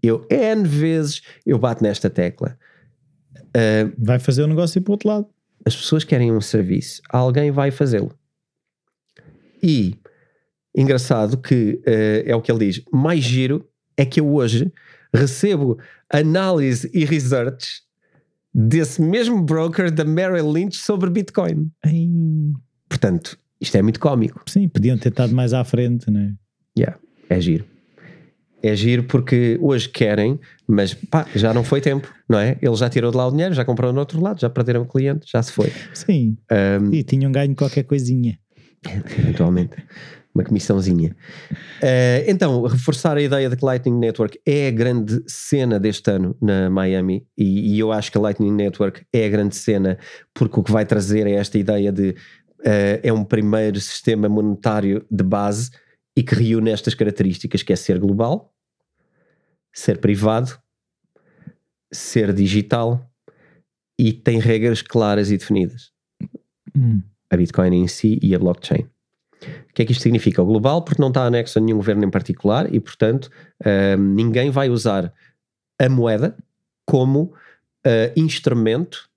[0.03, 2.57] Eu, N vezes, eu bato nesta tecla.
[3.49, 5.27] Uh, vai fazer o negócio para o outro lado.
[5.65, 8.17] As pessoas querem um serviço, alguém vai fazê-lo.
[9.63, 9.99] E,
[10.75, 14.73] engraçado que uh, é o que ele diz, mais giro é que eu hoje
[15.13, 15.79] recebo
[16.13, 17.83] análise e research
[18.55, 21.71] desse mesmo broker da Merrill Lynch sobre Bitcoin.
[21.85, 22.09] Ai.
[22.89, 24.43] Portanto, isto é muito cómico.
[24.47, 26.33] Sim, podiam ter estado mais à frente, não é?
[26.79, 26.99] Yeah,
[27.29, 27.65] é giro.
[28.63, 32.59] É giro porque hoje querem, mas pá, já não foi tempo, não é?
[32.61, 34.87] Ele já tirou de lá o dinheiro, já comprou no outro lado, já perderam o
[34.87, 35.73] cliente, já se foi.
[35.95, 36.37] Sim.
[36.51, 38.39] Um, e tinham ganho qualquer coisinha.
[39.19, 39.77] Eventualmente
[40.39, 41.17] uma comissãozinha.
[41.83, 46.37] Uh, então, reforçar a ideia de que Lightning Network é a grande cena deste ano
[46.41, 49.99] na Miami e, e, eu acho que a Lightning Network é a grande cena
[50.33, 52.15] porque o que vai trazer é esta ideia de
[52.61, 55.71] uh, é um primeiro sistema monetário de base
[56.17, 58.53] e que reúne estas características que é ser global,
[59.73, 60.59] ser privado,
[61.93, 63.09] ser digital
[63.99, 65.93] e tem regras claras e definidas.
[66.77, 67.03] Hum.
[67.31, 68.89] A Bitcoin em si e a blockchain.
[69.71, 70.43] O que é que isto significa?
[70.43, 73.31] O global, porque não está anexo a nenhum governo em particular e, portanto,
[73.61, 75.13] uh, ninguém vai usar
[75.79, 76.37] a moeda
[76.85, 77.35] como
[77.87, 79.08] uh, instrumento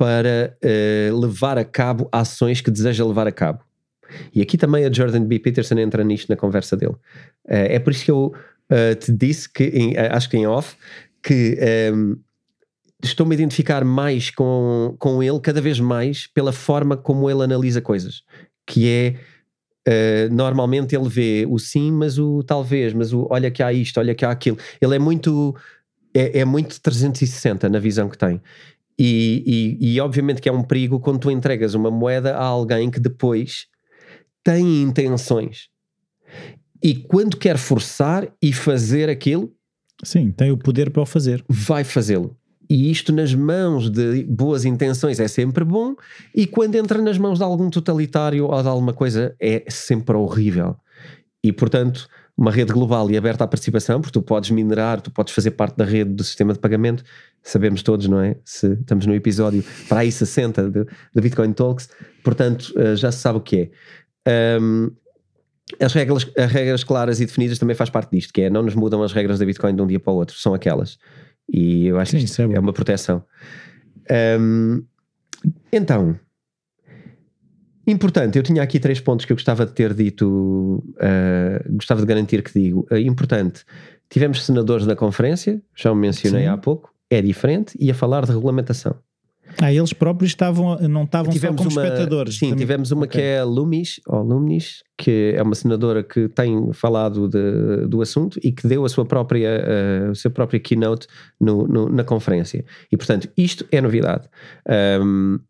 [0.00, 3.60] para uh, levar a cabo ações que deseja levar a cabo.
[4.34, 5.38] E aqui também a Jordan B.
[5.38, 6.96] Peterson entra nisto na conversa dele.
[7.46, 8.32] é por isso que eu
[8.98, 10.74] te disse que, em, acho que em off,
[11.22, 11.56] que
[11.92, 12.16] um,
[13.04, 17.80] estou-me a identificar mais com, com ele cada vez mais pela forma como ele analisa
[17.80, 18.24] coisas
[18.70, 19.14] que é
[19.88, 23.98] uh, normalmente ele vê o sim, mas o talvez, mas o olha que há isto,
[23.98, 24.56] olha que há aquilo.
[24.80, 25.56] Ele é muito
[26.14, 28.40] é, é muito 360 na visão que tem.
[29.02, 32.90] E, e, e, obviamente que é um perigo quando tu entregas uma moeda a alguém
[32.90, 33.66] que depois
[34.44, 35.70] tem intenções.
[36.84, 39.50] E quando quer forçar e fazer aquilo.
[40.04, 41.42] Sim, tem o poder para o fazer.
[41.48, 42.36] Vai fazê-lo.
[42.68, 45.96] E isto nas mãos de boas intenções é sempre bom,
[46.34, 50.76] e quando entra nas mãos de algum totalitário ou de alguma coisa é sempre horrível.
[51.42, 55.34] E portanto, uma rede global e aberta à participação, porque tu podes minerar, tu podes
[55.34, 57.04] fazer parte da rede do sistema de pagamento,
[57.42, 58.36] sabemos todos, não é?
[58.44, 61.88] Se estamos no episódio para aí 60 da Bitcoin Talks,
[62.24, 63.70] portanto, eh, já se sabe o que
[64.26, 64.58] é.
[64.60, 64.90] Um,
[65.78, 68.74] as regras, as regras claras e definidas também faz parte disto, que é não nos
[68.74, 70.98] mudam as regras da Bitcoin de um dia para o outro, são aquelas.
[71.52, 73.24] E eu acho Sim, que isto é, é, uma proteção.
[74.40, 74.84] Um,
[75.72, 76.18] então,
[77.90, 82.06] importante, eu tinha aqui três pontos que eu gostava de ter dito, uh, gostava de
[82.06, 82.86] garantir que digo.
[82.90, 83.64] Uh, importante,
[84.08, 86.48] tivemos senadores na conferência, já o mencionei Sim.
[86.48, 88.96] há pouco, é diferente, e a falar de regulamentação.
[89.58, 92.34] Ah, eles próprios estavam, não estavam tivemos só como uma, espectadores.
[92.38, 92.58] Sim, também.
[92.58, 93.20] tivemos uma okay.
[93.20, 98.00] que é a Lumis, ou Lumis, que é uma senadora que tem falado de, do
[98.00, 101.06] assunto e que deu a sua própria, uh, a sua própria keynote
[101.40, 102.64] no, no, na conferência.
[102.92, 104.28] E portanto, isto é novidade.
[105.02, 105.40] Um,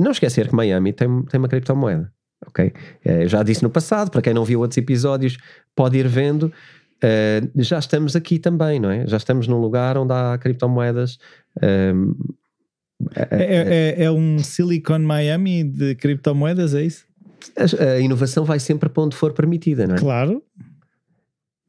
[0.00, 2.12] não esquecer que Miami tem, tem uma criptomoeda.
[2.46, 2.72] Ok?
[3.06, 5.36] Uh, já disse no passado, para quem não viu outros episódios,
[5.76, 6.52] pode ir vendo.
[7.02, 9.06] Uh, já estamos aqui também, não é?
[9.06, 11.18] Já estamos num lugar onde há criptomoedas.
[11.62, 12.14] Um,
[13.14, 17.04] é, é, é, é, um Silicon Miami de criptomoedas, é isso?
[17.56, 19.98] A, a, inovação vai sempre para onde for permitida, não é?
[19.98, 20.42] Claro.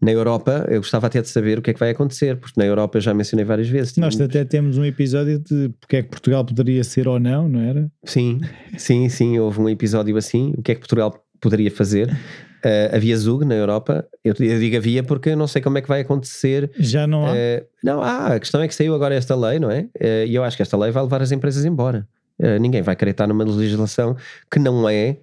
[0.04, 2.66] Na Europa, eu gostava até de saber o que é que vai acontecer, porque na
[2.66, 3.96] Europa eu já mencionei várias vezes.
[3.96, 7.62] Nós até temos um episódio de porque é que Portugal poderia ser ou não, não
[7.62, 7.90] era?
[8.04, 8.42] Sim,
[8.78, 12.10] sim, sim, houve um episódio assim, o que é que Portugal poderia fazer.
[12.10, 15.82] Uh, havia Zug na Europa, eu, eu, digo havia porque eu não sei como é
[15.82, 16.70] que vai acontecer.
[16.78, 17.32] Já não há?
[17.32, 19.88] Uh, não há, a questão é que saiu agora esta lei, não é?
[20.02, 22.06] Uh, e eu acho que esta lei vai levar as empresas embora.
[22.60, 24.18] ninguém vai querer estar numa legislação
[24.52, 25.18] que não é,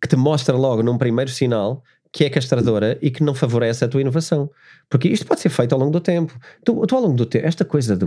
[0.00, 1.82] que te mostra logo num primeiro sinal
[2.12, 4.50] que é castradora e que não favorece a tua inovação.
[4.88, 6.36] Porque isto pode ser feito ao longo do tempo.
[6.64, 8.06] Tu, tu ao longo do tempo, esta coisa de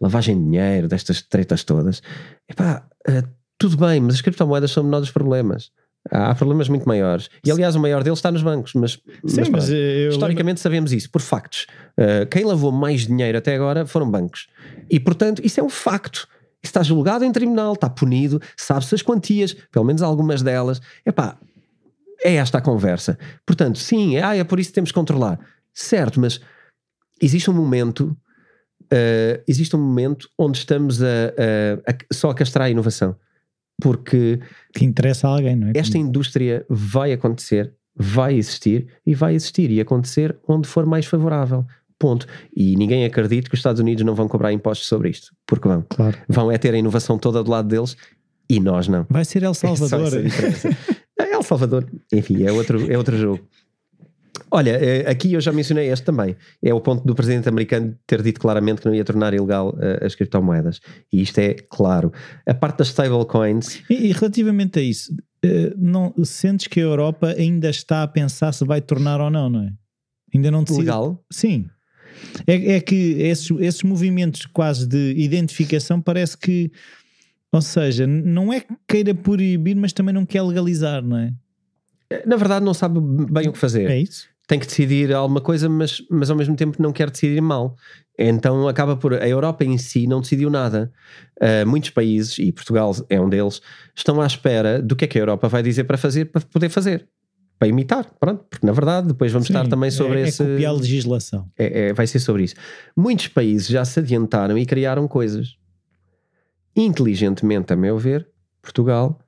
[0.00, 2.02] lavagem de dinheiro, destas tretas todas,
[2.48, 5.70] epá, uh, tudo bem, mas as criptomoedas são menor dos problemas.
[6.10, 7.28] Há problemas muito maiores.
[7.44, 8.72] E aliás, o maior deles está nos bancos.
[8.74, 8.92] Mas,
[9.26, 10.62] Sim, mas, mas historicamente lembro...
[10.62, 11.66] sabemos isso, por factos.
[11.98, 14.48] Uh, quem lavou mais dinheiro até agora foram bancos.
[14.88, 16.26] E portanto, isso é um facto.
[16.62, 20.80] Isso está julgado em tribunal, está punido, sabe-se as quantias, pelo menos algumas delas.
[21.04, 21.36] Epá,
[22.22, 23.18] é esta a conversa.
[23.46, 25.38] Portanto, sim, é, ah, é por isso que temos que controlar.
[25.72, 26.40] Certo, mas
[27.20, 28.16] existe um momento,
[28.84, 33.16] uh, existe um momento onde estamos a, a, a, só a castrar a inovação.
[33.80, 34.40] Porque
[34.74, 35.72] que interessa a alguém, não é?
[35.76, 41.64] Esta indústria vai acontecer, vai existir e vai existir e acontecer onde for mais favorável.
[41.96, 42.26] Ponto.
[42.54, 45.84] E ninguém acredita que os Estados Unidos não vão cobrar impostos sobre isto, porque vão.
[45.88, 46.18] Claro.
[46.28, 47.96] Vão é ter a inovação toda do lado deles
[48.50, 49.06] e nós não.
[49.08, 50.12] Vai ser El Salvador.
[50.14, 50.74] É
[51.38, 51.86] El Salvador.
[52.12, 53.40] Enfim, é outro, é outro jogo.
[54.50, 56.36] Olha, eh, aqui eu já mencionei este também.
[56.62, 60.04] É o ponto do presidente americano ter dito claramente que não ia tornar ilegal uh,
[60.04, 60.80] as criptomoedas.
[61.12, 62.12] E isto é claro.
[62.46, 63.82] A parte das stablecoins.
[63.90, 68.52] E, e relativamente a isso, uh, não, sentes que a Europa ainda está a pensar
[68.52, 69.72] se vai tornar ou não, não é?
[70.34, 70.80] Ainda não decide.
[70.80, 71.24] Legal?
[71.30, 71.66] Sim.
[72.46, 76.70] É, é que esses, esses movimentos quase de identificação parece que
[77.52, 81.32] ou seja, não é que queira proibir, mas também não quer legalizar, não é?
[82.26, 83.90] Na verdade, não sabe bem o que fazer.
[83.90, 84.28] É isso?
[84.46, 87.76] Tem que decidir alguma coisa, mas, mas ao mesmo tempo não quer decidir mal.
[88.18, 89.14] Então acaba por.
[89.14, 90.90] A Europa em si não decidiu nada.
[91.40, 93.60] Uh, muitos países, e Portugal é um deles,
[93.94, 96.68] estão à espera do que é que a Europa vai dizer para fazer, para poder
[96.70, 97.06] fazer.
[97.58, 100.42] Para imitar, pronto, porque na verdade depois vamos Sim, estar também sobre é, esse.
[100.42, 101.50] É copiar a legislação.
[101.58, 102.54] É, é, vai ser sobre isso.
[102.96, 105.58] Muitos países já se adiantaram e criaram coisas
[106.78, 108.28] inteligentemente, a meu ver,
[108.62, 109.18] Portugal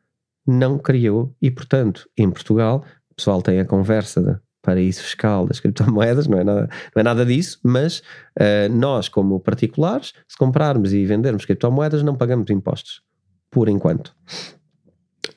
[0.46, 5.58] não criou e, portanto, em Portugal, o pessoal tem a conversa de paraíso fiscal das
[5.60, 7.98] criptomoedas, não é nada, não é nada disso, mas
[8.38, 13.02] uh, nós, como particulares, se comprarmos e vendermos criptomoedas, não pagamos impostos,
[13.50, 14.14] por enquanto.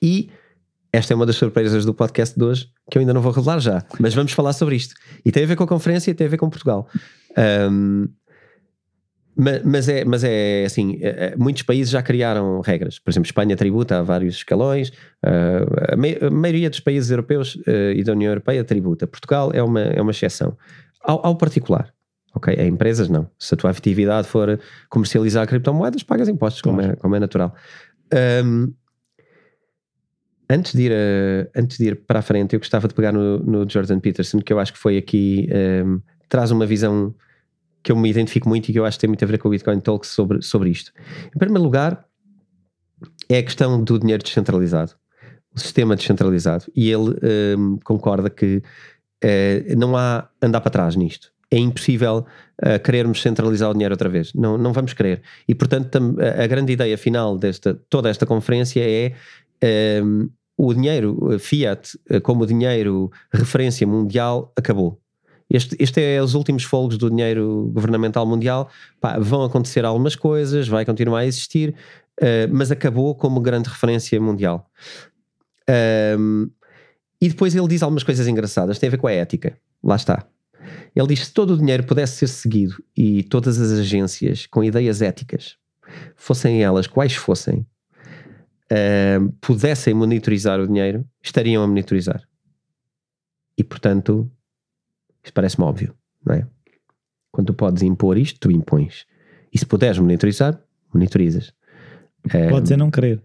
[0.01, 0.29] E
[0.91, 3.59] esta é uma das surpresas do podcast de hoje, que eu ainda não vou revelar
[3.59, 4.93] já, mas vamos falar sobre isto.
[5.25, 6.87] E tem a ver com a conferência e tem a ver com Portugal.
[7.71, 8.07] Um,
[9.35, 12.99] mas, é, mas é assim, é, é, muitos países já criaram regras.
[12.99, 17.55] Por exemplo, Espanha tributa a vários escalões, uh, a, me, a, maioria dos países europeus
[17.55, 19.07] uh, e da União Europeia tributa.
[19.07, 20.55] Portugal é uma, é uma exceção.
[21.01, 21.91] Ao, ao, particular,
[22.35, 22.55] ok?
[22.57, 23.27] A empresas não.
[23.39, 26.77] Se a tua atividade for comercializar criptomoedas, pagas impostos, claro.
[26.77, 27.55] como, é, como é natural.
[28.45, 28.71] Um,
[30.47, 33.39] antes, de ir a, antes de ir para a frente, eu gostava de pegar no,
[33.39, 35.49] no Jordan Peterson, que eu acho que foi aqui,
[35.83, 37.15] um, traz uma visão
[37.83, 39.49] que eu me identifico muito e que eu acho que tem muito a ver com
[39.49, 40.91] o Bitcoin Talks sobre, sobre isto.
[41.35, 42.05] Em primeiro lugar,
[43.29, 44.93] é a questão do dinheiro descentralizado,
[45.53, 46.65] o sistema descentralizado.
[46.73, 47.15] E ele
[47.57, 48.63] um, concorda que
[49.23, 51.31] uh, não há andar para trás nisto.
[51.51, 52.25] É impossível
[52.65, 54.33] uh, querermos centralizar o dinheiro outra vez.
[54.33, 55.21] Não, não vamos querer.
[55.47, 55.99] E, portanto,
[56.41, 63.11] a grande ideia final desta toda esta conferência é um, o dinheiro fiat, como dinheiro
[63.31, 65.02] referência mundial, acabou
[65.49, 68.69] este, este é os últimos folgos do dinheiro governamental mundial.
[68.99, 71.75] Pá, vão acontecer algumas coisas, vai continuar a existir,
[72.21, 74.69] uh, mas acabou como grande referência mundial.
[76.17, 76.49] Um,
[77.21, 79.57] e depois ele diz algumas coisas engraçadas, tem a ver com a ética.
[79.83, 80.25] Lá está.
[80.95, 85.01] Ele diz se todo o dinheiro pudesse ser seguido e todas as agências com ideias
[85.01, 85.57] éticas,
[86.15, 87.65] fossem elas quais fossem,
[88.71, 92.21] uh, pudessem monitorizar o dinheiro, estariam a monitorizar.
[93.57, 94.29] E portanto,
[95.23, 95.93] isto parece-me óbvio,
[96.25, 96.47] não é?
[97.31, 99.05] Quando tu podes impor isto, tu impões.
[99.51, 100.59] E se puderes monitorizar,
[100.93, 101.53] monitorizas.
[102.49, 103.21] Podes é não querer.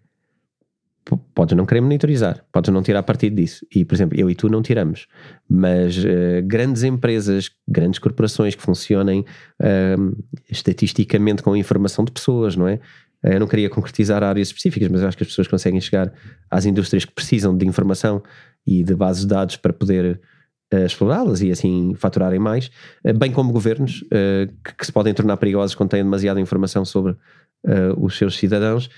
[1.35, 3.67] Podes não querer monitorizar, podes não tirar partido disso.
[3.75, 5.07] E, por exemplo, eu e tu não tiramos.
[5.49, 9.25] Mas uh, grandes empresas, grandes corporações que funcionem
[9.61, 12.79] uh, estatisticamente com informação de pessoas, não é?
[13.23, 16.13] Eh, eu não queria concretizar áreas específicas, mas eu acho que as pessoas conseguem chegar
[16.51, 18.23] às indústrias que precisam de informação
[18.67, 20.21] e de bases de dados para poder
[20.71, 22.71] explorá-las e assim faturarem mais,
[23.03, 26.85] eh, bem como governos uh, que, que, se podem tornar perigosos quando têm demasiada informação
[26.85, 27.17] sobre
[27.97, 28.89] os seus cidadãos,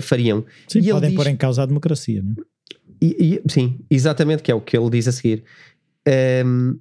[0.00, 0.44] fariam.
[0.66, 2.50] Sim, e podem diz, pôr em causa a democracia, não é?
[3.00, 5.42] E, e, sim, exatamente, que é o que ele diz a seguir.
[6.06, 6.74] Um, ehm,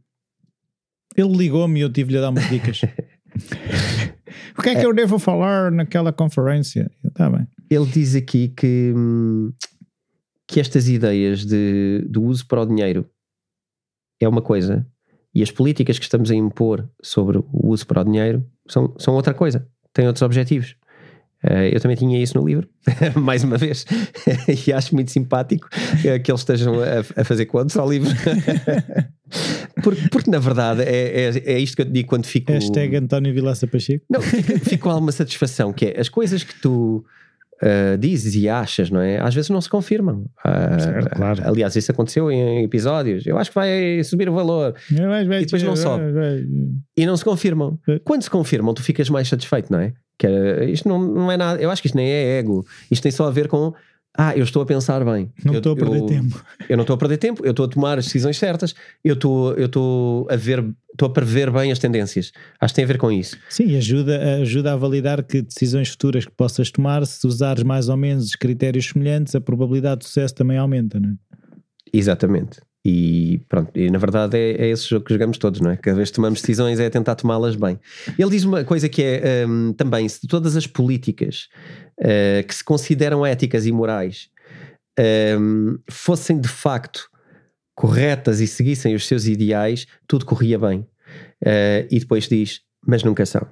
[1.15, 2.81] Ele ligou-me e eu tive-lhe a dar umas dicas.
[4.57, 6.91] o que é que eu devo falar naquela conferência?
[7.03, 7.47] Está bem.
[7.69, 9.53] Ele diz aqui que, hum,
[10.47, 13.09] que estas ideias de, do uso para o dinheiro
[14.19, 14.85] é uma coisa
[15.33, 19.13] e as políticas que estamos a impor sobre o uso para o dinheiro são, são
[19.13, 20.75] outra coisa, têm outros objetivos.
[21.41, 22.67] Uh, eu também tinha isso no livro,
[23.15, 23.85] mais uma vez,
[24.67, 28.09] e acho muito simpático uh, que eles estejam a, a fazer contos ao livro,
[29.81, 32.51] porque, porque, na verdade é, é, é, isto que eu te digo quando fico.
[32.51, 34.03] Hashtag António Vilaça Pacheco.
[34.09, 37.05] Não, fico, fico com alguma satisfação, que é as coisas que tu
[37.61, 39.19] uh, dizes e achas, não é?
[39.19, 40.25] Às vezes não se confirmam.
[40.45, 41.41] Uh, certo, claro.
[41.45, 43.25] Aliás, isso aconteceu em episódios.
[43.25, 44.73] Eu acho que vai subir o valor.
[44.91, 46.11] Vai, vai, e depois não sobe.
[46.11, 46.43] Vai,
[46.97, 47.79] e não se confirmam.
[47.87, 47.99] É.
[47.99, 49.93] Quando se confirmam, tu ficas mais satisfeito, não é?
[50.17, 51.61] Que é, isto não, não é nada.
[51.61, 52.65] Eu acho que isto nem é ego.
[52.91, 53.73] Isto tem só a ver com
[54.21, 55.31] ah, eu estou a pensar bem.
[55.45, 56.45] Não eu, estou a perder eu, tempo.
[56.67, 59.53] Eu não estou a perder tempo, eu estou a tomar as decisões certas, eu estou,
[59.53, 60.61] eu estou a ver,
[60.91, 62.33] estou a prever bem as tendências.
[62.59, 63.37] Acho que tem a ver com isso.
[63.49, 67.95] Sim, ajuda, ajuda a validar que decisões futuras que possas tomar, se usares mais ou
[67.95, 71.13] menos critérios semelhantes, a probabilidade de sucesso também aumenta, não é?
[71.93, 72.59] Exatamente.
[72.85, 75.77] E pronto, e na verdade é, é esse jogo que jogamos todos, não é?
[75.77, 77.77] Cada vez que tomamos decisões é tentar tomá-las bem.
[78.17, 81.49] Ele diz uma coisa que é um, também: se todas as políticas
[81.99, 84.29] uh, que se consideram éticas e morais
[85.39, 87.09] um, fossem de facto
[87.75, 90.79] corretas e seguissem os seus ideais, tudo corria bem.
[91.41, 93.45] Uh, e depois diz: mas nunca são.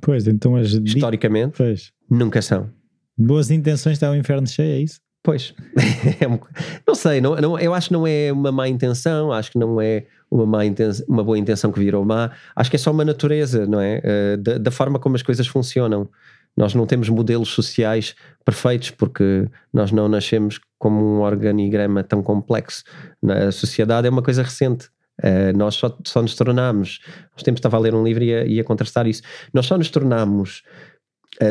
[0.00, 1.90] Pois, então as Historicamente, pois.
[2.10, 2.70] nunca são.
[3.16, 5.00] Boas intenções está o inferno cheio, é isso?
[5.22, 5.52] Pois,
[6.86, 9.80] não sei, não, não, eu acho que não é uma má intenção, acho que não
[9.80, 13.04] é uma, má intenção, uma boa intenção que virou má, acho que é só uma
[13.04, 13.98] natureza, não é?
[13.98, 16.08] Uh, da, da, forma como as coisas funcionam.
[16.56, 18.14] Nós não temos modelos sociais
[18.44, 22.82] perfeitos porque nós não nascemos como um organigrama tão complexo.
[23.22, 24.88] Na sociedade é uma coisa recente.
[25.22, 27.00] Uh, nós só, só nos tornamos,
[27.36, 29.76] há tempos estava a ler um livro e a, e a contrastar isso, nós só
[29.76, 30.97] nos tornamos uh,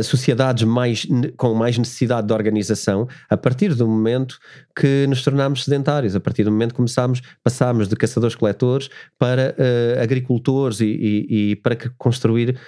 [0.04, 1.08] sociedades mais,
[1.38, 4.38] com mais necessidade de organização a partir do momento
[4.76, 10.02] que nos tornámos sedentários, a partir do momento que começámos, passámos de caçadores-coletores para uh,
[10.02, 12.60] agricultores e, e, e para construir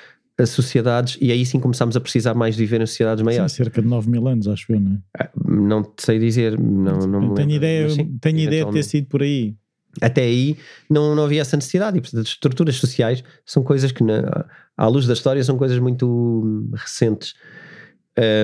[0.45, 3.51] sociedades e aí sim começámos a precisar mais de viver em sociedades maiores.
[3.51, 5.29] Sim, cerca de 9 mil anos, acho eu, não é?
[5.45, 9.07] Não te sei dizer, não, não tenho lembro, ideia, sim, tenho ideia de ter sido
[9.07, 9.55] por aí.
[10.01, 10.57] Até aí
[10.89, 14.45] não, não havia essa necessidade e portanto as estruturas sociais são coisas que na,
[14.77, 17.33] à luz da história são coisas muito recentes.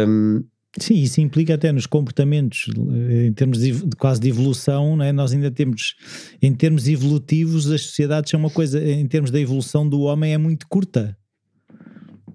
[0.07, 0.43] Um,
[0.77, 2.67] Sim, isso implica até nos comportamentos,
[3.09, 5.13] em termos de, de quase de evolução, é?
[5.13, 5.95] nós ainda temos,
[6.41, 10.37] em termos evolutivos, as sociedades são uma coisa, em termos da evolução do homem, é
[10.37, 11.17] muito curta.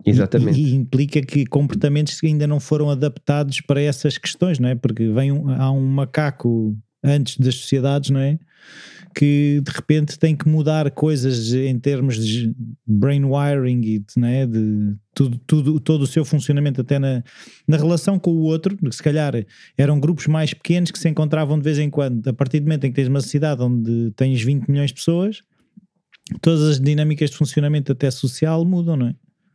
[0.06, 0.58] Exatamente.
[0.58, 4.74] E, e, implica que comportamentos ainda não foram adaptados para essas questões, não é?
[4.74, 8.38] Porque vem um, há um macaco antes das sociedades, não é?
[9.14, 12.55] Que de repente tem que mudar coisas em termos de
[12.86, 14.46] brain wiring e de, é?
[14.46, 17.22] de tudo, tudo, todo o seu funcionamento, até na,
[17.66, 19.34] na relação com o outro, que se calhar
[19.76, 22.28] eram grupos mais pequenos que se encontravam de vez em quando.
[22.28, 25.42] A partir do momento em que tens uma cidade onde tens 20 milhões de pessoas,
[26.40, 29.14] todas as dinâmicas de funcionamento, até social, mudam, não é?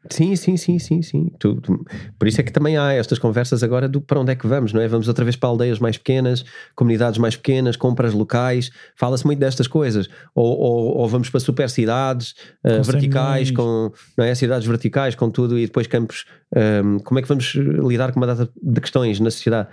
[0.09, 1.31] Sim, sim, sim, sim, sim.
[1.39, 1.85] Tu, tu,
[2.17, 4.71] por isso é que também há estas conversas agora do para onde é que vamos,
[4.71, 4.87] não é?
[4.87, 6.45] Vamos outra vez para aldeias mais pequenas,
[6.75, 10.07] comunidades mais pequenas, compras locais, fala-se muito destas coisas.
[10.33, 14.35] Ou, ou, ou vamos para super cidades uh, verticais, com não é?
[14.35, 16.25] cidades verticais, com tudo, e depois campos.
[16.55, 19.69] Um, como é que vamos lidar com uma data de questões na sociedade?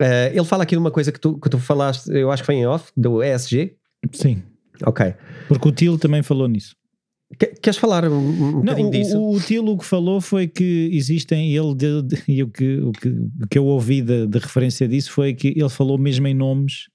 [0.00, 2.46] Uh, ele fala aqui de uma coisa que tu, que tu falaste, eu acho que
[2.46, 3.76] foi em off, do ESG.
[4.12, 4.42] Sim.
[4.86, 5.14] Ok.
[5.46, 6.74] Porque o Tilo também falou nisso.
[7.38, 9.16] Queres falar um, um não, o, disso?
[9.16, 11.76] O, o Tilo que falou foi que existem, ele
[12.26, 15.48] e o, que, o, que, o que eu ouvi de, de, referência disso foi que
[15.48, 16.88] ele falou mesmo em nomes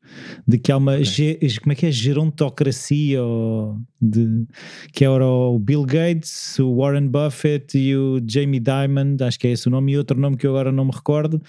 [0.46, 1.06] de que há uma, okay.
[1.06, 3.22] ge, como é que é, gerontocracia,
[4.02, 4.46] de,
[4.92, 9.52] que era o Bill Gates, o Warren Buffett e o Jamie Dimon, acho que é
[9.52, 11.42] esse o nome, e outro nome que eu agora não me recordo,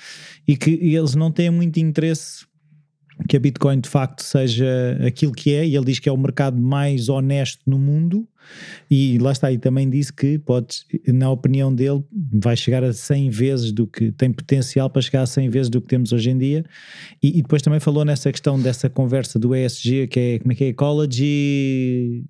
[0.46, 2.46] e que eles não têm muito interesse
[3.28, 6.16] que a Bitcoin de facto seja aquilo que é, e ele diz que é o
[6.16, 8.28] mercado mais honesto no mundo,
[8.90, 13.30] e lá está, e também disse que pode, na opinião dele, vai chegar a 100
[13.30, 16.38] vezes do que tem potencial para chegar a 100 vezes do que temos hoje em
[16.38, 16.64] dia,
[17.22, 20.54] e, e depois também falou nessa questão dessa conversa do ESG, que é, como é
[20.54, 22.24] que é, Ecology,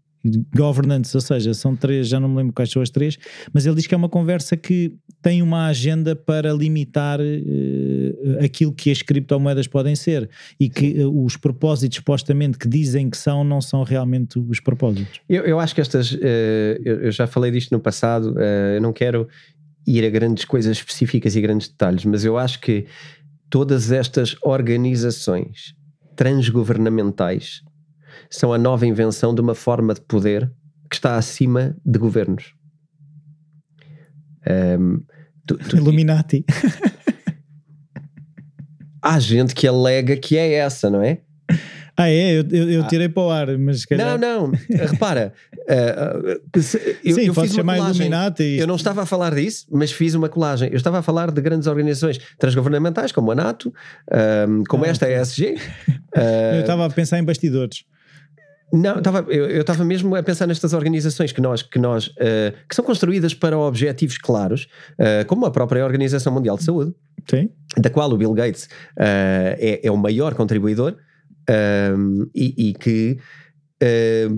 [0.54, 3.16] governance, ou seja, são três, já não me lembro quais são as três,
[3.52, 8.72] mas ele diz que é uma conversa que tem uma agenda para limitar uh, aquilo
[8.72, 13.42] que as criptomoedas podem ser e que uh, os propósitos supostamente que dizem que são
[13.42, 15.20] não são realmente os propósitos.
[15.28, 16.18] Eu, eu acho que estas, uh,
[16.84, 19.28] eu, eu, já falei disto no passado, eu não quero
[19.86, 22.86] ir a grandes coisas específicas e grandes detalhes, mas eu acho que
[23.48, 25.74] todas estas organizações
[26.16, 27.62] transgovernamentais
[28.30, 30.50] são a nova invenção de uma forma de poder
[30.88, 32.54] que está acima de governos.
[34.48, 35.02] Um,
[35.46, 36.44] tu, tu, Illuminati.
[39.02, 41.20] há gente que alega que é essa, não é?
[41.96, 42.38] Ah, é?
[42.38, 42.86] Eu, eu, eu ah.
[42.86, 43.10] tirei ah.
[43.10, 44.18] para o ar, mas calhar...
[44.18, 45.32] Não, não, repara.
[45.66, 46.28] uh,
[47.02, 48.56] eu, Sim, eu fiz chamar Illuminati.
[48.58, 50.68] Eu não estava a falar disso, mas fiz uma colagem.
[50.70, 53.72] Eu estava a falar de grandes organizações transgovernamentais, como a NATO,
[54.46, 55.54] um, como ah, esta ESG.
[55.54, 55.58] Uh,
[56.56, 57.84] eu estava a pensar em bastidores.
[58.76, 62.74] Não, tava, eu estava mesmo a pensar nestas organizações que nós, que nós uh, que
[62.74, 64.68] são construídas para objetivos claros,
[65.00, 66.94] uh, como a própria Organização Mundial de Saúde,
[67.28, 67.48] Sim.
[67.76, 70.96] da qual o Bill Gates uh, é, é, o maior contribuidor
[72.34, 73.18] e, e, que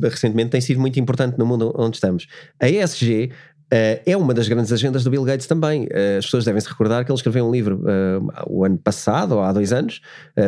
[0.03, 2.27] recentemente tem sido muito importante no mundo onde estamos.
[2.61, 3.31] A ESG
[3.69, 5.85] Uh, é uma das grandes agendas do Bill Gates também.
[5.85, 9.33] Uh, as pessoas devem se recordar que ele escreveu um livro uh, o ano passado,
[9.33, 10.01] ou há dois anos,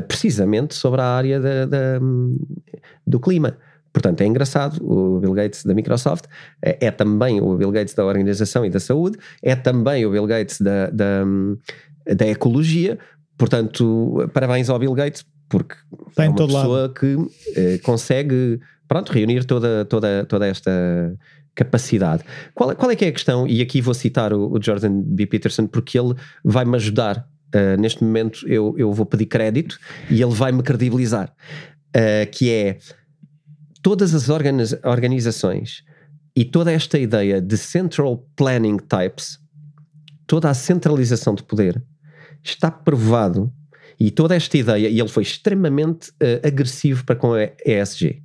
[0.08, 2.00] precisamente sobre a área da, da,
[3.06, 3.58] do clima.
[3.92, 6.26] Portanto, é engraçado, o Bill Gates da Microsoft
[6.62, 10.26] é, é, também o Bill Gates da Organização e da Saúde, é também o Bill
[10.26, 11.24] Gates da, da,
[12.14, 12.98] da Ecologia.
[13.36, 15.74] Portanto, parabéns ao Bill Gates, porque
[16.08, 16.94] Está é uma pessoa lado.
[16.94, 17.16] que
[17.56, 20.70] eh, consegue pronto, reunir toda, toda, toda esta
[21.54, 22.24] capacidade.
[22.54, 23.46] Qual, qual é que é a questão?
[23.46, 25.26] E aqui vou citar o, o Jordan B.
[25.26, 26.14] Peterson, porque ele
[26.44, 27.26] vai-me ajudar.
[27.54, 29.76] Uh, neste momento eu, eu vou pedir crédito
[30.08, 31.32] e ele vai-me credibilizar.
[31.88, 32.78] Uh, que é
[33.82, 34.28] todas as
[34.84, 35.82] organizações
[36.36, 39.38] e toda esta ideia de central planning types,
[40.26, 41.82] toda a centralização de poder,
[42.42, 43.52] está provado
[43.98, 48.22] e toda esta ideia, e ele foi extremamente uh, agressivo para com a ESG.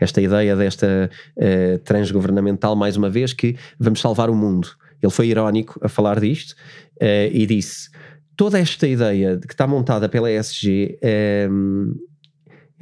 [0.00, 4.68] Esta ideia desta uh, transgovernamental, mais uma vez, que vamos salvar o mundo.
[5.00, 6.52] Ele foi irónico a falar disto
[7.00, 7.90] uh, e disse:
[8.36, 10.98] toda esta ideia que está montada pela ESG
[11.48, 11.94] um,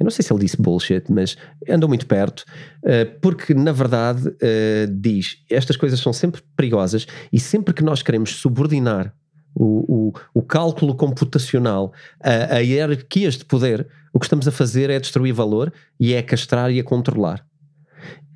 [0.01, 1.37] eu não sei se ele disse bullshit, mas
[1.69, 2.43] andou muito perto,
[2.83, 8.01] uh, porque na verdade uh, diz estas coisas são sempre perigosas e sempre que nós
[8.01, 9.13] queremos subordinar
[9.53, 14.89] o, o, o cálculo computacional a, a hierarquias de poder, o que estamos a fazer
[14.89, 17.45] é destruir valor e é castrar e a controlar.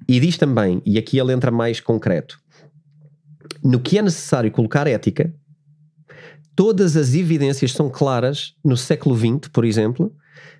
[0.07, 2.39] E diz também, e aqui ele entra mais concreto,
[3.63, 5.34] no que é necessário colocar ética,
[6.55, 10.16] todas as evidências são claras no século XX, por exemplo,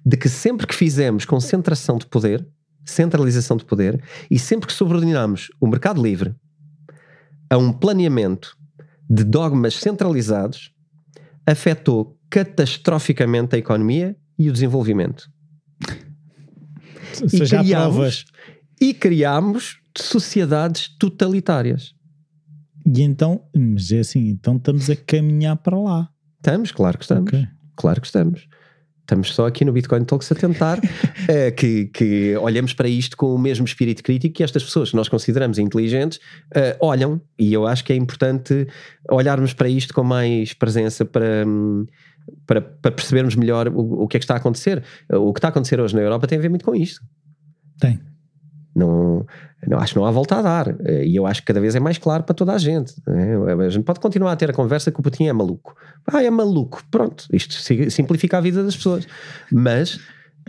[0.06, 2.48] de que sempre que fizemos concentração de poder,
[2.86, 6.36] centralização de poder, e sempre que subordinamos o mercado livre
[7.50, 8.56] a um planeamento
[9.10, 10.72] de dogmas centralizados,
[11.46, 15.30] afetou catastroficamente a economia e o desenvolvimento.
[17.32, 18.26] e criámos,
[18.82, 21.94] e criámos sociedades totalitárias.
[22.86, 26.10] E então, mas é assim, então estamos a caminhar para lá.
[26.38, 27.28] Estamos, claro que estamos.
[27.28, 27.48] Okay.
[27.76, 28.48] Claro que estamos.
[29.06, 30.82] Estamos só aqui no Bitcoin Talks a tentar uh,
[31.56, 35.08] que, que olhemos para isto com o mesmo espírito crítico que estas pessoas que nós
[35.08, 36.18] consideramos inteligentes
[36.56, 37.22] uh, olham.
[37.38, 38.68] E eu acho que é importante
[39.08, 41.45] olharmos para isto com mais presença para.
[42.47, 44.84] Para, para percebermos melhor o, o que é que está a acontecer.
[45.14, 46.99] O que está a acontecer hoje na Europa tem a ver muito com isto.
[47.80, 47.99] Tem.
[48.76, 49.26] Não,
[49.66, 50.76] não, acho que não há volta a dar.
[51.04, 52.94] E eu acho que cada vez é mais claro para toda a gente.
[53.08, 53.66] É?
[53.66, 55.76] A gente pode continuar a ter a conversa que o Putin é maluco.
[56.06, 56.84] Ah, é maluco.
[56.92, 57.56] Pronto, isto
[57.90, 59.08] simplifica a vida das pessoas.
[59.52, 60.00] Mas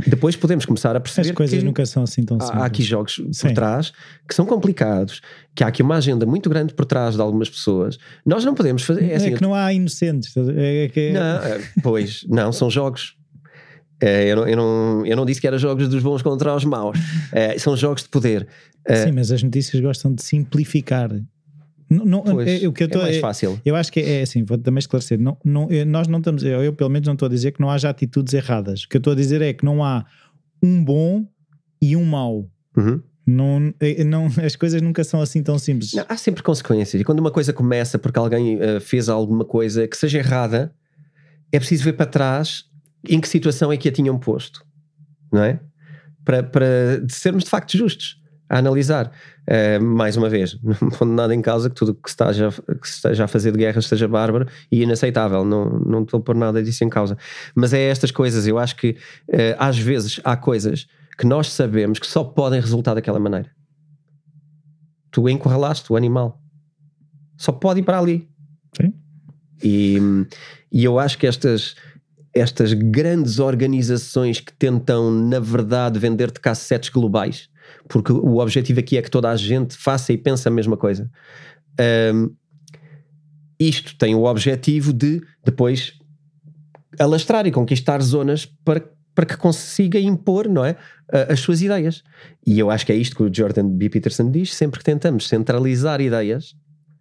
[0.07, 1.31] depois podemos começar a perceber.
[1.31, 2.61] As coisas que nunca são assim tão simples.
[2.61, 3.49] Há aqui jogos Sim.
[3.49, 3.93] por trás
[4.29, 5.23] que são complicados,
[5.55, 7.97] que há aqui uma agenda muito grande por trás de algumas pessoas.
[8.25, 9.11] Nós não podemos fazer.
[9.11, 10.35] É, assim, é que não há inocentes.
[10.37, 11.13] É que...
[11.13, 13.17] Não, é, pois, não, são jogos.
[14.01, 16.65] É, eu, não, eu, não, eu não disse que eram jogos dos bons contra os
[16.65, 16.99] maus.
[17.33, 18.47] É, são jogos de poder.
[18.85, 21.11] É, Sim, mas as notícias gostam de simplificar.
[21.89, 23.61] Não, não, pois, é, o que eu tô, é mais fácil.
[23.65, 25.19] Eu acho que é, assim, vou também esclarecer.
[25.19, 27.71] Não, não, nós não estamos, eu, eu pelo menos não estou a dizer que não
[27.71, 28.83] haja atitudes erradas.
[28.83, 30.05] O que eu estou a dizer é que não há
[30.63, 31.25] um bom
[31.81, 32.51] e um mau.
[32.77, 33.01] Uhum.
[33.27, 33.75] Não,
[34.07, 35.93] não, as coisas nunca são assim tão simples.
[35.95, 37.01] Não, há sempre consequências.
[37.01, 40.73] E quando uma coisa começa porque alguém uh, fez alguma coisa que seja errada,
[41.51, 42.65] é preciso ver para trás
[43.09, 44.65] em que situação é que a tinham posto,
[45.33, 45.61] não é?
[46.25, 46.67] Para, para
[47.09, 49.13] sermos de facto justos a analisar.
[49.49, 52.95] Uh, mais uma vez, não pondo nada em causa que tudo que esteja, que se
[52.97, 56.63] esteja a fazer de guerra esteja bárbaro e inaceitável, não, não estou a pôr nada
[56.63, 57.17] disso em causa.
[57.55, 58.91] Mas é estas coisas, eu acho que
[59.29, 60.87] uh, às vezes há coisas
[61.17, 63.51] que nós sabemos que só podem resultar daquela maneira.
[65.11, 66.41] Tu encurralaste o animal,
[67.37, 68.29] só pode ir para ali.
[68.77, 68.93] Sim.
[69.63, 69.99] E,
[70.71, 71.75] e eu acho que estas
[72.39, 77.49] estas grandes organizações que tentam, na verdade, vender-te cassetes globais,
[77.89, 81.11] porque o objetivo aqui é que toda a gente faça e pense a mesma coisa.
[82.15, 82.31] Um,
[83.59, 85.95] isto tem o objetivo de depois
[86.99, 88.83] alastrar e conquistar zonas para
[89.17, 90.77] para que consiga impor não é,
[91.31, 92.05] as suas ideias.
[92.47, 93.89] E eu acho que é isto que o Jordan B.
[93.89, 96.55] Peterson diz: sempre que tentamos centralizar ideias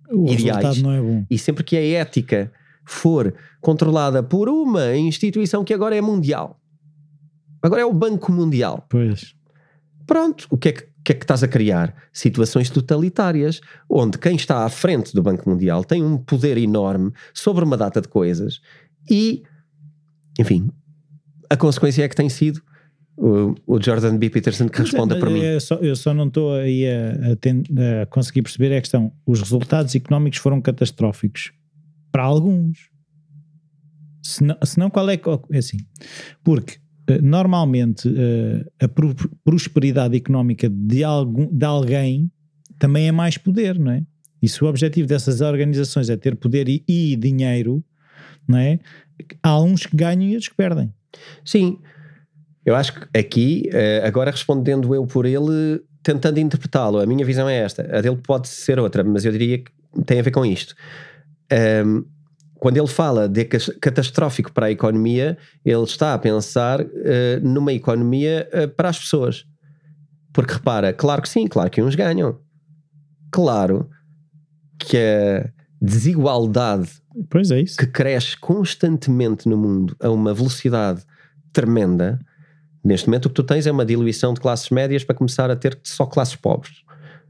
[0.09, 0.43] O Ideais.
[0.43, 1.25] resultado não é bom.
[1.29, 2.49] e sempre que a ética
[2.85, 3.33] for
[3.65, 6.59] controlada por uma instituição que agora é mundial,
[7.63, 8.85] agora é o Banco Mundial.
[8.87, 9.33] Pois.
[10.05, 11.95] Pronto, o que é que, que é que estás a criar?
[12.13, 13.59] Situações totalitárias,
[13.89, 17.99] onde quem está à frente do Banco Mundial tem um poder enorme sobre uma data
[18.01, 18.61] de coisas
[19.09, 19.41] e,
[20.39, 20.69] enfim,
[21.49, 22.61] a consequência é que tem sido
[23.17, 24.29] o, o Jordan B.
[24.29, 25.41] Peterson que é- responda por mim.
[25.43, 27.63] é só- eu só não estou aí a, a ten-
[28.01, 29.11] a conseguir perceber a questão.
[29.25, 31.51] Os resultados económicos foram catastróficos
[32.11, 32.93] para alguns.
[34.25, 35.19] Se não, se não, qual é.
[35.51, 35.77] É assim.
[36.43, 39.13] Porque eh, normalmente eh, a pro-
[39.43, 42.31] prosperidade económica de, algum, de alguém
[42.79, 44.03] também é mais poder, não é?
[44.41, 47.83] E se o objetivo dessas organizações é ter poder e, e dinheiro,
[48.47, 48.79] não é?
[49.43, 50.91] Há uns que ganham e outros que perdem.
[51.43, 51.77] Sim,
[52.65, 57.47] eu acho que aqui, eh, agora respondendo eu por ele, tentando interpretá-lo, a minha visão
[57.47, 57.83] é esta.
[57.95, 59.71] A dele pode ser outra, mas eu diria que
[60.05, 60.75] tem a ver com isto.
[61.51, 62.03] Ahm,
[62.65, 68.49] quando ele fala de catastrófico para a economia, ele está a pensar eh, numa economia
[68.51, 69.45] eh, para as pessoas.
[70.33, 72.39] Porque repara, claro que sim, claro que uns ganham.
[73.31, 73.87] Claro
[74.79, 75.47] que a
[75.79, 76.89] desigualdade
[77.51, 81.03] é que cresce constantemente no mundo a uma velocidade
[81.53, 82.19] tremenda,
[82.83, 85.55] neste momento o que tu tens é uma diluição de classes médias para começar a
[85.55, 86.81] ter só classes pobres.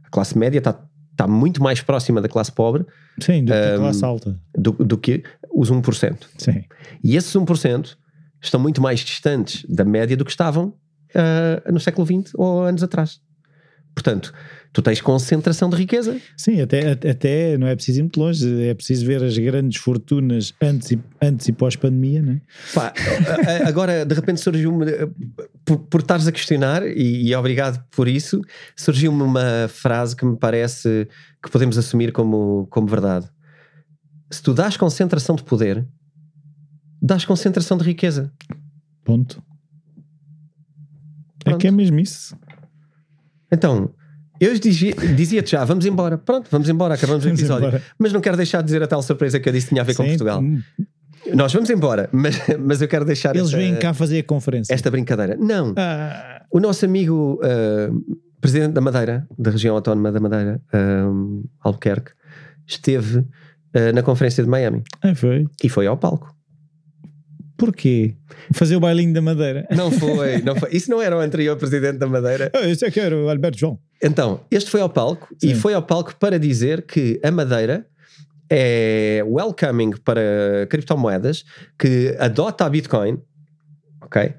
[0.01, 0.81] A classe média está,
[1.15, 2.85] está muito mais próxima da classe pobre
[3.19, 4.37] Sim, do que a Ahm, classe alta.
[4.57, 6.17] do, do que os 1%.
[6.37, 6.63] Sim.
[7.03, 7.95] E esses 1%
[8.41, 10.73] estão muito mais distantes da média do que estavam
[11.15, 13.21] ah, no século XX ou anos atrás.
[13.95, 14.33] Portanto,
[14.73, 16.19] tu tens concentração de riqueza.
[16.35, 20.53] Sim, até, até- não é preciso ir muito longe, é preciso ver as grandes fortunas
[20.61, 22.41] antes e, antes e pós-pandemia, não é?
[22.73, 22.93] Pá,
[23.65, 24.85] agora de repente surgiu-me,
[25.63, 28.41] por, por estares a questionar, e, e obrigado por isso,
[28.75, 31.07] surgiu-me uma frase que me parece
[31.41, 33.29] que podemos assumir como, como verdade.
[34.29, 35.87] Se tu dás concentração de poder,
[37.01, 38.29] dás concentração de riqueza.
[39.05, 39.41] Ponto.
[41.45, 41.61] É Pronto.
[41.61, 42.35] que é mesmo isso.
[43.51, 43.89] Então,
[44.39, 46.17] eu dizia- dizia-te já, vamos embora.
[46.17, 47.67] Pronto, vamos embora, acabamos o Vamos episódio.
[47.67, 47.83] embora.
[47.97, 49.85] Mas não quero deixar de dizer a tal surpresa que eu disse que tinha a
[49.85, 50.41] ver com Sim, Portugal.
[50.41, 50.61] hum,
[51.33, 54.73] Nós vamos embora, mas, mas eu quero deixar Eles esta, vêm cá fazer a conferência.
[54.73, 55.35] esta brincadeira.
[55.37, 57.89] Não, Ah, O nosso amigo ah,
[58.41, 61.05] presidente da Madeira, da região autónoma da Madeira, ah,
[61.61, 62.11] Albuquerque,
[62.67, 63.25] esteve
[63.73, 65.45] ah, na conferência de Miami ah, foi.
[65.63, 66.33] e foi ao palco.
[67.57, 68.15] Porquê?
[68.53, 69.67] Fazer o bailinho da madeira.
[69.71, 70.69] Não foi, não foi.
[70.71, 72.51] Isso não era o anterior presidente da Madeira.
[72.53, 73.79] Ah, esse é que era o Alberto João.
[74.03, 75.55] Então, este foi ao palco e Sim.
[75.55, 77.85] foi ao palco para dizer que a Madeira
[78.49, 81.43] é welcoming para criptomoedas,
[81.79, 83.19] que adota a Bitcoin,
[84.01, 84.33] ok?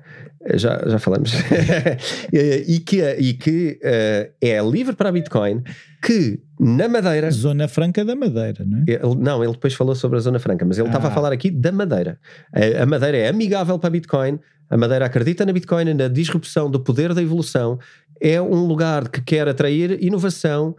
[0.54, 1.32] Já, já falamos.
[2.32, 5.62] e que, e que eh, é livre para a Bitcoin,
[6.02, 7.30] que na Madeira.
[7.30, 8.82] Zona Franca da Madeira, não é?
[8.86, 11.10] Ele- não, ele depois falou sobre a Zona Franca, mas ele estava Ah.
[11.10, 12.18] a falar aqui da Madeira.
[12.52, 14.38] A, a Madeira é amigável para a Bitcoin,
[14.70, 17.78] a Madeira acredita na Bitcoin, na disrupção do poder da evolução,
[18.20, 20.74] é um lugar que quer atrair inovação,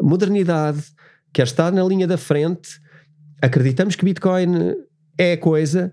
[0.00, 0.82] modernidade,
[1.32, 2.80] quer estar na linha da frente.
[3.40, 4.74] Acreditamos que Bitcoin
[5.18, 5.92] é a coisa.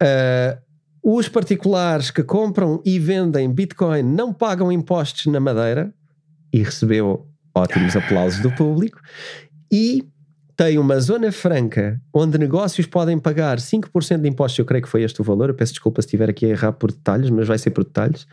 [0.00, 0.58] Ah,
[1.02, 5.92] os particulares que compram e vendem Bitcoin não pagam impostos na Madeira
[6.52, 9.00] e recebeu ótimos aplausos do público.
[9.72, 10.04] E
[10.56, 14.58] tem uma zona franca onde negócios podem pagar 5% de impostos.
[14.58, 15.48] Eu creio que foi este o valor.
[15.48, 18.26] Eu peço desculpa se estiver aqui a errar por detalhes, mas vai ser por detalhes.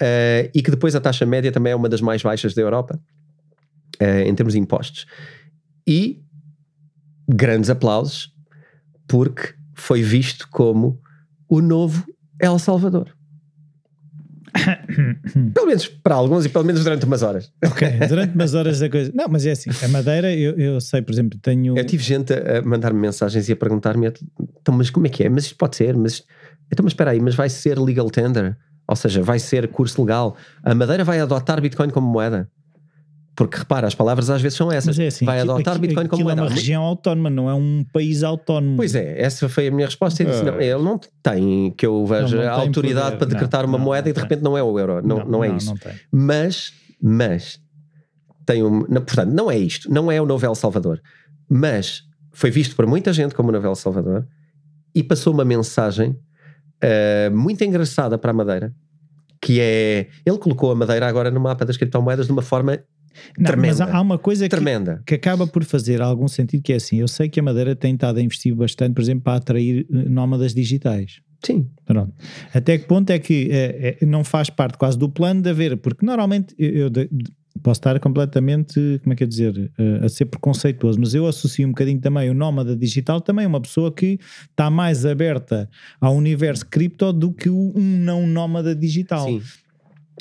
[0.00, 2.98] Eh, e que depois a taxa média também é uma das mais baixas da Europa
[4.00, 5.06] eh, em termos de impostos.
[5.86, 6.20] E
[7.28, 8.34] grandes aplausos
[9.06, 11.00] porque foi visto como
[11.52, 12.02] o novo
[12.40, 13.14] El Salvador.
[15.54, 17.52] pelo menos para alguns e pelo menos durante umas horas.
[17.62, 19.12] Ok, durante umas horas da coisa.
[19.14, 21.76] Não, mas é assim, a Madeira, eu, eu sei, por exemplo, tenho.
[21.76, 24.06] Eu tive gente a mandar-me mensagens e a perguntar-me
[24.60, 25.28] então, mas como é que é?
[25.28, 26.24] Mas isto pode ser, mas
[26.72, 28.56] então, mas espera aí, mas vai ser legal tender?
[28.88, 30.34] Ou seja, vai ser curso legal.
[30.62, 32.48] A Madeira vai adotar Bitcoin como moeda.
[33.34, 34.98] Porque repara, as palavras às vezes são essas.
[34.98, 36.48] É assim, vai aqui- adotar aqui- Bitcoin como aquilo é moeda.
[36.50, 38.76] uma região autónoma, não é um país autónomo.
[38.76, 40.22] Pois é, essa foi a minha resposta.
[40.22, 40.52] Eu disse, Ah.
[40.52, 43.18] não, ele não tem, que eu veja, Não, não a autoridade poder.
[43.18, 45.00] para decretar Não, uma não, moeda não e de repente não é o euro.
[45.06, 45.68] Não, não, é isso.
[45.70, 45.92] Não tem.
[46.12, 47.58] Mas, mas,
[48.44, 51.00] tem um, não, portanto, não é isto, não é o novo El Salvador,
[51.48, 52.02] mas
[52.32, 54.26] foi visto por muita gente como o novo El Salvador
[54.94, 56.14] e passou uma mensagem
[56.82, 58.74] eh, muito engraçada para a Madeira,
[59.40, 62.78] que é, ele colocou a Madeira agora no mapa das criptomoedas de uma forma
[63.38, 63.84] Não, mas Tremenda.
[63.84, 65.02] há há uma coisa que, tremenda.
[65.06, 67.94] que acaba por fazer algum sentido, que é assim, eu sei que a Madeira tem
[67.94, 71.20] estado a investir bastante, por exemplo, para atrair eh, nómadas digitais.
[71.44, 71.68] Sim.
[71.84, 72.12] Pronto.
[72.54, 75.76] Até que ponto é que é, é, não faz parte quase do plano de haver,
[75.76, 77.08] porque normalmente eu, de,
[77.62, 79.72] posso estar completamente, como é que é dizer,
[80.02, 83.92] a ser preconceituoso, mas eu associo um bocadinho também o nómada digital também uma pessoa
[83.92, 84.18] que
[84.50, 85.68] está mais aberta
[86.00, 89.26] ao universo cripto do que um não nómada digital.
[89.26, 89.42] Sim.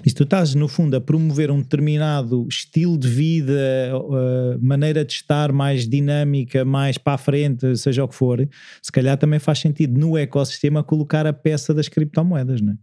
[0.04, 3.54] E se tu estás, no fundo, a promover um determinado estilo de vida,
[3.94, 8.48] uh, maneira de estar mais dinâmica, mais para a frente, seja o que for,
[8.82, 12.76] se calhar também faz sentido no ecossistema colocar a peça das criptomoedas, não é?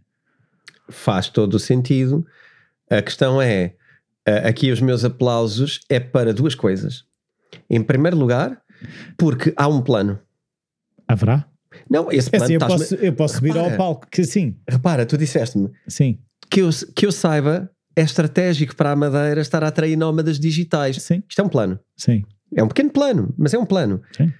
[0.89, 2.25] Faz todo o sentido.
[2.89, 3.73] A questão é,
[4.27, 7.03] uh, aqui os meus aplausos é para duas coisas.
[7.69, 8.61] Em primeiro lugar,
[9.17, 10.19] porque há um plano.
[11.07, 11.45] Haverá?
[11.89, 12.43] Não, esse plano...
[12.43, 14.55] É assim, eu, posso, eu posso subir ao palco, que sim.
[14.67, 15.69] Repara, tu disseste-me...
[15.87, 16.19] Sim
[16.49, 21.01] que eu, que eu saiba, é estratégico para a Madeira estar a atrair nómadas digitais.
[21.01, 21.23] Sim.
[21.27, 21.79] Isto é um plano.
[21.95, 22.23] Sim.
[22.55, 24.01] É um pequeno plano, mas é um plano.
[24.15, 24.31] Sim.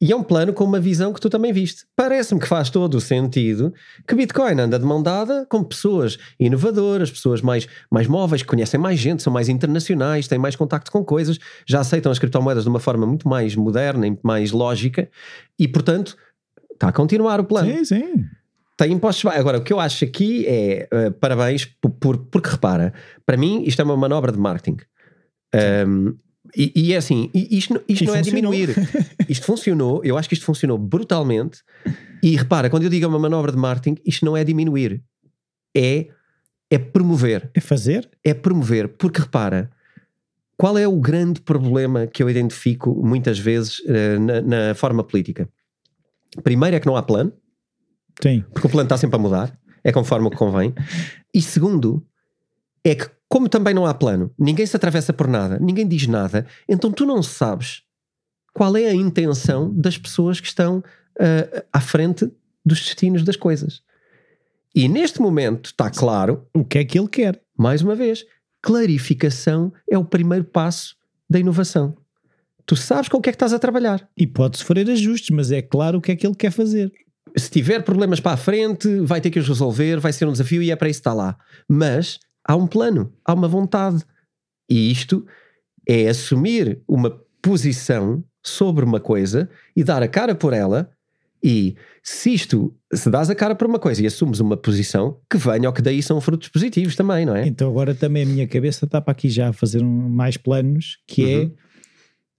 [0.00, 1.84] E é um plano com uma visão que tu também viste.
[1.94, 3.72] Parece-me que faz todo o sentido
[4.06, 8.80] que Bitcoin anda de mão dada com pessoas inovadoras, pessoas mais, mais móveis, que conhecem
[8.80, 12.68] mais gente, são mais internacionais, têm mais contacto com coisas, já aceitam as criptomoedas de
[12.68, 15.08] uma forma muito mais moderna e mais lógica
[15.56, 16.16] e, portanto,
[16.72, 17.72] está a continuar o plano.
[17.72, 18.24] Sim, sim
[18.76, 19.40] tem impostos baixos.
[19.40, 22.92] Agora, o que eu acho aqui é uh, parabéns, por, por, porque repara,
[23.24, 24.78] para mim isto é uma manobra de marketing.
[25.86, 26.16] Um,
[26.56, 28.16] e, e, é assim, isto, isto não funcionou.
[28.16, 28.74] é diminuir.
[29.28, 31.62] Isto funcionou, eu acho que isto funcionou brutalmente.
[32.22, 35.02] E repara, quando eu digo uma manobra de marketing, isto não é diminuir,
[35.74, 36.08] é,
[36.70, 37.50] é promover.
[37.54, 38.10] É fazer?
[38.22, 39.70] É promover, porque repara,
[40.56, 45.48] qual é o grande problema que eu identifico muitas vezes uh, na, na forma política?
[46.42, 47.32] Primeiro é que não há plano.
[48.20, 48.44] Sim.
[48.52, 50.74] Porque o plano está sempre a mudar, é conforme o que convém.
[51.34, 52.04] E segundo,
[52.84, 56.46] é que, como também não há plano, ninguém se atravessa por nada, ninguém diz nada,
[56.68, 57.82] então tu não sabes
[58.52, 62.30] qual é a intenção das pessoas que estão uh, à frente
[62.64, 63.82] dos destinos das coisas.
[64.74, 66.46] E neste momento está claro.
[66.54, 67.40] O que é que ele quer?
[67.56, 68.24] Mais uma vez,
[68.62, 70.96] clarificação é o primeiro passo
[71.28, 71.96] da inovação.
[72.64, 74.08] Tu sabes com o que é que estás a trabalhar.
[74.16, 76.92] E pode sofrer ajustes, mas é claro o que é que ele quer fazer
[77.36, 80.62] se tiver problemas para a frente, vai ter que os resolver, vai ser um desafio
[80.62, 81.36] e é para isso que está lá.
[81.68, 84.04] Mas há um plano, há uma vontade.
[84.68, 85.26] E isto
[85.88, 87.10] é assumir uma
[87.40, 90.90] posição sobre uma coisa e dar a cara por ela.
[91.44, 95.36] E se isto, se dás a cara por uma coisa e assumes uma posição, que
[95.36, 97.46] venha ou que daí são frutos positivos também, não é?
[97.46, 100.98] Então agora também a minha cabeça está para aqui já a fazer um, mais planos,
[101.06, 101.54] que é uhum.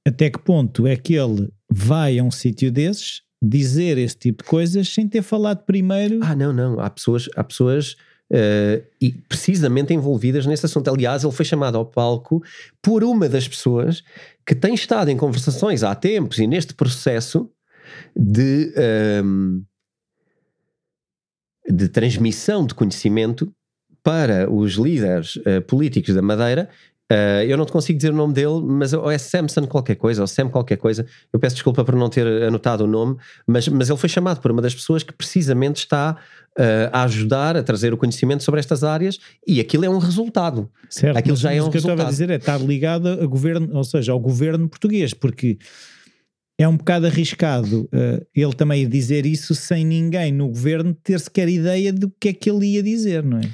[0.05, 4.41] é até que ponto é que ele vai a um sítio desses dizer esse tipo
[4.41, 6.19] de coisas sem ter falado primeiro.
[6.23, 6.79] Ah, não, não.
[6.79, 7.91] Há pessoas, há pessoas
[8.31, 10.89] uh, e precisamente envolvidas nesse assunto.
[10.89, 12.41] Aliás, ele foi chamado ao palco
[12.81, 14.01] por uma das pessoas
[14.45, 17.49] que tem estado em conversações há tempos e neste processo
[18.15, 19.61] de, um, ehm,
[21.69, 23.53] de transmissão de conhecimento
[24.01, 26.69] para os líderes uh, políticos da Madeira
[27.13, 30.21] Uh, eu não te consigo dizer o nome dele, mas ou é Samson qualquer coisa,
[30.21, 31.05] ou Sam qualquer coisa.
[31.31, 34.49] Eu peço desculpa por não ter anotado o nome, mas, mas ele foi chamado por
[34.49, 36.17] uma das pessoas que precisamente está
[36.57, 40.67] uh, a ajudar a trazer o conhecimento sobre estas áreas e aquilo é um resultado.
[40.89, 41.99] Certo, aquilo já é um o que resultado.
[41.99, 45.59] eu estava a dizer é estar ligado a governo, ou seja, ao governo português, porque
[46.57, 51.47] é um bocado arriscado uh, ele também dizer isso sem ninguém no governo ter sequer
[51.47, 53.49] ideia do que é que ele ia dizer, não é?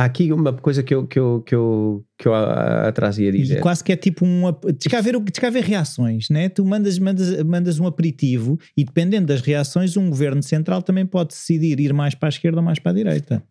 [0.00, 3.58] Há aqui uma coisa que eu, que eu, que eu, que eu atrás ia dizer.
[3.58, 4.58] E quase que é tipo uma.
[4.78, 6.48] Descaver, descaver reações, né?
[6.48, 11.34] Tu mandas, mandas, mandas um aperitivo e dependendo das reações, um governo central também pode
[11.34, 13.44] decidir ir mais para a esquerda ou mais para a direita.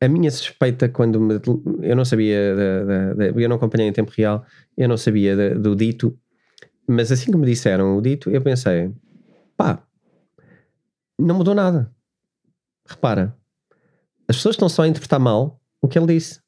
[0.00, 1.34] A minha suspeita, quando me,
[1.82, 4.46] eu não sabia, da, da, da, eu não acompanhei em tempo real,
[4.78, 6.18] eu não sabia do dito,
[6.88, 8.94] mas assim que me disseram o dito, eu pensei,
[9.58, 9.82] pá,
[11.18, 11.92] não mudou nada.
[12.88, 13.36] Repara,
[14.26, 16.40] as pessoas estão só a interpretar mal o que ele disse.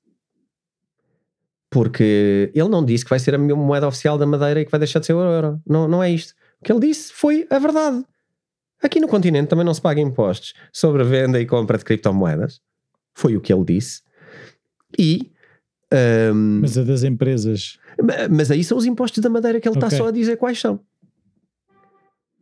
[1.70, 4.80] Porque ele não disse que vai ser a moeda oficial da Madeira e que vai
[4.80, 5.60] deixar de ser o euro.
[5.66, 6.34] Não, não é isto.
[6.60, 8.04] O que ele disse foi a verdade.
[8.82, 12.60] Aqui no continente também não se paga impostos sobre a venda e compra de criptomoedas.
[13.14, 14.02] Foi o que ele disse.
[14.98, 15.30] E.
[16.32, 17.78] Um, mas a das empresas.
[18.30, 19.86] Mas aí são os impostos da Madeira que ele okay.
[19.86, 20.80] está só a dizer quais são.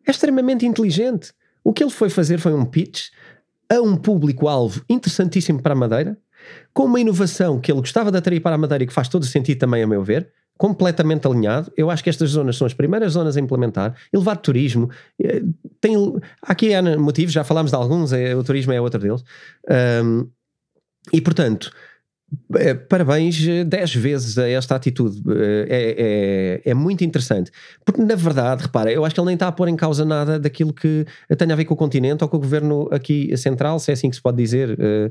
[0.07, 1.33] É extremamente inteligente.
[1.65, 3.09] O que ele foi fazer foi um pitch
[3.69, 6.17] a um público-alvo interessantíssimo para a Madeira
[6.73, 9.25] com uma inovação que ele gostava de atrair para a Madeira e que faz todo
[9.25, 11.73] sentido também, a meu ver, completamente alinhado.
[11.77, 13.95] Eu acho que estas zonas são as primeiras zonas a implementar.
[14.13, 14.91] Elevar turismo.
[15.23, 15.43] Eh,
[15.81, 15.97] tem,
[16.43, 19.23] aqui há motivos, já falámos de alguns, é, o turismo é outro deles.
[20.03, 20.29] Um,
[21.13, 21.71] e portanto,
[22.46, 22.46] Eh,
[22.89, 25.23] Parabéns 10 vezes a esta atitude.
[25.29, 27.51] Eh, É, é, é muito interessante.
[27.85, 30.39] Porque, na verdade, repara, eu acho que ele nem está a pôr em causa nada
[30.39, 31.05] daquilo que
[31.37, 34.09] tenha a ver com o continente ou com o governo aqui central, se é assim
[34.11, 34.77] que se pode dizer.
[34.79, 35.11] Eh,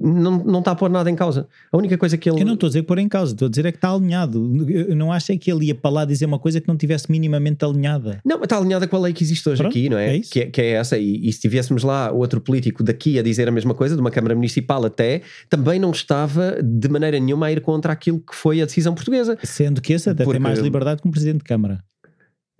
[0.00, 1.48] Não, não está a pôr nada em causa.
[1.72, 2.40] A única coisa que ele.
[2.40, 4.38] Eu não estou a dizer pôr em causa, estou a dizer é que está alinhado.
[4.68, 7.10] Eu não acho é que ele ia para lá dizer uma coisa que não tivesse
[7.10, 8.20] minimamente alinhada.
[8.24, 10.10] Não, está alinhada com a lei que existe hoje Pronto, aqui, não é?
[10.10, 10.30] é isso.
[10.30, 10.98] que, é que é essa.
[10.98, 14.10] E, e se tivéssemos lá outro político daqui a dizer a mesma coisa, de uma
[14.10, 18.60] Câmara Municipal até, também não estava de maneira nenhuma a ir contra aquilo que foi
[18.62, 19.36] a decisão portuguesa.
[19.42, 21.82] Sendo que esse até Porque- tem mais liberdade que um presidente de Câmara.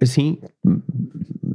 [0.00, 0.38] Assim,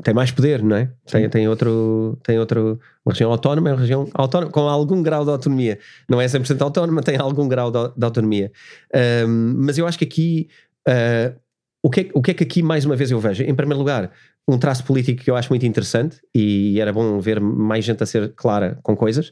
[0.03, 0.91] tem mais poder, não é?
[1.05, 2.19] Tem, tem outro.
[2.23, 2.77] Tem outro.
[3.05, 5.79] Uma região autónoma é uma região autónoma com algum grau de autonomia.
[6.09, 8.51] Não é 100% autónoma, tem algum grau de, de autonomia.
[8.93, 10.49] Ahm, mas eu acho que aqui.
[10.87, 11.33] ah,
[11.81, 13.43] o, que é, o que é que aqui mais uma vez eu vejo?
[13.43, 14.11] Em primeiro lugar,
[14.47, 18.05] um traço político que eu acho muito interessante e era bom ver mais gente a
[18.05, 19.31] ser clara com coisas.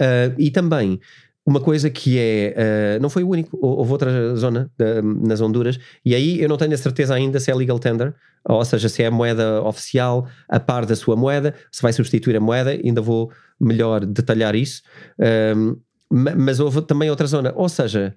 [0.00, 1.00] Ah, e também
[1.48, 2.54] uma coisa que é.
[2.96, 6.48] ah, não foi o único, hou- houve outra zona da- nas Honduras, e aí eu
[6.48, 8.14] não tenho a certeza ainda se é legal tender,
[8.44, 12.36] ou seja, se é a moeda oficial a par da sua moeda, se vai substituir
[12.36, 13.30] a moeda, ainda vou
[13.60, 14.82] melhor detalhar isso.
[15.20, 15.76] Ahm,
[16.10, 18.14] ma- mas houve também outra zona, ou seja,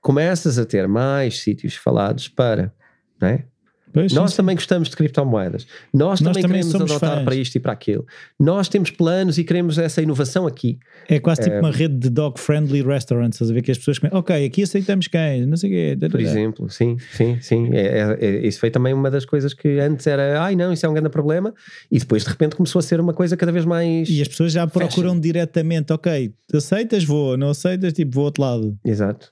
[0.00, 2.72] começas a ter mais sítios falados para.
[3.20, 3.44] Não é?
[3.92, 4.36] Pois, Nós sim.
[4.38, 5.66] também gostamos de criptomoedas.
[5.92, 7.24] Nós, Nós também, também queremos adotar fãs.
[7.24, 8.06] para isto e para aquilo.
[8.40, 10.78] Nós temos planos e queremos essa inovação aqui.
[11.08, 14.16] É quase tipo uma rede de dog-friendly restaurants, estás a ver que as pessoas comem,
[14.16, 16.08] ok, aqui aceitamos cães, não sei o quê.
[16.08, 17.68] Por exemplo, sim, sim, sim.
[17.72, 20.86] É, é- é- isso foi também uma das coisas que antes era, ai não, isso
[20.86, 21.52] é um grande problema,
[21.90, 24.08] e depois de repente começou a ser uma coisa cada vez mais.
[24.08, 28.42] E as pessoas já procuram diretamente, ok, aceitas, vou, não aceitas, tipo, vou ao outro
[28.42, 28.78] lado.
[28.84, 29.30] Exato.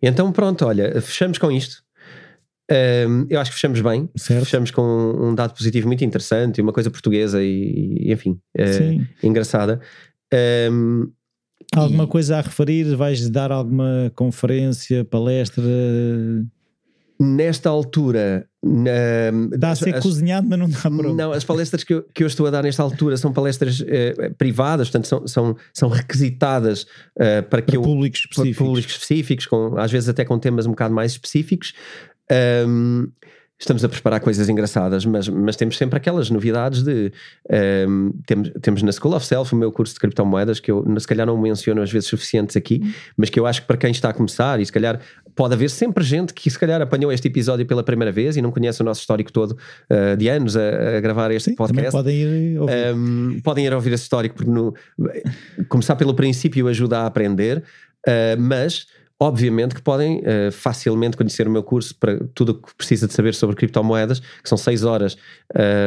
[0.00, 1.82] Então pronto, olha, fechamos com isto.
[2.74, 4.08] Ahm, eu acho que fechamos bem.
[4.16, 4.44] Certo.
[4.46, 8.96] Fechamos com um dado positivo muito interessante e uma coisa portuguesa e, e, enfim, eh,
[9.22, 9.80] engraçada.
[10.32, 11.08] Ahm,
[11.74, 12.96] Alguma E- coisa a referir?
[12.96, 15.62] Vais dar alguma conferência, palestra?
[17.20, 21.14] nesta altura, na- Está a ser as- cozinhado, mas não está pronto.
[21.14, 24.30] Não, as palestras que eu, que eu estou a dar nesta altura são palestras eh,
[24.36, 26.84] privadas, portanto são, são, são requisitadas
[27.16, 28.66] eh, para que para eu públicos para específicos.
[28.66, 31.74] públicos específicos, com, às vezes até com temas um bocado mais específicos.
[32.32, 33.08] Ahm,
[33.58, 37.12] estamos a preparar coisas engraçadas, mas, mas temos sempre aquelas novidades de
[37.48, 41.06] ahm, temos, temos na School of Self o meu curso de criptomoedas que eu se
[41.06, 42.80] calhar não menciono às vezes suficientes aqui,
[43.16, 44.98] mas que eu acho que para quem está a começar e se calhar
[45.36, 48.50] pode haver sempre gente que se calhar apanhou este episódio pela primeira vez e não
[48.50, 49.56] conhece o nosso histórico todo
[49.88, 51.92] ah, de anos a, a gravar este Sim, podcast.
[51.92, 52.94] podem ir ouvir.
[52.94, 54.74] Um, podem ir ouvir esse histórico porque no-
[55.68, 57.58] começar pelo princípio ajuda a aprender,
[58.08, 58.86] uh, mas
[59.22, 63.14] obviamente que podem uh, facilmente conhecer o meu curso para tudo o que precisa de
[63.14, 65.16] saber sobre criptomoedas, que são seis horas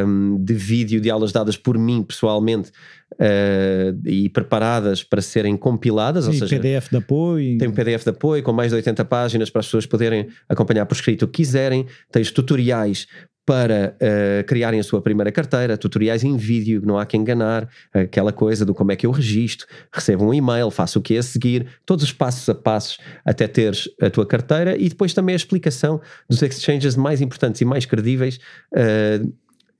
[0.07, 2.70] um, de vídeo de aulas dadas por mim pessoalmente
[3.14, 7.57] uh, e preparadas para serem compiladas, ou Sim, seja, PDF de apoio.
[7.57, 10.86] tem um PDF de apoio com mais de 80 páginas para as pessoas poderem acompanhar
[10.86, 11.86] por escrito o que quiserem.
[12.10, 13.06] Tens tutoriais
[13.45, 18.34] para eh, criarem a sua primeira carteira, tutoriais em vídeo, não há que enganar, aquela
[18.34, 21.23] coisa do como é que eu registro, recebo um e-mail, faço o que é a
[21.23, 25.35] seguir, todos os passos a passos até teres a tua carteira e depois também a
[25.35, 28.39] explicação dos exchanges mais importantes e mais credíveis.
[28.76, 29.22] eh,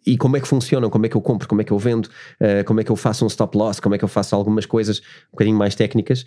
[0.08, 2.08] e como é que funcionam, como é que eu compro, como é que eu vendo,
[2.40, 4.68] eh, como é que eu faço um stop loss, como é que eu faço algumas
[4.68, 6.26] coisas um bocadinho mais técnicas.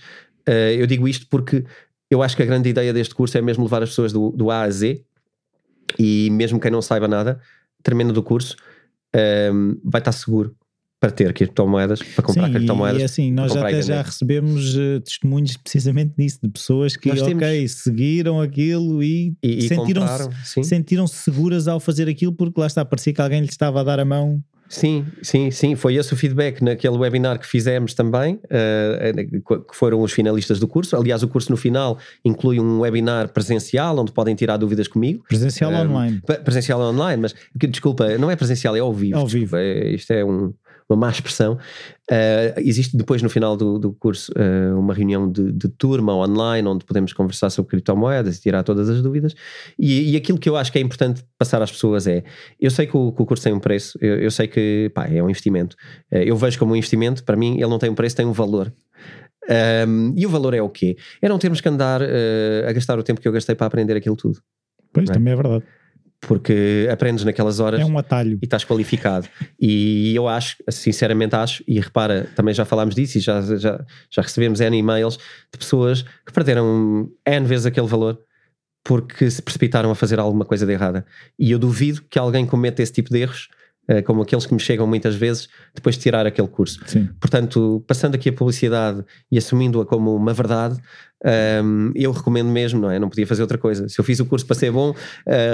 [0.77, 1.65] Eu digo isto porque
[2.11, 4.51] eu acho que a grande ideia deste curso é mesmo levar as pessoas do, do
[4.51, 5.05] A a Z
[5.99, 7.41] e mesmo quem não saiba nada,
[7.83, 8.57] termina do curso,
[9.15, 10.55] ehm, vai estar seguro
[11.01, 13.01] para ter criptomoedas, para comprar Sim, criptomoedas.
[13.01, 17.45] e assim, nós até já recebemos eh, testemunhos precisamente disso, de pessoas que, Nós temos-
[17.45, 20.29] ok, seguiram aquilo e, E, e sentiram-se
[20.65, 24.01] sentiram-se seguras ao fazer aquilo porque lá está, parecia que alguém lhe estava a dar
[24.01, 24.43] a mão.
[24.69, 25.75] Sim, sim, sim.
[25.75, 29.13] Foi esse o feedback naquele webinar que fizemos também, eh,
[29.43, 30.95] que foram os finalistas do curso.
[30.95, 35.25] Aliás, o curso no final inclui um webinar presencial onde podem tirar dúvidas comigo.
[35.29, 36.21] Presencial Um, online.
[36.27, 39.17] Pre- Presencial online, mas que, desculpa, não é presencial, é ao vivo.
[39.19, 39.57] Ao vivo.
[39.57, 40.53] desculpa, é- isto é um-
[40.89, 41.59] uma má expressão.
[42.11, 46.67] Uh, existe depois no final do, do curso uh, uma reunião de, de turma online
[46.67, 49.35] onde podemos conversar sobre criptomoedas e tirar todas as dúvidas.
[49.79, 52.25] E, e aquilo que eu acho que é importante passar às pessoas é:
[52.59, 55.07] eu sei que o, que o curso tem um preço, eu, eu sei que pá,
[55.07, 55.77] é um investimento.
[56.11, 58.33] Uh, eu vejo como um investimento, para mim, ele não tem um preço, tem um
[58.33, 58.73] valor.
[59.87, 60.97] Um, e o valor é o quê?
[61.23, 64.15] É não termos que andar a gastar o tempo que eu gastei para aprender aquilo
[64.15, 64.43] tudo.
[64.93, 65.13] Pois, é?
[65.13, 65.65] também é verdade.
[66.21, 68.39] Porque aprendes naquelas horas É um atalho.
[68.43, 69.29] e estás qualificado.
[69.61, 74.23] E eu acho, sinceramente acho, e repara, também já falámos disso e já, já, já
[74.23, 78.19] recebemos N e-mails de pessoas que perderam N vezes aquele valor
[78.85, 81.05] porque se precipitaram a fazer alguma coisa de errada.
[81.39, 83.49] E eu duvido que alguém cometa esse tipo de erros
[83.91, 86.81] uh, como aqueles que me chegam muitas vezes, depois de tirar aquele curso.
[86.87, 87.09] Sim.
[87.21, 90.79] Portanto, passando aqui a publicidade e assumindo-a como uma verdade,
[91.25, 92.99] um, eu recomendo mesmo, não é?
[92.99, 93.89] Não podia fazer outra coisa.
[93.89, 94.95] Se eu fiz o curso para ser bom, uh,